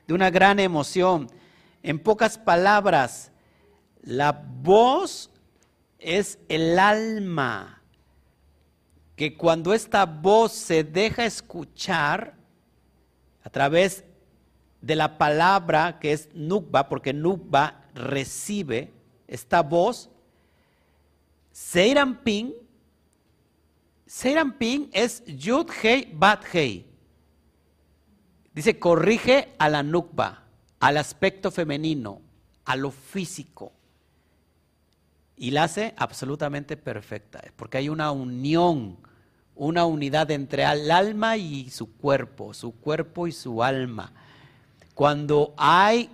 una 0.08 0.30
gran 0.30 0.58
emoción. 0.60 1.28
En 1.82 1.98
pocas 1.98 2.38
palabras, 2.38 3.30
la 4.02 4.32
voz 4.32 5.30
es 5.98 6.38
el 6.48 6.78
alma, 6.78 7.82
que 9.16 9.36
cuando 9.36 9.74
esta 9.74 10.06
voz 10.06 10.52
se 10.52 10.84
deja 10.84 11.24
escuchar 11.24 12.34
a 13.42 13.50
través 13.50 14.04
de 14.80 14.94
la 14.94 15.18
palabra 15.18 15.98
que 15.98 16.12
es 16.12 16.28
Nukba, 16.34 16.88
porque 16.88 17.12
Nukba 17.12 17.84
recibe 17.94 18.92
esta 19.26 19.62
voz, 19.62 20.08
Ping 22.22 22.52
Serampín 24.08 24.88
es 24.92 25.22
Yud 25.26 25.68
Hei 25.82 26.10
Bat 26.14 26.42
Hei. 26.54 26.86
Dice, 28.54 28.78
corrige 28.78 29.54
a 29.58 29.68
la 29.68 29.82
nukba, 29.82 30.47
al 30.80 30.96
aspecto 30.96 31.50
femenino, 31.50 32.20
a 32.64 32.76
lo 32.76 32.90
físico. 32.90 33.72
Y 35.36 35.52
la 35.52 35.64
hace 35.64 35.94
absolutamente 35.96 36.76
perfecta, 36.76 37.42
porque 37.56 37.78
hay 37.78 37.88
una 37.88 38.10
unión, 38.10 38.96
una 39.54 39.84
unidad 39.84 40.30
entre 40.30 40.64
el 40.64 40.90
alma 40.90 41.36
y 41.36 41.70
su 41.70 41.96
cuerpo, 41.96 42.54
su 42.54 42.72
cuerpo 42.72 43.26
y 43.26 43.32
su 43.32 43.62
alma. 43.62 44.12
Cuando 44.94 45.54
hay 45.56 46.10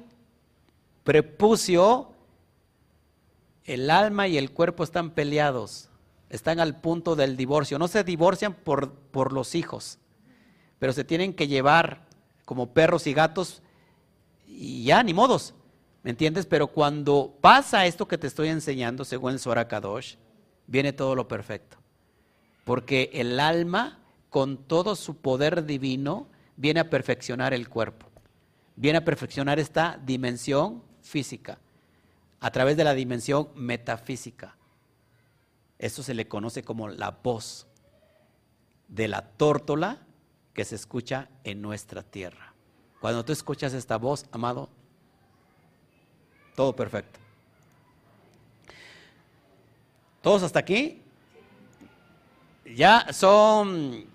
prepucio, 1.04 2.12
el 3.64 3.88
alma 3.88 4.28
y 4.28 4.36
el 4.36 4.50
cuerpo 4.50 4.84
están 4.84 5.10
peleados, 5.10 5.88
están 6.28 6.60
al 6.60 6.80
punto 6.80 7.16
del 7.16 7.36
divorcio. 7.36 7.78
No 7.78 7.88
se 7.88 8.04
divorcian 8.04 8.52
por, 8.52 8.92
por 8.92 9.32
los 9.32 9.54
hijos, 9.54 9.98
pero 10.78 10.92
se 10.92 11.04
tienen 11.04 11.32
que 11.32 11.48
llevar 11.48 12.04
como 12.44 12.74
perros 12.74 13.06
y 13.06 13.14
gatos 13.14 13.62
y 14.54 14.84
ya, 14.84 15.02
ni 15.02 15.12
modos. 15.12 15.54
¿Me 16.02 16.10
entiendes? 16.10 16.46
Pero 16.46 16.68
cuando 16.68 17.36
pasa 17.40 17.86
esto 17.86 18.06
que 18.06 18.18
te 18.18 18.26
estoy 18.26 18.48
enseñando, 18.48 19.04
según 19.04 19.32
el 19.32 19.40
Zohar 19.40 19.68
viene 20.66 20.92
todo 20.92 21.14
lo 21.14 21.28
perfecto. 21.28 21.78
Porque 22.64 23.10
el 23.14 23.40
alma, 23.40 24.00
con 24.30 24.58
todo 24.58 24.96
su 24.96 25.16
poder 25.16 25.64
divino, 25.64 26.28
viene 26.56 26.80
a 26.80 26.90
perfeccionar 26.90 27.54
el 27.54 27.68
cuerpo. 27.68 28.06
Viene 28.76 28.98
a 28.98 29.04
perfeccionar 29.04 29.58
esta 29.58 29.98
dimensión 30.04 30.82
física 31.00 31.58
a 32.40 32.50
través 32.50 32.76
de 32.76 32.84
la 32.84 32.94
dimensión 32.94 33.48
metafísica. 33.54 34.56
Esto 35.78 36.02
se 36.02 36.14
le 36.14 36.28
conoce 36.28 36.62
como 36.62 36.88
la 36.88 37.10
voz 37.10 37.66
de 38.88 39.08
la 39.08 39.22
tórtola 39.22 40.06
que 40.52 40.64
se 40.64 40.74
escucha 40.74 41.28
en 41.42 41.62
nuestra 41.62 42.02
tierra. 42.02 42.53
Cuando 43.04 43.22
tú 43.22 43.34
escuchas 43.34 43.74
esta 43.74 43.98
voz, 43.98 44.24
amado, 44.32 44.66
todo 46.56 46.74
perfecto. 46.74 47.20
¿Todos 50.22 50.42
hasta 50.42 50.60
aquí? 50.60 51.02
Ya 52.74 53.12
son, 53.12 54.06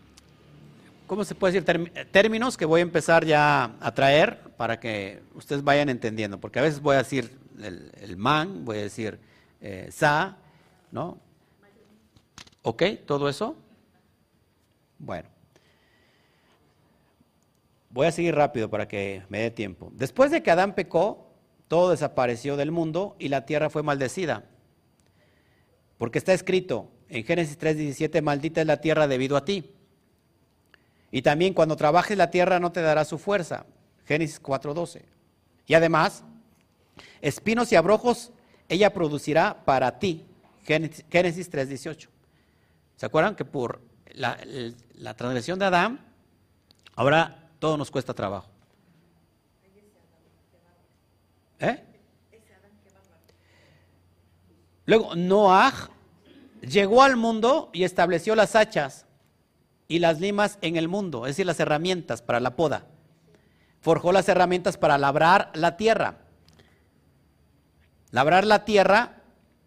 ¿cómo 1.05 1.23
se 1.23 1.35
puede 1.35 1.61
decir? 1.61 2.07
Términos 2.09 2.57
que 2.57 2.65
voy 2.65 2.79
a 2.79 2.81
empezar 2.81 3.25
ya 3.25 3.75
a 3.79 3.93
traer 3.93 4.39
para 4.57 4.79
que 4.79 5.21
ustedes 5.35 5.63
vayan 5.63 5.89
entendiendo, 5.89 6.39
porque 6.39 6.57
a 6.57 6.63
veces 6.63 6.81
voy 6.81 6.95
a 6.95 7.03
decir 7.03 7.37
el, 7.61 8.17
man, 8.17 8.65
voy 8.65 8.79
a 8.79 8.81
decir 8.81 9.19
eh, 9.61 9.89
sa, 9.91 10.35
¿no? 10.91 11.19
¿Ok? 12.63 12.81
¿Todo 13.05 13.29
eso? 13.29 13.55
Bueno. 14.97 15.38
Voy 17.89 18.05
a 18.05 18.11
seguir 18.11 18.35
rápido 18.35 18.69
para 18.69 18.87
que 18.87 19.23
me 19.29 19.39
dé 19.39 19.51
tiempo. 19.51 19.91
Después 19.93 20.29
de 20.29 20.43
que 20.43 20.51
Adán 20.51 20.75
pecó, 20.75 21.33
todo 21.67 21.89
desapareció 21.89 22.55
del 22.55 22.71
mundo 22.71 23.15
y 23.19 23.29
la 23.29 23.45
tierra 23.45 23.69
fue 23.69 23.83
maldecida. 23.83 24.43
Porque 25.97 26.19
está 26.19 26.33
escrito 26.33 26.91
en 27.09 27.23
Génesis 27.23 27.57
3:17, 27.57 28.21
maldita 28.21 28.61
es 28.61 28.67
la 28.67 28.81
tierra 28.81 29.07
debido 29.07 29.35
a 29.35 29.45
ti. 29.45 29.73
Y 31.11 31.23
también 31.23 31.53
cuando 31.53 31.75
trabajes 31.75 32.15
la 32.15 32.29
tierra 32.29 32.59
no 32.59 32.71
te 32.71 32.81
dará 32.81 33.05
su 33.05 33.17
fuerza. 33.17 33.65
Génesis 34.05 34.39
4:12. 34.41 35.03
Y 35.65 35.73
además, 35.73 36.23
espinos 37.21 37.71
y 37.71 37.75
abrojos 37.75 38.31
ella 38.67 38.93
producirá 38.93 39.65
para 39.65 39.97
ti. 39.97 40.25
Génesis 40.63 41.49
3:18. 41.49 42.09
¿Se 42.95 43.05
acuerdan 43.05 43.35
que 43.35 43.45
por 43.45 43.81
la, 44.13 44.37
la 44.93 45.15
transgresión 45.15 45.57
de 45.57 45.65
Adán, 45.65 46.05
ahora 46.95 47.48
todo 47.59 47.77
nos 47.77 47.91
cuesta 47.91 48.13
trabajo? 48.13 48.49
¿Eh? 51.59 51.83
Luego, 54.85 55.13
Noah 55.15 55.89
llegó 56.61 57.03
al 57.03 57.15
mundo 57.15 57.69
y 57.73 57.83
estableció 57.83 58.35
las 58.35 58.55
hachas 58.55 59.05
y 59.87 59.99
las 59.99 60.19
limas 60.19 60.57
en 60.61 60.77
el 60.77 60.87
mundo, 60.87 61.25
es 61.25 61.31
decir, 61.31 61.45
las 61.45 61.59
herramientas 61.59 62.21
para 62.21 62.39
la 62.39 62.55
poda. 62.55 62.87
Forjó 63.81 64.11
las 64.11 64.27
herramientas 64.29 64.77
para 64.77 64.97
labrar 64.97 65.51
la 65.53 65.77
tierra. 65.77 66.19
Labrar 68.11 68.45
la 68.45 68.65
tierra, 68.65 69.21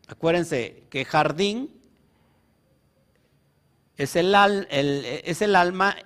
acuérdense 0.09 0.86
que 0.90 1.05
jardín 1.05 1.80
es 3.97 4.16
el, 4.16 4.34
es 4.70 5.43
el 5.43 5.55
alma, 5.55 5.97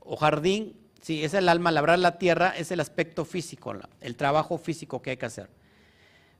o 0.00 0.16
jardín 0.16 0.81
Sí, 1.02 1.24
es 1.24 1.34
el 1.34 1.48
alma, 1.48 1.72
labrar 1.72 1.98
la 1.98 2.16
tierra 2.16 2.54
es 2.56 2.70
el 2.70 2.78
aspecto 2.78 3.24
físico, 3.24 3.74
el 4.00 4.16
trabajo 4.16 4.56
físico 4.56 5.02
que 5.02 5.10
hay 5.10 5.16
que 5.16 5.26
hacer. 5.26 5.50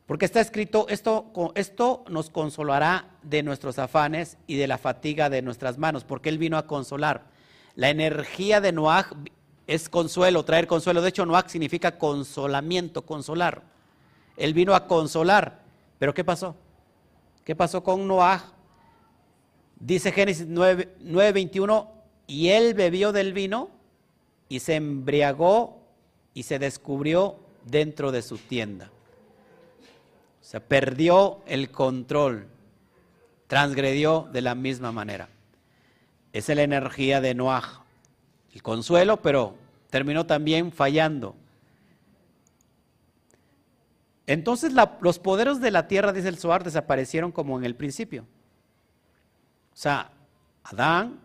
Porque 0.06 0.24
está 0.24 0.40
escrito, 0.40 0.86
esto, 0.88 1.32
esto 1.56 2.04
nos 2.08 2.30
consolará 2.30 3.08
de 3.24 3.42
nuestros 3.42 3.80
afanes 3.80 4.38
y 4.46 4.56
de 4.56 4.68
la 4.68 4.78
fatiga 4.78 5.28
de 5.30 5.42
nuestras 5.42 5.78
manos, 5.78 6.04
porque 6.04 6.28
Él 6.28 6.38
vino 6.38 6.56
a 6.58 6.68
consolar. 6.68 7.24
La 7.74 7.90
energía 7.90 8.60
de 8.60 8.70
Noah 8.70 9.08
es 9.66 9.88
consuelo, 9.88 10.44
traer 10.44 10.68
consuelo. 10.68 11.02
De 11.02 11.08
hecho, 11.08 11.26
Noah 11.26 11.48
significa 11.48 11.98
consolamiento, 11.98 13.04
consolar. 13.04 13.62
Él 14.36 14.54
vino 14.54 14.76
a 14.76 14.86
consolar. 14.86 15.60
Pero 15.98 16.14
¿qué 16.14 16.22
pasó? 16.22 16.54
¿Qué 17.44 17.56
pasó 17.56 17.82
con 17.82 18.06
Noah? 18.06 18.52
Dice 19.80 20.12
Génesis 20.12 20.46
9:21, 20.46 21.88
y 22.28 22.50
él 22.50 22.74
bebió 22.74 23.10
del 23.10 23.32
vino 23.32 23.81
y 24.52 24.60
se 24.60 24.74
embriagó 24.74 25.80
y 26.34 26.42
se 26.42 26.58
descubrió 26.58 27.38
dentro 27.64 28.12
de 28.12 28.20
su 28.20 28.36
tienda. 28.36 28.90
O 30.42 30.44
sea, 30.44 30.60
perdió 30.60 31.40
el 31.46 31.70
control, 31.70 32.48
transgredió 33.46 34.28
de 34.30 34.42
la 34.42 34.54
misma 34.54 34.92
manera. 34.92 35.30
Esa 36.34 36.52
es 36.52 36.56
la 36.56 36.64
energía 36.64 37.22
de 37.22 37.34
Noah, 37.34 37.86
el 38.52 38.62
consuelo, 38.62 39.22
pero 39.22 39.56
terminó 39.88 40.26
también 40.26 40.70
fallando. 40.70 41.34
Entonces 44.26 44.74
los 45.00 45.18
poderes 45.18 45.62
de 45.62 45.70
la 45.70 45.88
tierra, 45.88 46.12
dice 46.12 46.28
el 46.28 46.36
Zohar, 46.36 46.62
desaparecieron 46.62 47.32
como 47.32 47.56
en 47.56 47.64
el 47.64 47.74
principio. 47.74 48.24
O 49.72 49.76
sea, 49.76 50.10
Adán, 50.62 51.20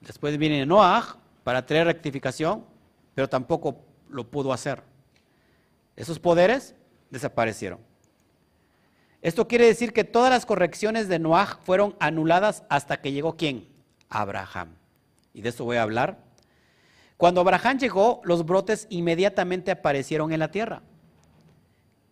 después 0.00 0.36
viene 0.36 0.66
Noah, 0.66 1.18
para 1.48 1.64
traer 1.64 1.86
rectificación, 1.86 2.62
pero 3.14 3.26
tampoco 3.26 3.80
lo 4.10 4.30
pudo 4.30 4.52
hacer. 4.52 4.82
Esos 5.96 6.18
poderes 6.18 6.74
desaparecieron. 7.08 7.78
Esto 9.22 9.48
quiere 9.48 9.64
decir 9.64 9.94
que 9.94 10.04
todas 10.04 10.28
las 10.28 10.44
correcciones 10.44 11.08
de 11.08 11.18
Noah 11.18 11.58
fueron 11.64 11.96
anuladas 12.00 12.64
hasta 12.68 13.00
que 13.00 13.12
llegó 13.12 13.38
quién? 13.38 13.66
Abraham. 14.10 14.74
Y 15.32 15.40
de 15.40 15.48
eso 15.48 15.64
voy 15.64 15.78
a 15.78 15.84
hablar. 15.84 16.18
Cuando 17.16 17.40
Abraham 17.40 17.78
llegó, 17.78 18.20
los 18.24 18.44
brotes 18.44 18.86
inmediatamente 18.90 19.70
aparecieron 19.70 20.30
en 20.32 20.40
la 20.40 20.50
tierra. 20.50 20.82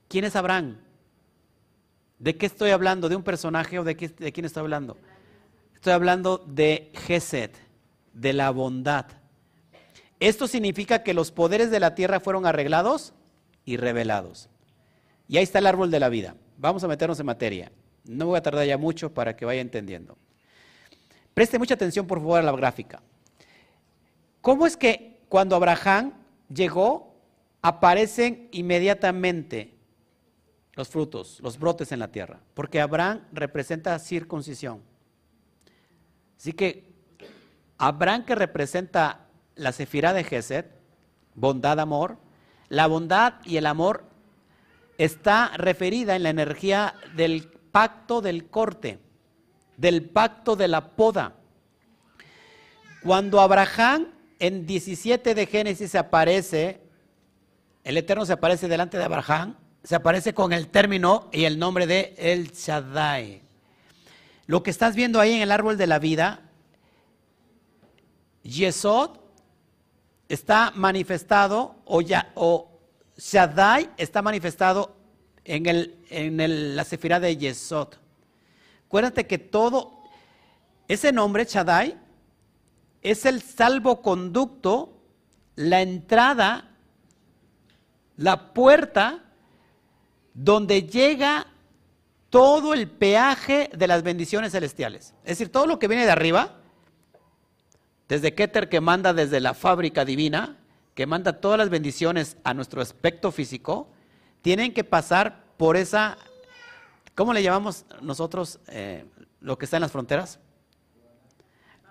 ¿Quién 0.08 0.24
es 0.24 0.34
Abraham? 0.34 0.78
¿De 2.18 2.38
qué 2.38 2.46
estoy 2.46 2.70
hablando? 2.70 3.10
¿De 3.10 3.16
un 3.16 3.22
personaje 3.22 3.78
o 3.78 3.84
de, 3.84 3.96
de 3.96 4.32
quién 4.32 4.46
estoy 4.46 4.62
hablando? 4.62 4.96
Estoy 5.74 5.92
hablando 5.92 6.38
de 6.38 6.90
Gesed, 6.94 7.50
de 8.14 8.32
la 8.32 8.48
bondad. 8.48 9.25
Esto 10.20 10.48
significa 10.48 11.02
que 11.02 11.14
los 11.14 11.30
poderes 11.30 11.70
de 11.70 11.80
la 11.80 11.94
tierra 11.94 12.20
fueron 12.20 12.46
arreglados 12.46 13.12
y 13.64 13.76
revelados. 13.76 14.48
Y 15.28 15.36
ahí 15.36 15.42
está 15.42 15.58
el 15.58 15.66
árbol 15.66 15.90
de 15.90 16.00
la 16.00 16.08
vida. 16.08 16.36
Vamos 16.56 16.84
a 16.84 16.88
meternos 16.88 17.20
en 17.20 17.26
materia. 17.26 17.72
No 18.04 18.26
voy 18.26 18.38
a 18.38 18.42
tardar 18.42 18.66
ya 18.66 18.78
mucho 18.78 19.12
para 19.12 19.36
que 19.36 19.44
vaya 19.44 19.60
entendiendo. 19.60 20.16
Preste 21.34 21.58
mucha 21.58 21.74
atención, 21.74 22.06
por 22.06 22.18
favor, 22.18 22.40
a 22.40 22.42
la 22.42 22.52
gráfica. 22.52 23.02
¿Cómo 24.40 24.66
es 24.66 24.76
que 24.76 25.20
cuando 25.28 25.56
Abraham 25.56 26.14
llegó, 26.48 27.14
aparecen 27.60 28.48
inmediatamente 28.52 29.74
los 30.74 30.88
frutos, 30.88 31.40
los 31.42 31.58
brotes 31.58 31.92
en 31.92 31.98
la 31.98 32.10
tierra? 32.10 32.40
Porque 32.54 32.80
Abraham 32.80 33.22
representa 33.32 33.98
circuncisión. 33.98 34.80
Así 36.38 36.52
que 36.52 36.94
Abraham 37.76 38.24
que 38.24 38.34
representa 38.34 39.25
la 39.56 39.72
sefirá 39.72 40.12
de 40.12 40.24
Gesed, 40.24 40.66
bondad, 41.34 41.80
amor, 41.80 42.18
la 42.68 42.86
bondad 42.86 43.34
y 43.44 43.56
el 43.56 43.66
amor 43.66 44.04
está 44.98 45.52
referida 45.56 46.16
en 46.16 46.22
la 46.22 46.30
energía 46.30 46.94
del 47.16 47.48
pacto 47.72 48.20
del 48.20 48.48
corte, 48.48 48.98
del 49.76 50.08
pacto 50.08 50.56
de 50.56 50.68
la 50.68 50.90
poda. 50.90 51.34
Cuando 53.02 53.40
Abraham 53.40 54.08
en 54.38 54.66
17 54.66 55.34
de 55.34 55.46
Génesis 55.46 55.90
se 55.90 55.98
aparece, 55.98 56.80
el 57.84 57.96
Eterno 57.96 58.26
se 58.26 58.34
aparece 58.34 58.68
delante 58.68 58.98
de 58.98 59.04
Abraham, 59.04 59.56
se 59.82 59.94
aparece 59.94 60.34
con 60.34 60.52
el 60.52 60.68
término 60.68 61.28
y 61.32 61.44
el 61.44 61.58
nombre 61.58 61.86
de 61.86 62.14
El 62.18 62.50
Shaddai. 62.52 63.42
Lo 64.46 64.62
que 64.62 64.70
estás 64.70 64.96
viendo 64.96 65.20
ahí 65.20 65.32
en 65.34 65.42
el 65.42 65.52
árbol 65.52 65.76
de 65.76 65.86
la 65.86 65.98
vida 65.98 66.42
Yesod 68.42 69.25
está 70.28 70.72
manifestado, 70.74 71.76
o, 71.84 72.00
ya, 72.00 72.32
o 72.34 72.70
Shaddai 73.16 73.90
está 73.96 74.22
manifestado 74.22 74.96
en, 75.44 75.66
el, 75.66 76.04
en 76.10 76.76
la 76.76 76.84
sefirá 76.84 77.20
de 77.20 77.36
Yesod. 77.36 77.94
Acuérdate 78.86 79.26
que 79.26 79.38
todo, 79.38 80.02
ese 80.88 81.12
nombre, 81.12 81.44
Shaddai, 81.44 81.98
es 83.02 83.24
el 83.24 83.40
salvoconducto, 83.42 84.92
la 85.54 85.80
entrada, 85.80 86.70
la 88.16 88.52
puerta 88.52 89.24
donde 90.34 90.82
llega 90.82 91.46
todo 92.30 92.74
el 92.74 92.90
peaje 92.90 93.70
de 93.74 93.86
las 93.86 94.02
bendiciones 94.02 94.52
celestiales. 94.52 95.14
Es 95.22 95.38
decir, 95.38 95.50
todo 95.50 95.66
lo 95.66 95.78
que 95.78 95.88
viene 95.88 96.04
de 96.04 96.10
arriba, 96.10 96.60
desde 98.08 98.34
Keter 98.34 98.68
que 98.68 98.80
manda 98.80 99.12
desde 99.12 99.40
la 99.40 99.54
fábrica 99.54 100.04
divina, 100.04 100.56
que 100.94 101.06
manda 101.06 101.40
todas 101.40 101.58
las 101.58 101.68
bendiciones 101.68 102.36
a 102.44 102.54
nuestro 102.54 102.80
aspecto 102.80 103.30
físico, 103.32 103.88
tienen 104.42 104.72
que 104.72 104.84
pasar 104.84 105.44
por 105.56 105.76
esa, 105.76 106.16
¿cómo 107.14 107.32
le 107.32 107.42
llamamos 107.42 107.84
nosotros 108.00 108.60
eh, 108.68 109.04
lo 109.40 109.58
que 109.58 109.64
está 109.64 109.76
en 109.76 109.82
las 109.82 109.92
fronteras? 109.92 110.38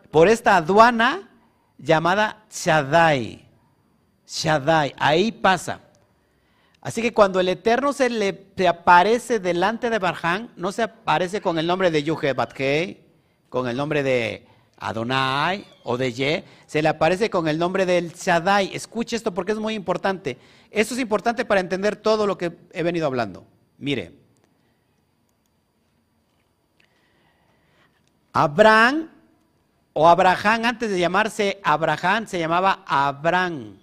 Por 0.09 0.27
esta 0.27 0.55
aduana 0.55 1.29
llamada 1.77 2.45
Shaddai. 2.49 3.45
Shaddai, 4.25 4.93
ahí 4.97 5.31
pasa. 5.31 5.81
Así 6.81 7.01
que 7.01 7.13
cuando 7.13 7.39
el 7.39 7.49
Eterno 7.49 7.93
se 7.93 8.09
le 8.09 8.47
aparece 8.67 9.39
delante 9.39 9.89
de 9.89 9.99
Barján, 9.99 10.51
no 10.55 10.71
se 10.71 10.83
aparece 10.83 11.41
con 11.41 11.59
el 11.59 11.67
nombre 11.67 11.91
de 11.91 12.03
Yuhe 12.03 12.33
Batkei, 12.33 13.03
con 13.49 13.67
el 13.67 13.75
nombre 13.75 14.03
de 14.03 14.47
Adonai 14.87 15.65
o 15.83 15.97
de 15.97 16.43
se 16.67 16.81
le 16.81 16.89
aparece 16.89 17.29
con 17.29 17.47
el 17.47 17.57
nombre 17.57 17.85
del 17.85 18.13
Shaddai. 18.13 18.75
Escuche 18.75 19.15
esto 19.15 19.33
porque 19.33 19.51
es 19.51 19.57
muy 19.57 19.73
importante. 19.73 20.37
Esto 20.69 20.93
es 20.93 20.99
importante 20.99 21.43
para 21.43 21.59
entender 21.59 21.95
todo 21.95 22.27
lo 22.27 22.37
que 22.37 22.55
he 22.71 22.83
venido 22.83 23.07
hablando. 23.07 23.45
Mire, 23.77 24.13
Abraham 28.31 29.09
o 29.93 30.07
Abraham, 30.07 30.65
antes 30.65 30.91
de 30.91 30.99
llamarse 30.99 31.59
Abraham, 31.63 32.27
se 32.27 32.37
llamaba 32.37 32.83
Abraham. 32.85 33.77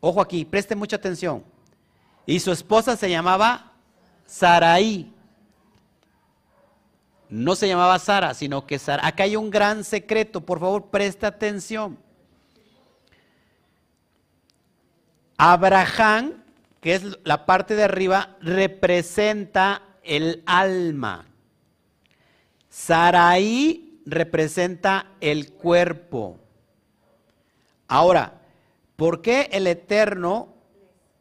Ojo 0.00 0.20
aquí, 0.20 0.44
preste 0.44 0.74
mucha 0.74 0.96
atención. 0.96 1.42
Y 2.26 2.40
su 2.40 2.52
esposa 2.52 2.96
se 2.96 3.08
llamaba 3.08 3.72
Saraí 4.26 5.15
no 7.28 7.56
se 7.56 7.68
llamaba 7.68 7.98
Sara, 7.98 8.34
sino 8.34 8.66
que 8.66 8.78
Sara. 8.78 9.06
Acá 9.06 9.24
hay 9.24 9.36
un 9.36 9.50
gran 9.50 9.84
secreto, 9.84 10.40
por 10.40 10.60
favor, 10.60 10.86
presta 10.86 11.28
atención. 11.28 11.98
Abraham, 15.36 16.42
que 16.80 16.94
es 16.94 17.02
la 17.24 17.44
parte 17.46 17.74
de 17.74 17.84
arriba, 17.84 18.36
representa 18.40 19.82
el 20.02 20.42
alma. 20.46 21.26
Saraí 22.68 24.00
representa 24.06 25.12
el 25.20 25.52
cuerpo. 25.52 26.38
Ahora, 27.88 28.40
¿por 28.96 29.20
qué 29.20 29.48
el 29.52 29.66
Eterno 29.66 30.54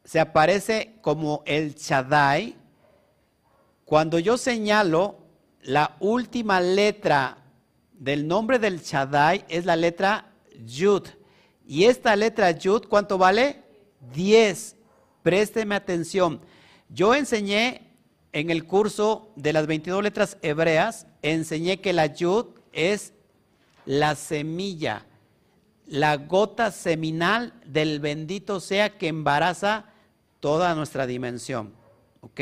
se 0.03 0.19
aparece 0.19 0.93
como 1.01 1.43
el 1.45 1.75
Shaddai? 1.75 2.55
Cuando 3.85 4.19
yo 4.19 4.37
señalo 4.37 5.24
la 5.65 5.97
última 5.99 6.61
letra 6.61 7.37
del 7.91 8.27
nombre 8.27 8.59
del 8.59 8.81
Shaddai 8.81 9.45
es 9.49 9.65
la 9.65 9.75
letra 9.75 10.31
Yud. 10.63 11.07
Y 11.65 11.85
esta 11.85 12.15
letra 12.15 12.51
Yud, 12.51 12.85
¿cuánto 12.87 13.17
vale? 13.17 13.63
10. 14.13 14.75
Présteme 15.23 15.73
atención. 15.73 16.39
Yo 16.89 17.15
enseñé 17.15 17.81
en 18.31 18.51
el 18.51 18.65
curso 18.65 19.31
de 19.35 19.53
las 19.53 19.65
22 19.65 20.03
letras 20.03 20.37
hebreas, 20.43 21.07
enseñé 21.23 21.81
que 21.81 21.93
la 21.93 22.07
Yud 22.07 22.45
es 22.71 23.13
la 23.87 24.13
semilla, 24.13 25.07
la 25.87 26.17
gota 26.17 26.69
seminal 26.69 27.53
del 27.65 27.99
bendito 27.99 28.59
sea 28.59 28.97
que 28.97 29.07
embaraza 29.07 29.85
toda 30.39 30.75
nuestra 30.75 31.07
dimensión. 31.07 31.73
¿Ok? 32.21 32.41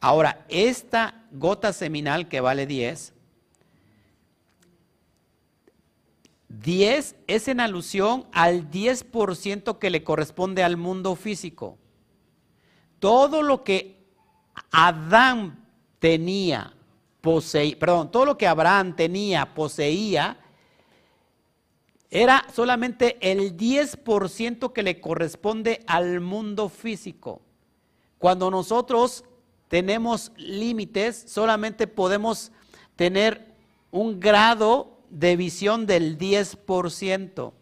Ahora, 0.00 0.46
esta 0.48 1.26
gota 1.30 1.72
seminal 1.72 2.28
que 2.28 2.40
vale 2.40 2.66
10, 2.66 3.12
10 6.48 7.16
es 7.26 7.48
en 7.48 7.60
alusión 7.60 8.26
al 8.32 8.70
10% 8.70 9.78
que 9.78 9.90
le 9.90 10.02
corresponde 10.02 10.62
al 10.62 10.76
mundo 10.76 11.14
físico. 11.16 11.78
Todo 12.98 13.42
lo 13.42 13.62
que 13.62 14.00
Adán 14.72 15.66
tenía, 15.98 16.74
poseía, 17.20 17.78
perdón, 17.78 18.10
todo 18.10 18.24
lo 18.24 18.38
que 18.38 18.46
Abraham 18.46 18.96
tenía, 18.96 19.54
poseía, 19.54 20.38
era 22.10 22.44
solamente 22.52 23.16
el 23.20 23.56
10% 23.56 24.72
que 24.72 24.82
le 24.82 25.00
corresponde 25.00 25.84
al 25.86 26.20
mundo 26.20 26.68
físico. 26.68 27.42
Cuando 28.18 28.50
nosotros 28.50 29.24
tenemos 29.70 30.32
límites, 30.36 31.26
solamente 31.28 31.86
podemos 31.86 32.50
tener 32.96 33.54
un 33.92 34.18
grado 34.18 34.98
de 35.10 35.36
visión 35.36 35.86
del 35.86 36.18
10%. 36.18 37.52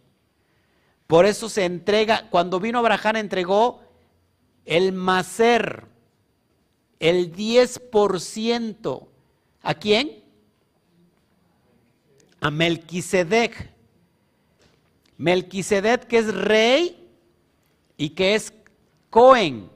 Por 1.06 1.26
eso 1.26 1.50
se 1.50 1.66
entrega, 1.66 2.30
cuando 2.30 2.60
vino 2.60 2.78
Abraham 2.78 3.16
entregó 3.16 3.82
el 4.64 4.94
macer, 4.94 5.84
el 6.98 7.30
10%. 7.30 9.06
¿A 9.60 9.74
quién? 9.74 10.24
A 12.40 12.50
Melquisedec. 12.50 13.70
Melquisedec 15.18 16.06
que 16.06 16.16
es 16.16 16.34
rey 16.34 17.06
y 17.98 18.10
que 18.10 18.34
es 18.34 18.54
Cohen, 19.10 19.68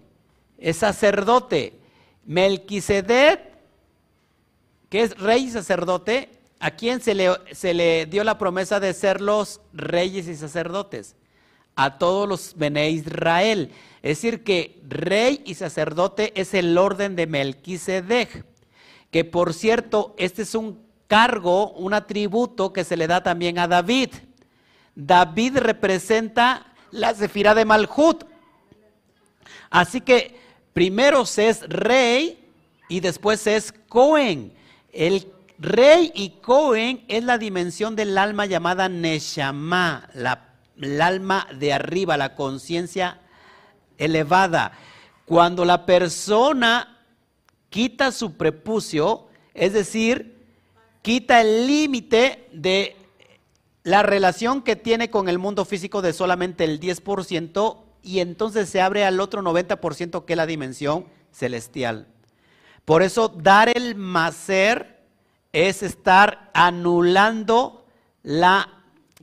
es 0.56 0.78
sacerdote. 0.78 1.81
Melquisedec, 2.24 3.40
que 4.88 5.02
es 5.02 5.18
rey 5.18 5.44
y 5.44 5.50
sacerdote, 5.50 6.30
¿a 6.60 6.72
quién 6.72 7.00
se 7.00 7.14
le, 7.14 7.30
se 7.52 7.74
le 7.74 8.06
dio 8.06 8.24
la 8.24 8.38
promesa 8.38 8.78
de 8.78 8.92
ser 8.92 9.20
los 9.20 9.60
reyes 9.72 10.28
y 10.28 10.36
sacerdotes? 10.36 11.16
A 11.74 11.98
todos 11.98 12.28
los 12.28 12.54
Bene 12.56 12.90
Israel. 12.90 13.70
Es 14.02 14.18
decir, 14.18 14.44
que 14.44 14.80
rey 14.86 15.42
y 15.46 15.54
sacerdote 15.54 16.38
es 16.38 16.54
el 16.54 16.76
orden 16.76 17.16
de 17.16 17.26
Melquisedec. 17.26 18.44
Que 19.10 19.24
por 19.24 19.54
cierto, 19.54 20.14
este 20.18 20.42
es 20.42 20.54
un 20.54 20.82
cargo, 21.06 21.72
un 21.72 21.94
atributo 21.94 22.72
que 22.72 22.84
se 22.84 22.96
le 22.96 23.06
da 23.06 23.22
también 23.22 23.58
a 23.58 23.68
David. 23.68 24.10
David 24.94 25.58
representa 25.58 26.66
la 26.90 27.14
Zefira 27.14 27.54
de 27.54 27.64
Malhut. 27.64 28.24
Así 29.70 30.00
que 30.00 30.41
Primero 30.72 31.26
se 31.26 31.48
es 31.48 31.68
rey 31.68 32.38
y 32.88 33.00
después 33.00 33.46
es 33.46 33.72
Cohen. 33.88 34.52
El 34.92 35.30
rey 35.58 36.12
y 36.14 36.30
Cohen 36.40 37.04
es 37.08 37.24
la 37.24 37.38
dimensión 37.38 37.96
del 37.96 38.16
alma 38.16 38.46
llamada 38.46 38.88
Neshama, 38.88 40.08
la, 40.14 40.54
el 40.80 41.00
alma 41.00 41.46
de 41.54 41.72
arriba, 41.72 42.16
la 42.16 42.34
conciencia 42.34 43.20
elevada. 43.98 44.72
Cuando 45.26 45.64
la 45.64 45.86
persona 45.86 46.98
quita 47.70 48.12
su 48.12 48.36
prepucio, 48.36 49.28
es 49.54 49.72
decir, 49.72 50.46
quita 51.02 51.40
el 51.40 51.66
límite 51.66 52.48
de 52.52 52.96
la 53.82 54.02
relación 54.02 54.62
que 54.62 54.76
tiene 54.76 55.10
con 55.10 55.28
el 55.28 55.38
mundo 55.38 55.64
físico 55.64 56.02
de 56.02 56.12
solamente 56.12 56.64
el 56.64 56.80
10%, 56.80 57.76
y 58.02 58.20
entonces 58.20 58.68
se 58.68 58.80
abre 58.80 59.04
al 59.04 59.20
otro 59.20 59.42
90% 59.42 60.24
que 60.24 60.32
es 60.32 60.36
la 60.36 60.46
dimensión 60.46 61.06
celestial. 61.30 62.06
Por 62.84 63.02
eso 63.02 63.28
dar 63.28 63.70
el 63.76 63.94
macer 63.94 65.00
es 65.52 65.82
estar 65.82 66.50
anulando 66.54 67.84
la, 68.22 68.68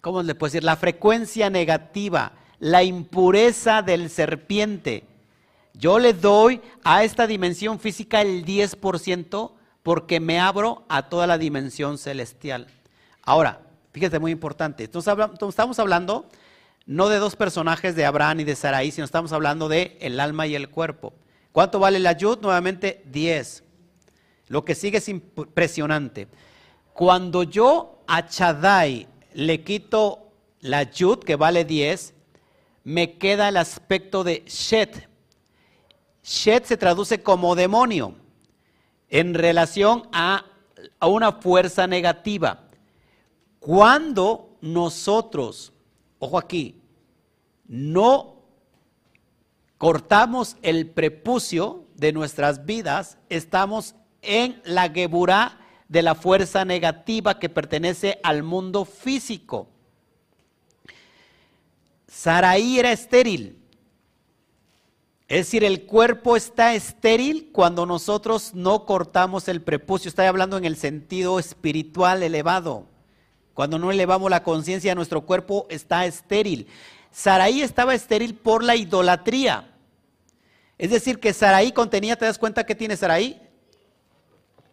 ¿cómo 0.01 0.23
le 0.23 0.35
puedo 0.35 0.49
decir? 0.49 0.63
La 0.63 0.77
frecuencia 0.77 1.49
negativa, 1.49 2.33
la 2.59 2.83
impureza 2.83 3.81
del 3.81 4.09
serpiente. 4.09 5.03
Yo 5.73 5.99
le 5.99 6.13
doy 6.13 6.61
a 6.83 7.03
esta 7.03 7.27
dimensión 7.27 7.79
física 7.79 8.21
el 8.21 8.45
10% 8.45 9.51
porque 9.83 10.19
me 10.19 10.39
abro 10.39 10.83
a 10.89 11.09
toda 11.09 11.25
la 11.25 11.37
dimensión 11.37 11.97
celestial. 11.97 12.67
Ahora, 13.23 13.61
fíjate, 13.91 14.19
muy 14.19 14.31
importante. 14.31 14.83
Estamos 14.83 15.79
hablando 15.79 16.25
no 16.89 17.07
de 17.07 17.19
dos 17.19 17.35
personajes 17.35 17.95
de 17.95 18.03
Abraham 18.03 18.39
y 18.39 18.45
de 18.45 18.55
Sarai, 18.55 18.89
sino 18.89 19.05
estamos 19.05 19.31
hablando 19.31 19.69
de 19.69 19.95
el 20.01 20.19
alma 20.19 20.47
y 20.47 20.55
el 20.55 20.69
cuerpo. 20.69 21.13
¿Cuánto 21.51 21.77
vale 21.77 21.99
la 21.99 22.13
yud? 22.13 22.39
Nuevamente 22.41 23.03
10. 23.05 23.63
Lo 24.47 24.65
que 24.65 24.73
sigue 24.73 24.97
es 24.97 25.07
impresionante. 25.07 26.27
Cuando 26.93 27.43
yo 27.43 28.01
a 28.07 28.27
Chadai 28.27 29.07
le 29.35 29.63
quito 29.63 30.31
la 30.61 30.81
Yud, 30.81 31.19
que 31.19 31.35
vale 31.35 31.63
10, 31.63 32.15
me 32.83 33.19
queda 33.19 33.49
el 33.49 33.57
aspecto 33.57 34.23
de 34.23 34.43
Shet. 34.47 35.07
Shet 36.23 36.65
se 36.65 36.75
traduce 36.75 37.21
como 37.21 37.53
demonio 37.53 38.15
en 39.09 39.35
relación 39.35 40.09
a, 40.11 40.43
a 40.99 41.07
una 41.07 41.33
fuerza 41.33 41.85
negativa. 41.85 42.63
Cuando 43.59 44.57
nosotros, 44.61 45.71
ojo 46.17 46.39
aquí, 46.39 46.78
no 47.69 48.35
cortamos 49.77 50.57
el 50.61 50.89
prepucio 50.89 51.85
de 51.95 52.11
nuestras 52.11 52.65
vidas, 52.65 53.17
estamos 53.29 53.95
en 54.21 54.61
la 54.65 54.89
geburá 54.89 55.59
de 55.87 56.01
la 56.01 56.15
fuerza 56.15 56.65
negativa 56.65 57.39
que 57.39 57.47
pertenece 57.47 58.19
al 58.23 58.43
mundo 58.43 58.83
físico. 58.83 59.69
Saraí 62.07 62.79
era 62.79 62.91
estéril. 62.91 63.57
Es 65.27 65.45
decir, 65.45 65.63
el 65.63 65.85
cuerpo 65.85 66.35
está 66.35 66.73
estéril 66.73 67.51
cuando 67.53 67.85
nosotros 67.85 68.55
no 68.55 68.85
cortamos 68.87 69.47
el 69.47 69.61
prepucio. 69.61 70.09
Estoy 70.09 70.25
hablando 70.25 70.57
en 70.57 70.65
el 70.65 70.75
sentido 70.75 71.37
espiritual 71.37 72.23
elevado. 72.23 72.87
Cuando 73.53 73.77
no 73.77 73.91
elevamos 73.91 74.31
la 74.31 74.41
conciencia, 74.41 74.95
nuestro 74.95 75.21
cuerpo 75.21 75.67
está 75.69 76.05
estéril. 76.07 76.67
Saraí 77.11 77.61
estaba 77.61 77.95
estéril 77.95 78.35
por 78.35 78.63
la 78.63 78.75
idolatría. 78.75 79.69
Es 80.77 80.91
decir, 80.91 81.19
que 81.19 81.33
Saraí 81.33 81.71
contenía, 81.71 82.15
¿te 82.15 82.25
das 82.25 82.37
cuenta 82.37 82.65
que 82.65 82.75
tiene 82.75 82.95
Saraí? 82.95 83.41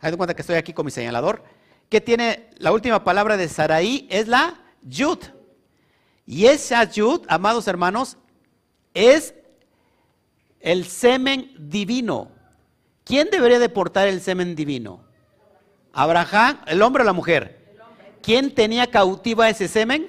De 0.00 0.16
cuenta 0.16 0.34
que 0.34 0.42
estoy 0.42 0.56
aquí 0.56 0.72
con 0.72 0.84
mi 0.84 0.92
señalador. 0.92 1.42
Que 1.88 2.00
tiene 2.00 2.50
la 2.58 2.72
última 2.72 3.02
palabra 3.02 3.36
de 3.36 3.48
Saraí 3.48 4.06
es 4.10 4.28
la 4.28 4.60
Yud. 4.82 5.18
Y 6.26 6.46
esa 6.46 6.84
Yud, 6.84 7.22
amados 7.28 7.66
hermanos, 7.66 8.16
es 8.94 9.34
el 10.60 10.86
semen 10.86 11.52
divino. 11.58 12.30
¿Quién 13.04 13.28
debería 13.30 13.58
de 13.58 13.68
portar 13.68 14.08
el 14.08 14.20
semen 14.20 14.54
divino? 14.54 15.04
Abraham, 15.92 16.60
el 16.66 16.82
hombre 16.82 17.02
o 17.02 17.06
la 17.06 17.12
mujer. 17.12 17.74
¿Quién 18.22 18.54
tenía 18.54 18.88
cautiva 18.88 19.48
ese 19.48 19.68
semen? 19.68 20.08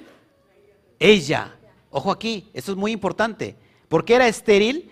Ella. 0.98 1.57
Ojo 1.90 2.10
aquí, 2.10 2.50
eso 2.52 2.72
es 2.72 2.78
muy 2.78 2.92
importante. 2.92 3.56
¿Por 3.88 4.04
qué 4.04 4.14
era 4.14 4.28
estéril? 4.28 4.90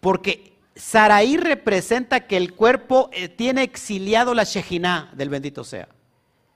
Porque 0.00 0.52
Saraí 0.76 1.36
representa 1.36 2.26
que 2.26 2.36
el 2.36 2.54
cuerpo 2.54 3.10
eh, 3.12 3.28
tiene 3.28 3.62
exiliado 3.62 4.34
la 4.34 4.44
Shejina 4.44 5.10
del 5.14 5.28
bendito 5.28 5.64
sea. 5.64 5.88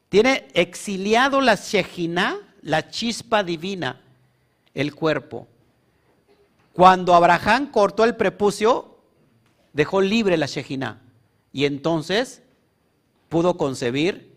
Tiene 0.09 0.47
exiliado 0.55 1.41
la 1.41 1.57
Shejina, 1.57 2.39
la 2.63 2.89
chispa 2.89 3.43
divina, 3.43 4.01
el 4.73 4.95
cuerpo. 4.95 5.49
Cuando 6.73 7.15
Abraham 7.15 7.71
cortó 7.71 8.05
el 8.05 8.17
prepucio, 8.17 8.99
dejó 9.73 10.01
libre 10.01 10.37
la 10.37 10.47
Shejina. 10.47 11.01
Y 11.53 11.65
entonces 11.65 12.43
pudo 13.29 13.57
concebir 13.57 14.33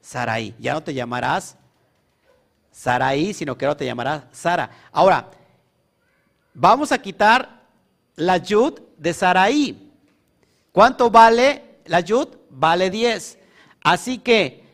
Saraí. 0.00 0.54
Ya 0.58 0.74
no 0.74 0.82
te 0.82 0.94
llamarás 0.94 1.56
Saraí, 2.74 3.32
sino 3.32 3.56
que 3.56 3.64
ahora 3.64 3.76
te 3.76 3.86
llamarás 3.86 4.24
Sara. 4.32 4.68
Ahora, 4.90 5.30
vamos 6.52 6.90
a 6.90 6.98
quitar 6.98 7.62
la 8.16 8.38
Yud 8.38 8.80
de 8.98 9.14
Saraí. 9.14 9.92
¿Cuánto 10.72 11.08
vale 11.08 11.78
la 11.84 12.00
Yud? 12.00 12.28
Vale 12.50 12.90
10. 12.90 13.38
Así 13.84 14.18
que 14.18 14.64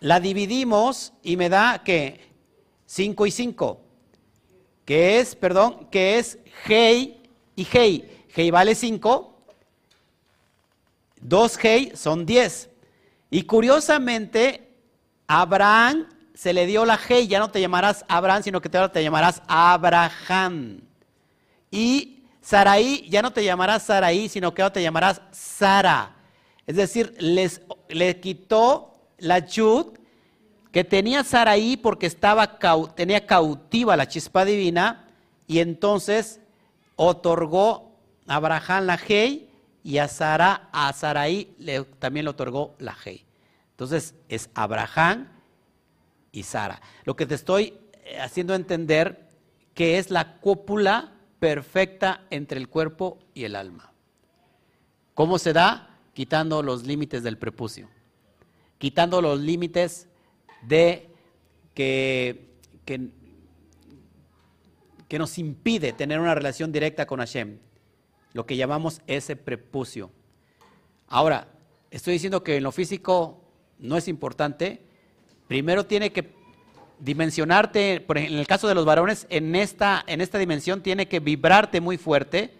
la 0.00 0.20
dividimos 0.20 1.14
y 1.22 1.38
me 1.38 1.48
da 1.48 1.82
que 1.82 2.20
5 2.84 3.26
y 3.26 3.30
5 3.30 3.80
que 4.84 5.18
es, 5.18 5.34
perdón, 5.34 5.86
que 5.90 6.18
es 6.18 6.38
Hei 6.66 7.22
y 7.56 7.66
Hei. 7.72 8.24
Hei 8.34 8.50
vale 8.50 8.74
5, 8.74 9.44
2 11.20 11.58
Hei 11.64 11.92
son 11.94 12.26
10. 12.26 12.70
Y 13.30 13.42
curiosamente, 13.44 14.66
Abraham 15.26 16.06
se 16.38 16.52
le 16.52 16.66
dio 16.66 16.84
la 16.84 16.96
Hei, 16.96 17.26
ya 17.26 17.40
no 17.40 17.50
te 17.50 17.60
llamarás 17.60 18.04
Abraham, 18.06 18.44
sino 18.44 18.60
que 18.60 18.68
ahora 18.72 18.92
te 18.92 19.02
llamarás 19.02 19.42
Abraham. 19.48 20.82
Y 21.68 22.22
Saraí, 22.40 23.04
ya 23.10 23.22
no 23.22 23.32
te 23.32 23.42
llamarás 23.42 23.82
Saraí, 23.82 24.28
sino 24.28 24.54
que 24.54 24.62
ahora 24.62 24.72
te 24.72 24.80
llamarás 24.80 25.20
Sara. 25.32 26.14
Es 26.64 26.76
decir, 26.76 27.16
les, 27.18 27.60
le 27.88 28.20
quitó 28.20 29.00
la 29.18 29.40
Yud 29.40 29.98
que 30.70 30.84
tenía 30.84 31.24
Saraí 31.24 31.76
porque 31.76 32.06
estaba, 32.06 32.60
tenía 32.94 33.26
cautiva 33.26 33.96
la 33.96 34.06
chispa 34.06 34.44
divina 34.44 35.08
y 35.48 35.58
entonces 35.58 36.38
otorgó 36.94 37.98
a 38.28 38.36
Abraham 38.36 38.86
la 38.86 39.00
Hei 39.08 39.50
y 39.82 39.98
a 39.98 40.06
Sara, 40.06 40.68
a 40.70 40.92
Saraí 40.92 41.56
también 41.98 42.26
le 42.26 42.30
otorgó 42.30 42.76
la 42.78 42.96
Hei. 43.04 43.24
Entonces 43.72 44.14
es 44.28 44.50
Abraham 44.54 45.37
y 46.32 46.42
Sara. 46.42 46.80
Lo 47.04 47.16
que 47.16 47.26
te 47.26 47.34
estoy 47.34 47.74
eh, 48.04 48.18
haciendo 48.20 48.54
entender 48.54 49.28
que 49.74 49.98
es 49.98 50.10
la 50.10 50.40
cópula 50.40 51.12
perfecta 51.38 52.26
entre 52.30 52.58
el 52.58 52.68
cuerpo 52.68 53.18
y 53.34 53.44
el 53.44 53.54
alma. 53.54 53.92
¿Cómo 55.14 55.38
se 55.38 55.52
da? 55.52 55.98
Quitando 56.14 56.62
los 56.62 56.84
límites 56.84 57.22
del 57.22 57.38
prepucio, 57.38 57.88
quitando 58.78 59.22
los 59.22 59.38
límites 59.40 60.08
de 60.62 61.10
que, 61.74 62.56
que, 62.84 63.08
nos 65.18 65.38
impide 65.38 65.92
tener 65.92 66.18
una 66.18 66.34
relación 66.34 66.72
directa 66.72 67.06
con 67.06 67.20
Hashem, 67.20 67.58
lo 68.32 68.46
que 68.46 68.56
llamamos 68.56 69.00
ese 69.06 69.36
prepucio. 69.36 70.10
Ahora, 71.06 71.48
estoy 71.90 72.14
diciendo 72.14 72.42
que 72.42 72.56
en 72.56 72.64
lo 72.64 72.72
físico 72.72 73.44
no 73.78 73.96
es 73.96 74.08
importante, 74.08 74.87
primero 75.48 75.86
tiene 75.86 76.12
que 76.12 76.32
dimensionarte, 77.00 78.04
en 78.08 78.38
el 78.38 78.46
caso 78.46 78.68
de 78.68 78.74
los 78.74 78.84
varones, 78.84 79.26
en 79.30 79.56
esta, 79.56 80.04
en 80.06 80.20
esta 80.20 80.38
dimensión 80.38 80.82
tiene 80.82 81.08
que 81.08 81.20
vibrarte 81.20 81.80
muy 81.80 81.96
fuerte 81.96 82.54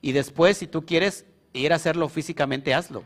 y 0.00 0.12
después, 0.12 0.58
si 0.58 0.66
tú 0.66 0.84
quieres 0.84 1.24
ir 1.52 1.72
a 1.72 1.76
hacerlo 1.76 2.08
físicamente, 2.08 2.74
hazlo. 2.74 3.04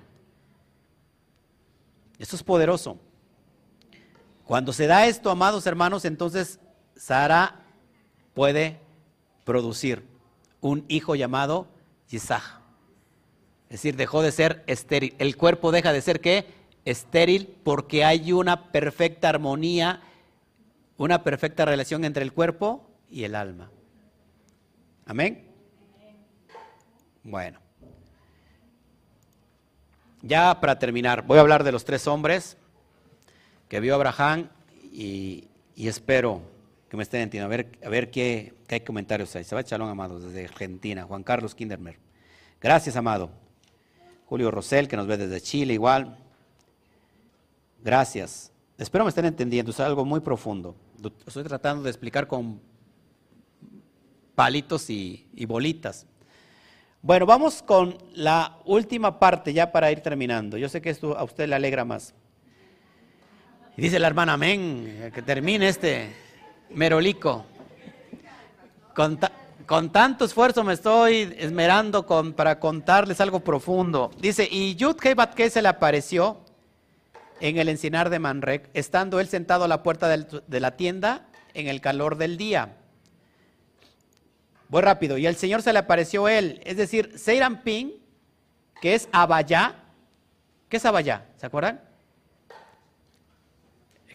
Eso 2.19 2.35
es 2.35 2.43
poderoso. 2.43 2.99
Cuando 4.45 4.73
se 4.73 4.87
da 4.87 5.07
esto, 5.07 5.31
amados 5.31 5.67
hermanos, 5.67 6.05
entonces 6.05 6.59
Sara 6.97 7.61
puede 8.35 8.81
producir 9.45 10.05
un 10.61 10.85
hijo 10.89 11.15
llamado 11.15 11.69
Isaac. 12.11 12.43
Es 13.69 13.83
decir, 13.83 13.97
dejó 13.97 14.23
de 14.23 14.33
ser 14.33 14.65
estéril. 14.67 15.15
El 15.19 15.37
cuerpo 15.37 15.71
deja 15.71 15.93
de 15.93 16.01
ser 16.01 16.21
qué? 16.21 16.47
Estéril 16.91 17.55
porque 17.65 18.05
hay 18.05 18.33
una 18.33 18.71
perfecta 18.73 19.29
armonía, 19.29 20.01
una 20.97 21.23
perfecta 21.23 21.65
relación 21.65 22.05
entre 22.05 22.23
el 22.23 22.33
cuerpo 22.33 22.89
y 23.11 23.25
el 23.25 23.35
alma. 23.35 23.71
Amén. 25.05 25.45
Bueno. 27.23 27.61
Ya 30.23 30.59
para 30.61 30.79
terminar, 30.79 31.27
voy 31.27 31.39
a 31.39 31.43
hablar 31.43 31.63
de 31.63 31.73
los 31.73 31.85
tres 31.85 32.07
hombres 32.07 32.57
que 33.69 33.81
vio 33.81 33.95
Abraham 33.95 34.49
y, 34.91 35.49
espero 35.77 36.41
que 36.89 36.97
me 36.97 37.03
estén 37.03 37.21
entendiendo. 37.21 37.53
A 37.53 37.57
ver, 37.57 37.69
a 37.85 37.89
ver 37.91 38.11
qué, 38.11 38.55
hay 38.69 38.81
comentarios 38.81 39.37
ahí. 39.37 39.45
Se 39.45 39.55
va 39.55 39.63
Chalón, 39.63 39.91
amado, 39.91 40.19
desde 40.19 40.47
Argentina. 40.47 41.05
Juan 41.05 41.23
Carlos 41.23 41.55
Kindermer. 41.55 41.99
Gracias, 42.61 42.97
amado. 42.97 43.31
Julio 44.25 44.51
Rosell, 44.51 44.89
que 44.89 44.97
nos 44.97 45.07
ve 45.07 45.19
desde 45.19 45.41
Chile, 45.41 45.75
igual. 45.75 46.19
Gracias. 47.83 48.53
Espero 48.77 49.05
me 49.05 49.09
estén 49.09 49.25
entendiendo. 49.25 49.71
Es 49.71 49.81
algo 49.81 50.05
muy 50.05 50.21
profundo. 50.21 50.77
Estoy 51.27 51.45
tratando 51.45 51.83
de 51.83 51.91
explicar 51.91 52.27
con 52.27 52.61
palitos 54.35 54.89
y, 54.91 55.27
bolitas. 55.47 56.07
Bueno, 57.03 57.27
vamos 57.27 57.63
con 57.63 57.99
la 58.15 58.59
última 58.65 59.19
parte 59.19 59.53
ya 59.53 59.73
para 59.73 59.91
ir 59.91 60.01
terminando. 60.01 60.57
Yo 60.57 60.69
sé 60.69 60.81
que 60.81 60.91
esto 60.91 61.17
a 61.17 61.25
usted 61.25 61.49
le 61.49 61.55
alegra 61.55 61.85
más. 61.85 62.15
Dice 63.77 63.99
la 63.99 64.09
hermana, 64.09 64.35
amén, 64.35 65.11
que 65.15 65.23
termine 65.23 65.69
este 65.69 66.13
merolico. 66.71 67.45
Con, 68.95 69.91
tanto 69.91 70.25
esfuerzo 70.25 70.65
me 70.65 70.73
estoy 70.73 71.35
esmerando 71.39 72.05
con, 72.05 72.33
para 72.33 72.59
contarles 72.59 73.21
algo 73.21 73.41
profundo. 73.41 74.11
Dice, 74.21 74.49
y 74.51 74.75
Yud 74.75 74.97
se 75.01 75.63
le 75.63 75.69
apareció 75.69 76.48
en 77.41 77.59
el 77.59 77.69
encinar 77.69 78.11
de 78.11 78.19
Manrek, 78.19 78.71
estando 78.75 79.21
él 79.21 79.29
sentado 79.29 79.65
a 79.65 79.69
la 79.69 79.83
puerta 79.83 80.09
de 80.09 80.61
la 80.61 80.77
tienda 80.77 81.27
en 81.55 81.69
el 81.69 81.81
calor 81.81 82.17
del 82.17 82.37
día. 82.37 82.77
Voy 84.69 84.83
rápido. 84.83 85.17
Y 85.19 85.27
el 85.27 85.37
Señor 85.37 85.63
se 85.63 85.73
le 85.73 85.79
apareció 85.79 86.29
él. 86.29 86.61
Es 86.65 86.77
decir, 86.77 87.19
Seiran 87.19 87.63
Ping, 87.63 87.93
que 88.81 88.95
es 88.95 89.09
Abayá. 89.13 89.77
¿Qué 90.69 90.77
es 90.77 90.85
Abayá? 90.85 91.27
¿Se 91.37 91.47
acuerdan? 91.47 91.89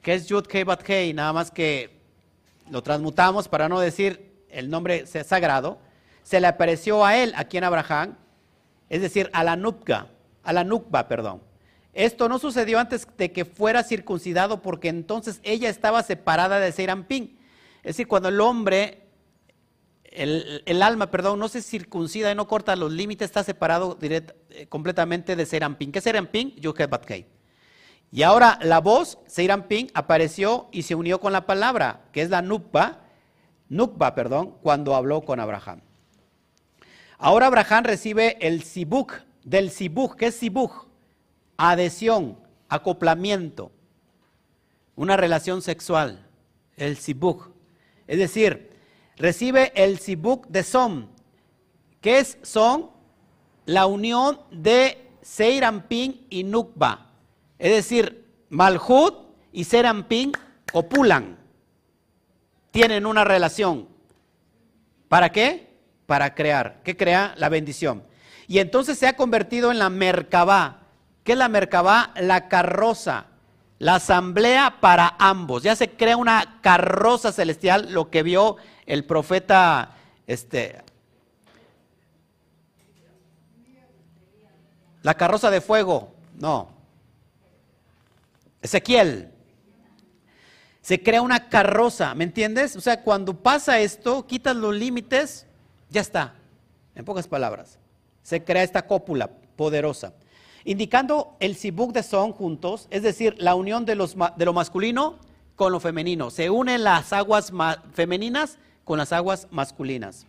que 0.04 0.14
es 0.14 0.28
Yud 0.28 0.46
Kei 0.46 0.66
Bat 0.66 0.88
nada 1.16 1.32
más 1.32 1.50
que 1.50 2.02
lo 2.70 2.84
transmutamos 2.84 3.48
para 3.48 3.70
no 3.70 3.80
decir 3.80 4.44
el 4.50 4.70
nombre 4.70 5.08
sagrado, 5.08 5.80
se 6.24 6.40
le 6.42 6.48
apareció 6.48 7.06
a 7.06 7.16
él, 7.18 7.34
aquí 7.38 7.58
en 7.58 7.64
Abraham, 7.64 8.18
es 8.90 9.02
decir, 9.02 9.30
a 9.34 9.44
la 9.44 9.56
Nubga, 9.56 10.08
a 10.44 10.54
la 10.54 10.64
Nukba, 10.64 11.08
perdón. 11.08 11.42
Esto 11.94 12.28
no 12.28 12.40
sucedió 12.40 12.80
antes 12.80 13.08
de 13.18 13.32
que 13.32 13.46
fuera 13.46 13.84
circuncidado 13.84 14.62
porque 14.62 14.90
entonces 14.90 15.40
ella 15.44 15.70
estaba 15.70 16.02
separada 16.02 16.60
de 16.60 16.72
Seirampín. 16.72 17.38
Es 17.78 17.98
decir, 17.98 18.08
cuando 18.08 18.30
el 18.30 18.42
hombre, 18.42 19.04
el, 20.06 20.82
alma, 20.82 21.12
perdón, 21.12 21.38
no 21.38 21.48
se 21.50 21.62
circuncida 21.62 22.32
y 22.32 22.36
no 22.36 22.48
corta 22.48 22.76
los 22.76 22.92
límites, 22.92 23.26
está 23.26 23.44
separado 23.44 23.98
eh, 24.02 24.68
completamente 24.70 25.36
de 25.36 25.46
Seirampín. 25.46 25.92
¿Qué 25.92 26.00
es 26.00 26.04
Seirampín? 26.04 26.56
Batkei. 26.90 27.28
Y 28.12 28.24
ahora 28.24 28.58
la 28.62 28.80
voz, 28.80 29.20
Seirampín, 29.28 29.90
apareció 29.94 30.70
y 30.72 30.84
se 30.84 30.96
unió 30.96 31.20
con 31.20 31.34
la 31.34 31.46
palabra, 31.46 32.06
que 32.12 32.22
es 32.22 32.30
la 32.30 32.42
Nukba, 32.42 33.02
Nukba, 33.70 34.14
perdón, 34.14 34.56
cuando 34.62 34.96
habló 34.96 35.22
con 35.22 35.40
Abraham. 35.40 35.82
Ahora 37.18 37.48
Abraham 37.48 37.86
recibe 37.86 38.38
el 38.40 38.64
Sibuk, 38.64 39.14
del 39.44 39.72
Sibuk, 39.72 40.16
¿qué 40.16 40.28
es 40.28 40.36
Sibuk? 40.36 40.93
Adhesión, 41.58 42.38
acoplamiento, 42.70 43.72
una 44.96 45.18
relación 45.18 45.62
sexual, 45.62 46.28
el 46.78 46.98
sibuk. 46.98 47.50
Es 48.08 48.18
decir, 48.18 48.72
recibe 49.16 49.72
el 49.76 50.00
sibuk 50.00 50.48
de 50.48 50.64
son. 50.64 51.10
¿Qué 52.02 52.20
es 52.20 52.38
son? 52.42 52.92
La 53.66 53.86
unión 53.86 54.40
de 54.52 55.10
Seirampin 55.22 56.28
y 56.30 56.44
Nukba. 56.44 57.12
Es 57.58 57.72
decir, 57.72 58.26
Malhut 58.50 59.16
y 59.52 59.64
Serampín 59.64 60.34
copulan. 60.72 61.38
Tienen 62.72 63.06
una 63.06 63.24
relación. 63.24 63.88
¿Para 65.08 65.32
qué? 65.32 65.72
Para 66.06 66.36
crear. 66.36 66.82
¿Qué 66.84 66.98
crea? 66.98 67.34
La 67.38 67.50
bendición. 67.50 68.04
Y 68.48 68.60
entonces 68.60 68.98
se 68.98 69.08
ha 69.08 69.16
convertido 69.16 69.72
en 69.72 69.80
la 69.80 69.90
Merkabah 69.90 70.83
¿Qué 71.24 71.34
es 71.34 71.38
la 71.38 71.48
Merkabah? 71.48 72.14
La 72.22 72.50
carroza, 72.50 73.28
la 73.80 73.96
asamblea 73.96 74.78
para 74.82 75.16
ambos. 75.20 75.64
Ya 75.64 75.76
se 75.76 75.90
crea 75.90 76.18
una 76.18 76.60
carroza 76.62 77.32
celestial, 77.32 77.92
lo 77.92 78.10
que 78.10 78.24
vio 78.24 78.58
el 78.86 79.06
profeta, 79.06 79.96
este, 80.28 80.82
la 85.02 85.14
carroza 85.14 85.50
de 85.50 85.62
fuego, 85.62 86.14
no. 86.38 86.70
Ezequiel. 88.62 89.30
Se 90.82 91.02
crea 91.02 91.22
una 91.22 91.48
carroza, 91.48 92.14
¿me 92.14 92.26
entiendes? 92.26 92.76
O 92.76 92.82
sea, 92.82 93.02
cuando 93.04 93.42
pasa 93.42 93.80
esto, 93.80 94.28
quitas 94.28 94.58
los 94.58 94.76
límites, 94.76 95.48
ya 95.90 96.02
está. 96.02 96.36
En 96.96 97.06
pocas 97.06 97.28
palabras, 97.28 97.80
se 98.22 98.44
crea 98.44 98.64
esta 98.64 98.86
cópula 98.86 99.30
poderosa 99.56 100.14
indicando 100.66 101.36
el 101.40 101.56
sibuk 101.56 101.92
de 101.94 102.04
son 102.04 102.32
juntos, 102.32 102.88
es 102.90 103.04
decir, 103.04 103.36
la 103.38 103.56
unión 103.56 103.86
de, 103.86 103.96
lo 103.96 104.54
masculino 104.54 105.20
con 105.56 105.72
lo 105.72 105.80
femenino. 105.80 106.30
Se 106.30 106.50
unen 106.50 106.84
las 106.84 107.14
aguas 107.14 107.52
femeninas 107.94 108.58
con 108.84 108.98
las 108.98 109.12
aguas 109.12 109.48
masculinas. 109.52 110.26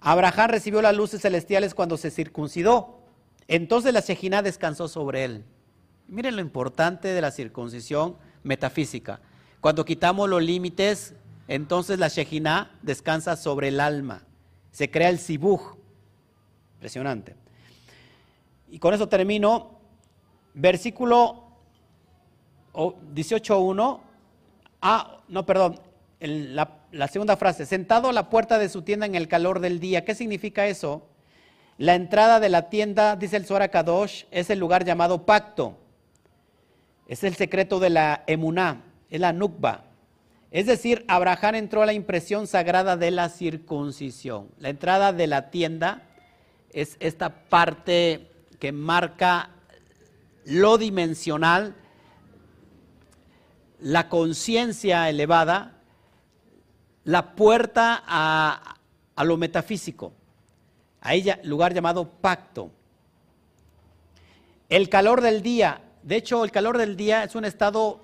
Abraham 0.00 0.50
recibió 0.50 0.82
las 0.82 0.94
luces 0.94 1.22
celestiales 1.22 1.74
cuando 1.74 1.96
se 1.96 2.10
circuncidó. 2.10 3.00
Entonces 3.48 3.92
la 3.92 4.00
Shejina 4.00 4.42
descansó 4.42 4.88
sobre 4.88 5.24
él. 5.24 5.44
Miren 6.08 6.36
lo 6.36 6.42
importante 6.42 7.08
de 7.08 7.20
la 7.20 7.30
circuncisión 7.30 8.16
metafísica. 8.42 9.20
Cuando 9.60 9.86
quitamos 9.86 10.28
los 10.28 10.42
límites, 10.42 11.14
entonces 11.48 11.98
la 11.98 12.08
Shejina 12.08 12.70
descansa 12.82 13.36
sobre 13.36 13.68
el 13.68 13.80
alma. 13.80 14.22
Se 14.72 14.90
crea 14.90 15.08
el 15.08 15.18
sibuj. 15.18 15.76
Impresionante. 16.74 17.43
Y 18.74 18.80
con 18.80 18.92
eso 18.92 19.08
termino. 19.08 19.70
Versículo 20.52 21.44
18.1. 22.74 24.00
Ah, 24.82 25.20
no, 25.28 25.46
perdón. 25.46 25.78
la, 26.18 27.06
segunda 27.06 27.36
frase. 27.36 27.66
Sentado 27.66 28.08
a 28.08 28.12
la 28.12 28.28
puerta 28.30 28.58
de 28.58 28.68
su 28.68 28.82
tienda 28.82 29.06
en 29.06 29.14
el 29.14 29.28
calor 29.28 29.60
del 29.60 29.78
día. 29.78 30.04
¿Qué 30.04 30.16
significa 30.16 30.66
eso? 30.66 31.06
La 31.78 31.94
entrada 31.94 32.40
de 32.40 32.48
la 32.48 32.68
tienda, 32.68 33.14
dice 33.14 33.36
el 33.36 33.46
Suara 33.46 33.68
Kadosh, 33.68 34.24
es 34.32 34.50
el 34.50 34.58
lugar 34.58 34.84
llamado 34.84 35.24
pacto. 35.24 35.78
Es 37.06 37.22
el 37.22 37.36
secreto 37.36 37.78
de 37.78 37.90
la 37.90 38.24
emuná, 38.26 38.82
es 39.08 39.20
la 39.20 39.32
nukba. 39.32 39.84
Es 40.50 40.66
decir, 40.66 41.04
Abraham 41.06 41.54
entró 41.54 41.82
a 41.82 41.86
la 41.86 41.92
impresión 41.92 42.48
sagrada 42.48 42.96
de 42.96 43.12
la 43.12 43.28
circuncisión. 43.28 44.48
La 44.58 44.68
entrada 44.68 45.12
de 45.12 45.28
la 45.28 45.50
tienda 45.50 46.02
es 46.72 46.96
esta 46.98 47.46
parte 47.48 48.33
que 48.58 48.72
marca 48.72 49.50
lo 50.44 50.78
dimensional, 50.78 51.74
la 53.80 54.08
conciencia 54.08 55.08
elevada, 55.08 55.80
la 57.04 57.34
puerta 57.34 58.02
a, 58.06 58.76
lo 59.24 59.36
metafísico, 59.36 60.12
a 61.00 61.14
ella 61.14 61.38
lugar 61.44 61.74
llamado 61.74 62.08
pacto. 62.08 62.70
El 64.68 64.88
calor 64.88 65.20
del 65.20 65.42
día, 65.42 65.82
de 66.02 66.16
hecho 66.16 66.44
el 66.44 66.50
calor 66.50 66.78
del 66.78 66.96
día 66.96 67.24
es 67.24 67.34
un 67.34 67.44
estado 67.44 68.00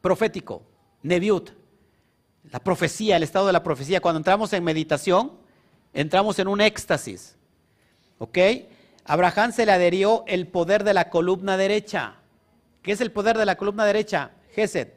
profético, 0.00 0.62
neviut, 1.02 1.50
la 2.50 2.60
profecía, 2.60 3.16
el 3.16 3.22
estado 3.22 3.46
de 3.46 3.52
la 3.52 3.62
profecía. 3.62 4.00
Cuando 4.00 4.18
entramos 4.18 4.52
en 4.52 4.64
meditación, 4.64 5.32
entramos 5.92 6.38
en 6.38 6.48
un 6.48 6.60
éxtasis, 6.60 7.36
¿ok? 8.18 8.38
Abraham 9.08 9.52
se 9.52 9.64
le 9.64 9.72
adherió 9.72 10.22
el 10.26 10.46
poder 10.46 10.84
de 10.84 10.92
la 10.92 11.08
columna 11.08 11.56
derecha. 11.56 12.16
¿Qué 12.82 12.92
es 12.92 13.00
el 13.00 13.10
poder 13.10 13.38
de 13.38 13.46
la 13.46 13.56
columna 13.56 13.86
derecha? 13.86 14.32
Gesed. 14.54 14.88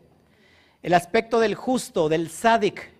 El 0.83 0.93
aspecto 0.93 1.39
del 1.39 1.55
justo, 1.55 2.09
del 2.09 2.29
sádic, 2.29 2.91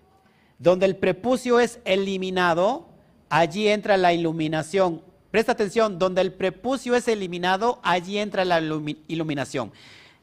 donde 0.58 0.86
el 0.86 0.96
prepucio 0.96 1.60
es 1.60 1.80
eliminado, 1.84 2.88
allí 3.28 3.68
entra 3.68 3.98
la 3.98 4.14
iluminación. 4.14 5.02
Presta 5.30 5.52
atención, 5.52 5.98
donde 5.98 6.22
el 6.22 6.32
prepucio 6.32 6.96
es 6.96 7.06
eliminado, 7.08 7.78
allí 7.82 8.18
entra 8.18 8.46
la 8.46 8.60
iluminación. 9.06 9.70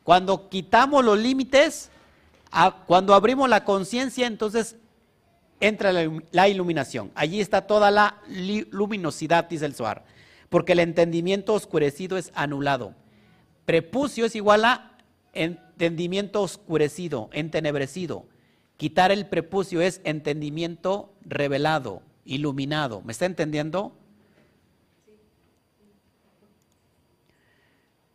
Cuando 0.04 0.50
quitamos 0.50 1.06
los 1.06 1.20
límites, 1.20 1.92
cuando 2.88 3.14
abrimos 3.14 3.48
la 3.48 3.64
conciencia, 3.64 4.26
entonces 4.26 4.76
entra 5.60 5.92
la 6.32 6.48
iluminación. 6.48 7.12
Allí 7.14 7.42
está 7.42 7.68
toda 7.68 7.92
la 7.92 8.18
luminosidad, 8.72 9.48
dice 9.48 9.68
el 9.68 9.76
Suar 9.76 10.04
porque 10.50 10.74
el 10.74 10.80
entendimiento 10.80 11.54
oscurecido 11.54 12.18
es 12.18 12.32
anulado. 12.34 12.96
Prepucio 13.66 14.26
es 14.26 14.36
igual 14.36 14.66
a 14.66 14.98
entendimiento 15.34 16.42
oscurecido, 16.42 17.30
entenebrecido. 17.32 18.26
Quitar 18.78 19.12
el 19.12 19.28
prepucio 19.28 19.82
es 19.82 20.02
entendimiento 20.04 21.14
revelado, 21.22 22.02
iluminado. 22.26 23.02
¿Me 23.02 23.12
está 23.12 23.26
entendiendo? 23.26 23.96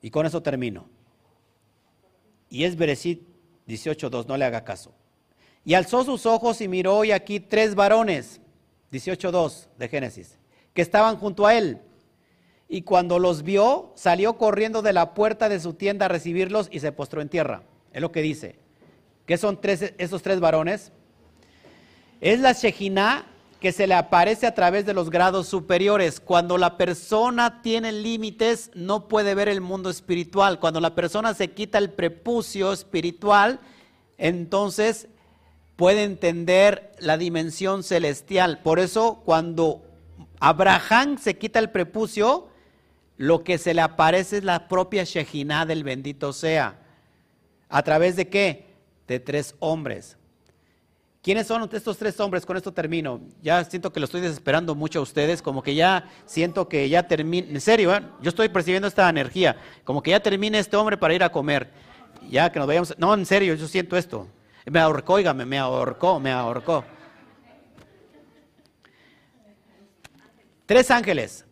Y 0.03 0.11
con 0.11 0.27
eso 0.27 0.43
termino. 0.43 0.87
Y 2.51 2.65
es 2.65 2.77
Bereshit 2.77 3.23
18.2, 3.69 4.27
no 4.27 4.37
le 4.37 4.45
haga 4.45 4.65
caso. 4.65 4.93
Y 5.65 5.75
alzó 5.75 6.05
sus 6.05 6.27
ojos 6.27 6.61
y 6.61 6.69
miró 6.69 7.05
y 7.05 7.13
aquí 7.13 7.41
tres 7.41 7.75
varones, 7.75 8.41
18.2 8.93 9.69
de 9.79 9.89
Génesis, 9.89 10.39
que 10.75 10.83
estaban 10.83 11.17
junto 11.17 11.47
a 11.47 11.55
él 11.57 11.81
y 12.69 12.83
cuando 12.83 13.19
los 13.19 13.43
vio, 13.43 13.93
salió 13.95 14.39
corriendo 14.39 14.83
de 14.83 14.93
la 14.93 15.15
puerta 15.15 15.49
de 15.49 15.61
su 15.61 15.75
tienda 15.75 16.07
a 16.07 16.09
recibirlos 16.09 16.69
y 16.71 16.81
se 16.81 16.93
postró 16.93 17.21
en 17.21 17.29
tierra. 17.29 17.63
Es 17.93 18.01
lo 18.01 18.11
que 18.11 18.23
dice. 18.23 18.57
¿Qué 19.27 19.39
son 19.39 19.59
esos 19.63 20.23
tres 20.23 20.41
varones? 20.41 20.93
Es 22.21 22.41
la 22.41 22.53
Shejina 22.53 23.27
que 23.61 23.73
se 23.73 23.87
le 23.87 23.95
aparece 23.95 24.47
a 24.47 24.55
través 24.55 24.85
de 24.85 24.93
los 24.93 25.09
grados 25.09 25.49
superiores. 25.49 26.21
Cuando 26.21 26.59
la 26.59 26.77
persona 26.77 27.63
tiene 27.63 27.93
límites, 27.93 28.71
no 28.75 29.09
puede 29.09 29.35
ver 29.35 29.49
el 29.49 29.63
mundo 29.63 29.89
espiritual. 29.89 30.61
Cuando 30.61 30.81
la 30.81 30.95
persona 30.95 31.33
se 31.33 31.53
quita 31.53 31.79
el 31.79 31.91
prepucio 31.91 32.73
espiritual, 32.73 33.61
entonces 34.19 35.09
puede 35.77 36.05
entender 36.05 36.93
la 36.99 37.17
dimensión 37.17 37.83
celestial. 37.83 38.61
Por 38.63 38.79
eso, 38.79 39.23
cuando 39.25 39.83
Abraham 40.41 41.17
se 41.19 41.39
quita 41.39 41.59
el 41.59 41.71
prepucio, 41.71 42.49
lo 43.17 43.45
que 43.45 43.59
se 43.59 43.75
le 43.75 43.81
aparece 43.81 44.39
es 44.39 44.45
la 44.45 44.69
propia 44.69 45.05
Shejina 45.05 45.67
del 45.67 45.85
bendito 45.85 46.33
sea. 46.33 46.79
¿A 47.69 47.83
través 47.83 48.17
de 48.17 48.29
qué? 48.29 48.67
De 49.07 49.21
tres 49.21 49.55
hombres. 49.61 50.17
¿Quiénes 51.23 51.47
son 51.47 51.69
estos 51.73 51.97
tres 51.97 52.21
hombres? 52.21 52.45
Con 52.45 52.57
esto 52.57 52.73
termino. 52.73 53.21
Ya 53.43 53.65
siento 53.65 53.93
que 53.93 53.99
lo 53.99 54.05
estoy 54.05 54.21
desesperando 54.21 54.75
mucho 54.75 54.99
a 54.99 55.03
ustedes, 55.03 55.41
como 55.41 55.63
que 55.63 55.75
ya 55.75 56.11
siento 56.27 56.69
que 56.69 56.89
ya 56.89 57.09
termine. 57.09 57.49
En 57.51 57.61
serio, 57.61 57.95
¿eh? 57.95 58.03
yo 58.21 58.29
estoy 58.29 58.49
percibiendo 58.51 58.89
esta 58.89 59.09
energía, 59.09 59.57
como 59.85 60.03
que 60.03 60.11
ya 60.11 60.21
termine 60.21 60.59
este 60.59 60.77
hombre 60.77 60.99
para 60.99 61.15
ir 61.15 61.23
a 61.23 61.33
comer. 61.33 61.71
Ya 62.29 62.51
que 62.53 62.59
nos 62.59 62.69
vayamos. 62.69 62.95
No, 62.99 63.15
en 63.15 63.25
serio, 63.25 63.55
yo 63.55 63.67
siento 63.69 63.97
esto. 63.97 64.29
Me 64.67 64.81
ahorcó, 64.81 65.15
oígame, 65.15 65.47
me 65.47 65.59
ahorcó, 65.59 66.21
me 66.21 66.31
ahorcó. 66.31 66.85
Tres 70.67 70.91
ángeles. 70.91 71.45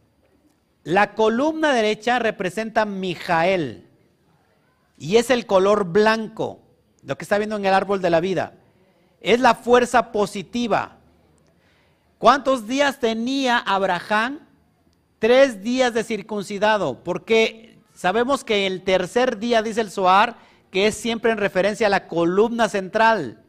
La 0.85 1.14
columna 1.14 1.72
derecha 1.72 2.18
representa 2.18 2.85
Mijael 2.85 3.87
y 4.99 5.16
es 5.16 5.30
el 5.30 5.47
color 5.47 5.87
blanco, 5.87 6.61
lo 7.05 7.16
que 7.16 7.24
está 7.24 7.39
viendo 7.39 7.57
en 7.57 7.64
el 7.64 7.74
árbol 7.74 8.03
de 8.03 8.11
la 8.11 8.20
vida. 8.20 8.55
Es 9.20 9.41
la 9.41 9.55
fuerza 9.55 10.12
positiva. 10.12 10.99
¿Cuántos 12.18 12.66
días 12.66 13.01
tenía 13.01 13.59
Abraham? 13.59 14.41
Tres 15.18 15.62
días 15.62 15.95
de 15.95 16.03
circuncidado, 16.03 17.03
porque 17.05 17.78
sabemos 17.95 18.43
que 18.43 18.66
el 18.66 18.83
tercer 18.83 19.39
día, 19.39 19.62
dice 19.62 19.80
el 19.80 19.91
Zohar, 19.91 20.37
que 20.72 20.89
es 20.89 20.97
siempre 20.97 21.30
en 21.30 21.39
referencia 21.39 21.87
a 21.87 21.91
la 21.91 22.09
columna 22.09 22.68
central, 22.68 23.43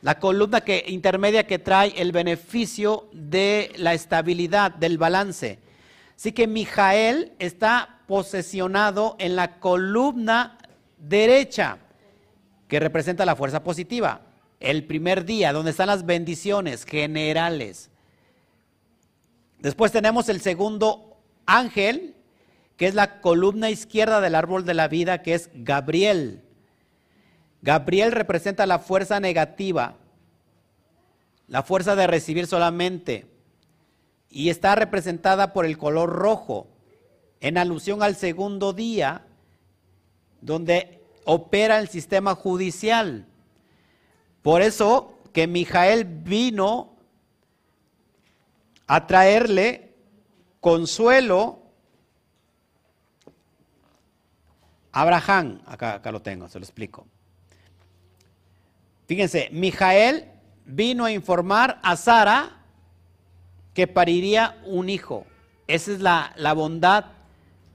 la 0.00 0.18
columna 0.18 0.62
que, 0.62 0.84
intermedia 0.88 1.46
que 1.46 1.58
trae 1.58 1.92
el 1.96 2.12
beneficio 2.12 3.08
de 3.12 3.72
la 3.76 3.92
estabilidad, 3.92 4.70
del 4.72 4.96
balance. 4.96 5.58
Así 6.20 6.32
que 6.32 6.46
Mijael 6.46 7.32
está 7.38 8.00
posesionado 8.06 9.16
en 9.18 9.36
la 9.36 9.58
columna 9.58 10.58
derecha, 10.98 11.78
que 12.68 12.78
representa 12.78 13.24
la 13.24 13.36
fuerza 13.36 13.64
positiva. 13.64 14.20
El 14.60 14.84
primer 14.84 15.24
día, 15.24 15.54
donde 15.54 15.70
están 15.70 15.86
las 15.86 16.04
bendiciones 16.04 16.84
generales. 16.84 17.88
Después 19.60 19.92
tenemos 19.92 20.28
el 20.28 20.42
segundo 20.42 21.16
ángel, 21.46 22.14
que 22.76 22.86
es 22.86 22.94
la 22.94 23.22
columna 23.22 23.70
izquierda 23.70 24.20
del 24.20 24.34
árbol 24.34 24.66
de 24.66 24.74
la 24.74 24.88
vida, 24.88 25.22
que 25.22 25.32
es 25.32 25.48
Gabriel. 25.54 26.42
Gabriel 27.62 28.12
representa 28.12 28.66
la 28.66 28.78
fuerza 28.78 29.20
negativa, 29.20 29.96
la 31.48 31.62
fuerza 31.62 31.96
de 31.96 32.06
recibir 32.06 32.46
solamente, 32.46 33.39
y 34.30 34.48
está 34.48 34.76
representada 34.76 35.52
por 35.52 35.66
el 35.66 35.76
color 35.76 36.10
rojo, 36.10 36.68
en 37.40 37.58
alusión 37.58 38.02
al 38.02 38.14
segundo 38.14 38.72
día, 38.72 39.26
donde 40.40 41.02
opera 41.24 41.78
el 41.78 41.88
sistema 41.88 42.34
judicial. 42.34 43.26
Por 44.42 44.62
eso 44.62 45.18
que 45.32 45.46
Mijael 45.46 46.04
vino 46.04 46.96
a 48.86 49.06
traerle 49.06 49.94
consuelo 50.60 51.58
Abraham, 54.92 55.62
acá, 55.66 55.94
acá 55.94 56.10
lo 56.10 56.20
tengo, 56.20 56.48
se 56.48 56.58
lo 56.58 56.64
explico. 56.64 57.06
Fíjense, 59.06 59.48
Mijael 59.52 60.30
vino 60.64 61.04
a 61.04 61.12
informar 61.12 61.80
a 61.82 61.96
Sara 61.96 62.59
que 63.80 63.86
pariría 63.86 64.58
un 64.66 64.90
hijo. 64.90 65.24
Esa 65.66 65.92
es 65.92 66.00
la, 66.00 66.34
la 66.36 66.52
bondad 66.52 67.06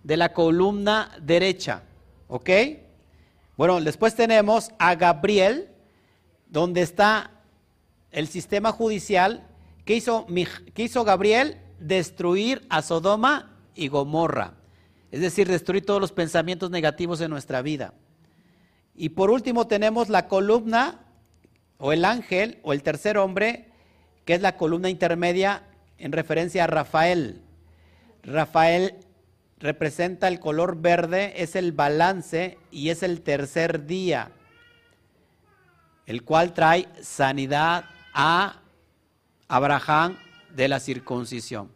de 0.04 0.18
la 0.18 0.34
columna 0.34 1.10
derecha. 1.20 1.82
¿Ok? 2.28 2.48
Bueno, 3.58 3.82
después 3.82 4.14
tenemos 4.14 4.70
a 4.78 4.94
Gabriel, 4.94 5.68
donde 6.46 6.84
está 6.84 7.32
el 8.12 8.28
sistema 8.28 8.72
judicial. 8.72 9.48
¿Qué 9.84 9.96
hizo, 9.96 10.28
qué 10.76 10.84
hizo 10.84 11.04
Gabriel? 11.04 11.60
Destruir 11.80 12.68
a 12.70 12.84
Sodoma 12.84 13.58
y 13.74 13.88
Gomorra. 13.88 14.54
Es 15.10 15.22
decir, 15.22 15.48
destruir 15.48 15.88
todos 15.88 16.00
los 16.00 16.12
pensamientos 16.12 16.70
negativos 16.70 17.20
en 17.20 17.32
nuestra 17.32 17.64
vida. 17.64 17.96
Y 18.94 19.10
por 19.10 19.32
último 19.32 19.66
tenemos 19.66 20.10
la 20.10 20.28
columna 20.28 21.00
o 21.80 21.94
el 21.94 22.06
ángel 22.06 22.60
o 22.62 22.74
el 22.74 22.84
tercer 22.84 23.18
hombre, 23.18 23.72
que 24.24 24.36
es 24.36 24.44
la 24.44 24.56
columna 24.56 24.92
intermedia 24.92 25.64
en 25.98 26.12
referencia 26.12 26.64
a 26.64 26.68
Rafael. 26.68 27.42
Rafael 28.24 28.96
representa 29.60 30.28
el 30.28 30.40
color 30.40 30.82
verde, 30.82 31.42
es 31.42 31.56
el 31.56 31.72
balance 31.72 32.58
y 32.72 32.90
es 32.90 33.04
el 33.04 33.22
tercer 33.22 33.86
día, 33.86 34.32
el 36.06 36.24
cual 36.24 36.54
trae 36.54 36.88
sanidad 37.02 37.86
a 38.14 38.62
Abraham 39.48 40.18
de 40.56 40.68
la 40.68 40.80
circuncisión. 40.80 41.72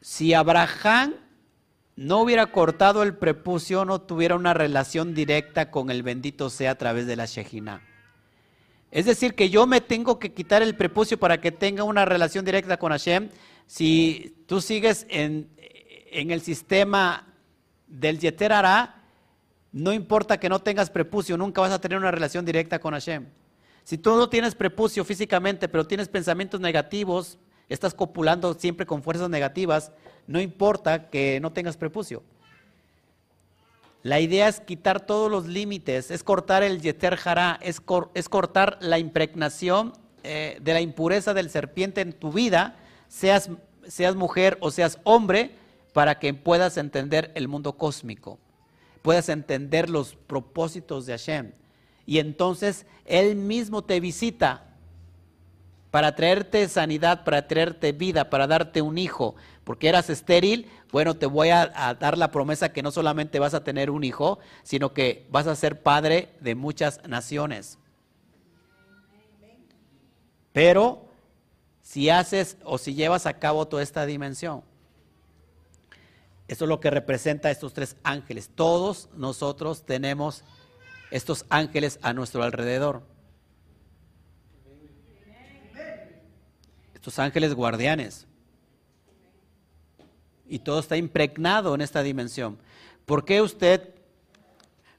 Si 0.00 0.32
Abraham 0.32 1.14
no 1.96 2.20
hubiera 2.20 2.46
cortado 2.46 3.02
el 3.02 3.16
prepucio, 3.16 3.84
no 3.84 4.00
tuviera 4.00 4.36
una 4.36 4.54
relación 4.54 5.14
directa 5.14 5.70
con 5.70 5.90
el 5.90 6.04
bendito 6.04 6.48
sea 6.48 6.72
a 6.72 6.74
través 6.76 7.06
de 7.06 7.16
la 7.16 7.26
Shejina. 7.26 7.87
Es 8.90 9.04
decir, 9.04 9.34
que 9.34 9.50
yo 9.50 9.66
me 9.66 9.80
tengo 9.80 10.18
que 10.18 10.32
quitar 10.32 10.62
el 10.62 10.74
prepucio 10.74 11.18
para 11.18 11.40
que 11.40 11.52
tenga 11.52 11.84
una 11.84 12.04
relación 12.04 12.44
directa 12.44 12.78
con 12.78 12.92
Hashem. 12.92 13.28
Si 13.66 14.34
tú 14.46 14.60
sigues 14.60 15.06
en, 15.10 15.50
el 16.10 16.40
sistema 16.40 17.26
del 17.86 18.18
Yeter 18.18 18.52
no 19.72 19.92
importa 19.92 20.40
que 20.40 20.48
no 20.48 20.60
tengas 20.60 20.88
prepucio, 20.88 21.36
nunca 21.36 21.60
vas 21.60 21.72
a 21.72 21.80
tener 21.80 21.98
una 21.98 22.10
relación 22.10 22.46
directa 22.46 22.78
con 22.78 22.94
Hashem. 22.94 23.26
Si 23.84 23.98
tú 23.98 24.16
no 24.16 24.28
tienes 24.28 24.54
prepucio 24.54 25.04
físicamente, 25.04 25.68
pero 25.68 25.86
tienes 25.86 26.08
pensamientos 26.08 26.60
negativos, 26.60 27.38
estás 27.68 27.94
copulando 27.94 28.54
siempre 28.54 28.86
con 28.86 29.02
fuerzas 29.02 29.28
negativas, 29.28 29.92
no 30.26 30.40
importa 30.40 31.10
que 31.10 31.40
no 31.40 31.52
tengas 31.52 31.76
prepucio. 31.76 32.22
La 34.02 34.20
idea 34.20 34.48
es 34.48 34.60
quitar 34.60 35.04
todos 35.04 35.30
los 35.30 35.46
límites, 35.46 36.10
es 36.10 36.22
cortar 36.22 36.62
el 36.62 36.80
yeter 36.80 37.16
jara, 37.16 37.58
es, 37.62 37.80
cortar 37.80 38.78
la 38.80 38.98
impregnación 38.98 39.92
eh, 40.22 40.58
de 40.60 40.72
la 40.72 40.80
impureza 40.80 41.34
del 41.34 41.50
serpiente 41.50 42.00
en 42.00 42.12
tu 42.12 42.32
vida, 42.32 42.76
seas, 43.08 43.50
seas 43.86 44.14
mujer 44.14 44.56
o 44.60 44.70
seas 44.70 44.98
hombre, 45.04 45.56
para 45.92 46.20
que 46.20 46.32
puedas 46.32 46.76
entender 46.76 47.32
el 47.34 47.48
mundo 47.48 47.72
cósmico, 47.72 48.38
puedas 49.02 49.28
entender 49.28 49.90
los 49.90 50.14
propósitos 50.14 51.06
de 51.06 51.12
Hashem. 51.14 51.52
Y 52.06 52.20
entonces 52.20 52.86
Él 53.04 53.34
mismo 53.34 53.82
te 53.82 53.98
visita 53.98 54.64
para 55.90 56.14
traerte 56.14 56.68
sanidad, 56.68 57.24
para 57.24 57.48
traerte 57.48 57.92
vida, 57.92 58.30
para 58.30 58.46
darte 58.46 58.82
un 58.82 58.98
hijo, 58.98 59.34
porque 59.68 59.86
eras 59.90 60.08
estéril, 60.08 60.66
bueno, 60.92 61.14
te 61.14 61.26
voy 61.26 61.50
a, 61.50 61.94
dar 62.00 62.16
la 62.16 62.30
promesa 62.30 62.72
que 62.72 62.82
no 62.82 62.90
solamente 62.90 63.38
vas 63.38 63.52
a 63.52 63.64
tener 63.64 63.90
un 63.90 64.02
hijo, 64.02 64.38
sino 64.62 64.94
que 64.94 65.26
vas 65.28 65.46
a 65.46 65.54
ser 65.54 65.82
padre 65.82 66.30
de 66.40 66.54
muchas 66.54 67.06
naciones. 67.06 67.76
Pero 70.54 71.10
si 71.82 72.08
haces 72.08 72.56
o 72.64 72.78
si 72.78 72.94
llevas 72.94 73.26
a 73.26 73.38
cabo 73.38 73.68
toda 73.68 73.82
esta 73.82 74.06
dimensión, 74.06 74.62
eso 76.48 76.64
es 76.64 76.68
lo 76.70 76.80
que 76.80 76.88
representa 76.88 77.50
estos 77.50 77.74
tres 77.74 77.96
ángeles. 78.04 78.48
Todos 78.54 79.10
nosotros 79.16 79.84
tenemos 79.84 80.44
estos 81.10 81.44
ángeles 81.50 81.98
a 82.00 82.14
nuestro 82.14 82.42
alrededor. 82.42 83.02
estos 86.94 87.18
ángeles 87.18 87.52
guardianes. 87.54 88.27
Y 90.48 90.60
todo 90.60 90.80
está 90.80 90.96
impregnado 90.96 91.74
en 91.74 91.80
esta 91.80 92.02
dimensión. 92.02 92.58
¿Por 93.04 93.24
qué 93.24 93.42
usted, 93.42 93.94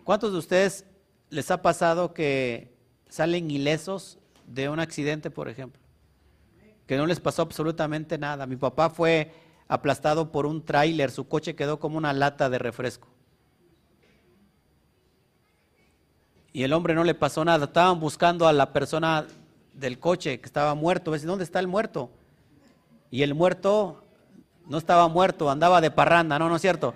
cuántos 0.04 0.32
de 0.32 0.38
ustedes 0.38 0.86
les 1.30 1.50
ha 1.52 1.62
pasado 1.62 2.14
que 2.14 2.74
salen 3.10 3.50
ilesos 3.50 4.20
de 4.46 4.70
un 4.70 4.80
accidente, 4.80 5.32
por 5.32 5.50
ejemplo? 5.50 5.82
Que 6.86 6.98
no 6.98 7.06
les 7.06 7.20
pasó 7.20 7.42
absolutamente 7.42 8.18
nada. 8.18 8.46
Mi 8.46 8.56
papá 8.56 8.90
fue 8.90 9.32
aplastado 9.68 10.32
por 10.32 10.46
un 10.46 10.64
tráiler, 10.64 11.12
su 11.12 11.28
coche 11.28 11.56
quedó 11.56 11.80
como 11.80 11.98
una 11.98 12.14
lata 12.14 12.50
de 12.50 12.58
refresco. 12.58 13.08
Y 16.52 16.64
el 16.64 16.74
hombre 16.74 16.96
no 16.96 17.04
le 17.04 17.14
pasó 17.14 17.46
nada. 17.46 17.66
Estaban 17.66 18.00
buscando 18.00 18.48
a 18.48 18.54
la 18.54 18.74
persona 18.74 19.28
del 19.74 20.00
coche 20.00 20.40
que 20.40 20.46
estaba 20.46 20.74
muerto. 20.74 21.16
¿Dónde 21.18 21.44
está 21.44 21.60
el 21.60 21.68
muerto? 21.68 22.10
Y 23.12 23.22
el 23.22 23.36
muerto 23.36 24.04
no 24.70 24.78
estaba 24.78 25.08
muerto, 25.08 25.50
andaba 25.50 25.82
de 25.82 25.92
parranda, 25.92 26.40
no, 26.40 26.48
no 26.48 26.56
es 26.56 26.62
cierto. 26.62 26.94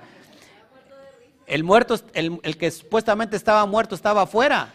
El 1.45 1.63
muerto, 1.63 1.95
el, 2.13 2.39
el 2.43 2.57
que 2.57 2.71
supuestamente 2.71 3.35
estaba 3.35 3.65
muerto 3.65 3.95
estaba 3.95 4.21
afuera 4.21 4.73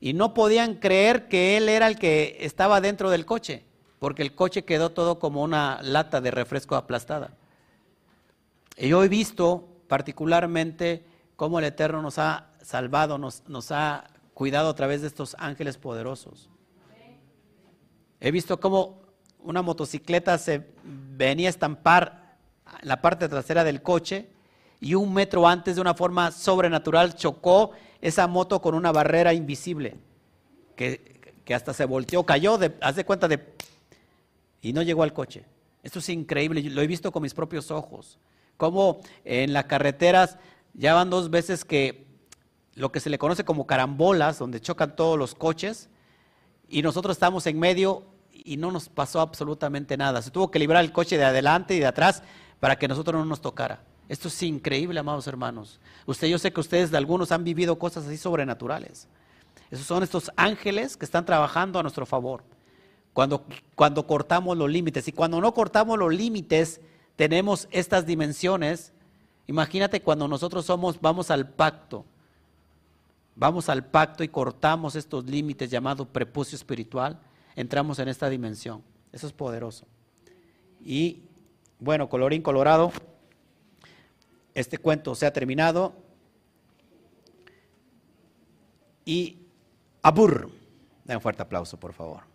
y 0.00 0.12
no 0.12 0.34
podían 0.34 0.74
creer 0.74 1.28
que 1.28 1.56
él 1.56 1.68
era 1.68 1.88
el 1.88 1.98
que 1.98 2.36
estaba 2.40 2.80
dentro 2.80 3.10
del 3.10 3.26
coche, 3.26 3.64
porque 3.98 4.22
el 4.22 4.34
coche 4.34 4.64
quedó 4.64 4.90
todo 4.90 5.18
como 5.18 5.42
una 5.42 5.80
lata 5.82 6.20
de 6.20 6.30
refresco 6.30 6.76
aplastada. 6.76 7.32
Y 8.76 8.88
yo 8.88 9.02
he 9.02 9.08
visto 9.08 9.66
particularmente 9.88 11.04
cómo 11.36 11.58
el 11.58 11.64
Eterno 11.64 12.02
nos 12.02 12.18
ha 12.18 12.48
salvado, 12.62 13.18
nos, 13.18 13.48
nos 13.48 13.72
ha 13.72 14.04
cuidado 14.34 14.68
a 14.68 14.74
través 14.74 15.00
de 15.00 15.06
estos 15.06 15.34
ángeles 15.38 15.78
poderosos. 15.78 16.50
He 18.20 18.30
visto 18.30 18.58
cómo 18.60 19.00
una 19.38 19.62
motocicleta 19.62 20.36
se 20.38 20.66
venía 20.82 21.48
a 21.48 21.50
estampar 21.50 22.23
la 22.82 23.00
parte 23.00 23.28
trasera 23.28 23.64
del 23.64 23.82
coche 23.82 24.28
y 24.80 24.94
un 24.94 25.12
metro 25.12 25.46
antes 25.46 25.76
de 25.76 25.80
una 25.80 25.94
forma 25.94 26.30
sobrenatural 26.30 27.14
chocó 27.14 27.72
esa 28.00 28.26
moto 28.26 28.60
con 28.60 28.74
una 28.74 28.92
barrera 28.92 29.32
invisible. 29.32 29.96
que, 30.76 31.14
que 31.44 31.54
hasta 31.54 31.74
se 31.74 31.84
volteó, 31.84 32.24
cayó, 32.24 32.58
de, 32.58 32.74
haz 32.80 32.96
de 32.96 33.04
cuenta 33.04 33.28
de... 33.28 33.54
y 34.62 34.72
no 34.72 34.82
llegó 34.82 35.02
al 35.02 35.12
coche. 35.12 35.44
Esto 35.82 35.98
es 35.98 36.08
increíble, 36.08 36.62
lo 36.62 36.80
he 36.80 36.86
visto 36.86 37.12
con 37.12 37.22
mis 37.22 37.34
propios 37.34 37.70
ojos. 37.70 38.18
Como 38.56 39.00
en 39.24 39.52
las 39.52 39.66
carreteras 39.66 40.38
ya 40.72 40.94
van 40.94 41.10
dos 41.10 41.30
veces 41.30 41.64
que 41.64 42.06
lo 42.74 42.90
que 42.90 43.00
se 43.00 43.10
le 43.10 43.18
conoce 43.18 43.44
como 43.44 43.66
carambolas, 43.66 44.38
donde 44.38 44.60
chocan 44.60 44.96
todos 44.96 45.18
los 45.18 45.34
coches, 45.34 45.88
y 46.68 46.82
nosotros 46.82 47.16
estamos 47.16 47.46
en 47.46 47.58
medio 47.58 48.04
y 48.32 48.56
no 48.56 48.72
nos 48.72 48.88
pasó 48.88 49.20
absolutamente 49.20 49.96
nada. 49.96 50.22
Se 50.22 50.30
tuvo 50.30 50.50
que 50.50 50.58
librar 50.58 50.82
el 50.82 50.92
coche 50.92 51.16
de 51.18 51.24
adelante 51.24 51.74
y 51.74 51.80
de 51.80 51.86
atrás 51.86 52.22
para 52.64 52.78
que 52.78 52.88
nosotros 52.88 53.20
no 53.20 53.26
nos 53.26 53.42
tocara. 53.42 53.84
Esto 54.08 54.28
es 54.28 54.42
increíble, 54.42 54.98
amados 54.98 55.26
hermanos. 55.26 55.78
Usted, 56.06 56.28
yo 56.28 56.38
sé 56.38 56.50
que 56.50 56.60
ustedes 56.60 56.90
de 56.90 56.96
algunos 56.96 57.30
han 57.30 57.44
vivido 57.44 57.78
cosas 57.78 58.06
así 58.06 58.16
sobrenaturales. 58.16 59.06
Esos 59.70 59.84
son 59.84 60.02
estos 60.02 60.32
ángeles 60.34 60.96
que 60.96 61.04
están 61.04 61.26
trabajando 61.26 61.78
a 61.78 61.82
nuestro 61.82 62.06
favor. 62.06 62.42
Cuando, 63.12 63.44
cuando 63.74 64.06
cortamos 64.06 64.56
los 64.56 64.70
límites. 64.70 65.06
Y 65.08 65.12
cuando 65.12 65.42
no 65.42 65.52
cortamos 65.52 65.98
los 65.98 66.14
límites, 66.14 66.80
tenemos 67.16 67.68
estas 67.70 68.06
dimensiones. 68.06 68.94
Imagínate 69.46 70.00
cuando 70.00 70.26
nosotros 70.26 70.64
somos, 70.64 70.98
vamos 70.98 71.30
al 71.30 71.46
pacto. 71.50 72.06
Vamos 73.36 73.68
al 73.68 73.84
pacto 73.84 74.24
y 74.24 74.28
cortamos 74.28 74.96
estos 74.96 75.26
límites 75.26 75.70
llamado 75.70 76.06
prepucio 76.06 76.56
espiritual. 76.56 77.20
Entramos 77.56 77.98
en 77.98 78.08
esta 78.08 78.30
dimensión. 78.30 78.82
Eso 79.12 79.26
es 79.26 79.34
poderoso. 79.34 79.84
Y 80.82 81.24
bueno, 81.78 82.08
colorín 82.08 82.42
colorado, 82.42 82.92
este 84.54 84.78
cuento 84.78 85.14
se 85.14 85.26
ha 85.26 85.32
terminado. 85.32 85.94
Y 89.04 89.38
Abur, 90.02 90.50
den 91.04 91.16
un 91.16 91.22
fuerte 91.22 91.42
aplauso, 91.42 91.78
por 91.78 91.92
favor. 91.92 92.33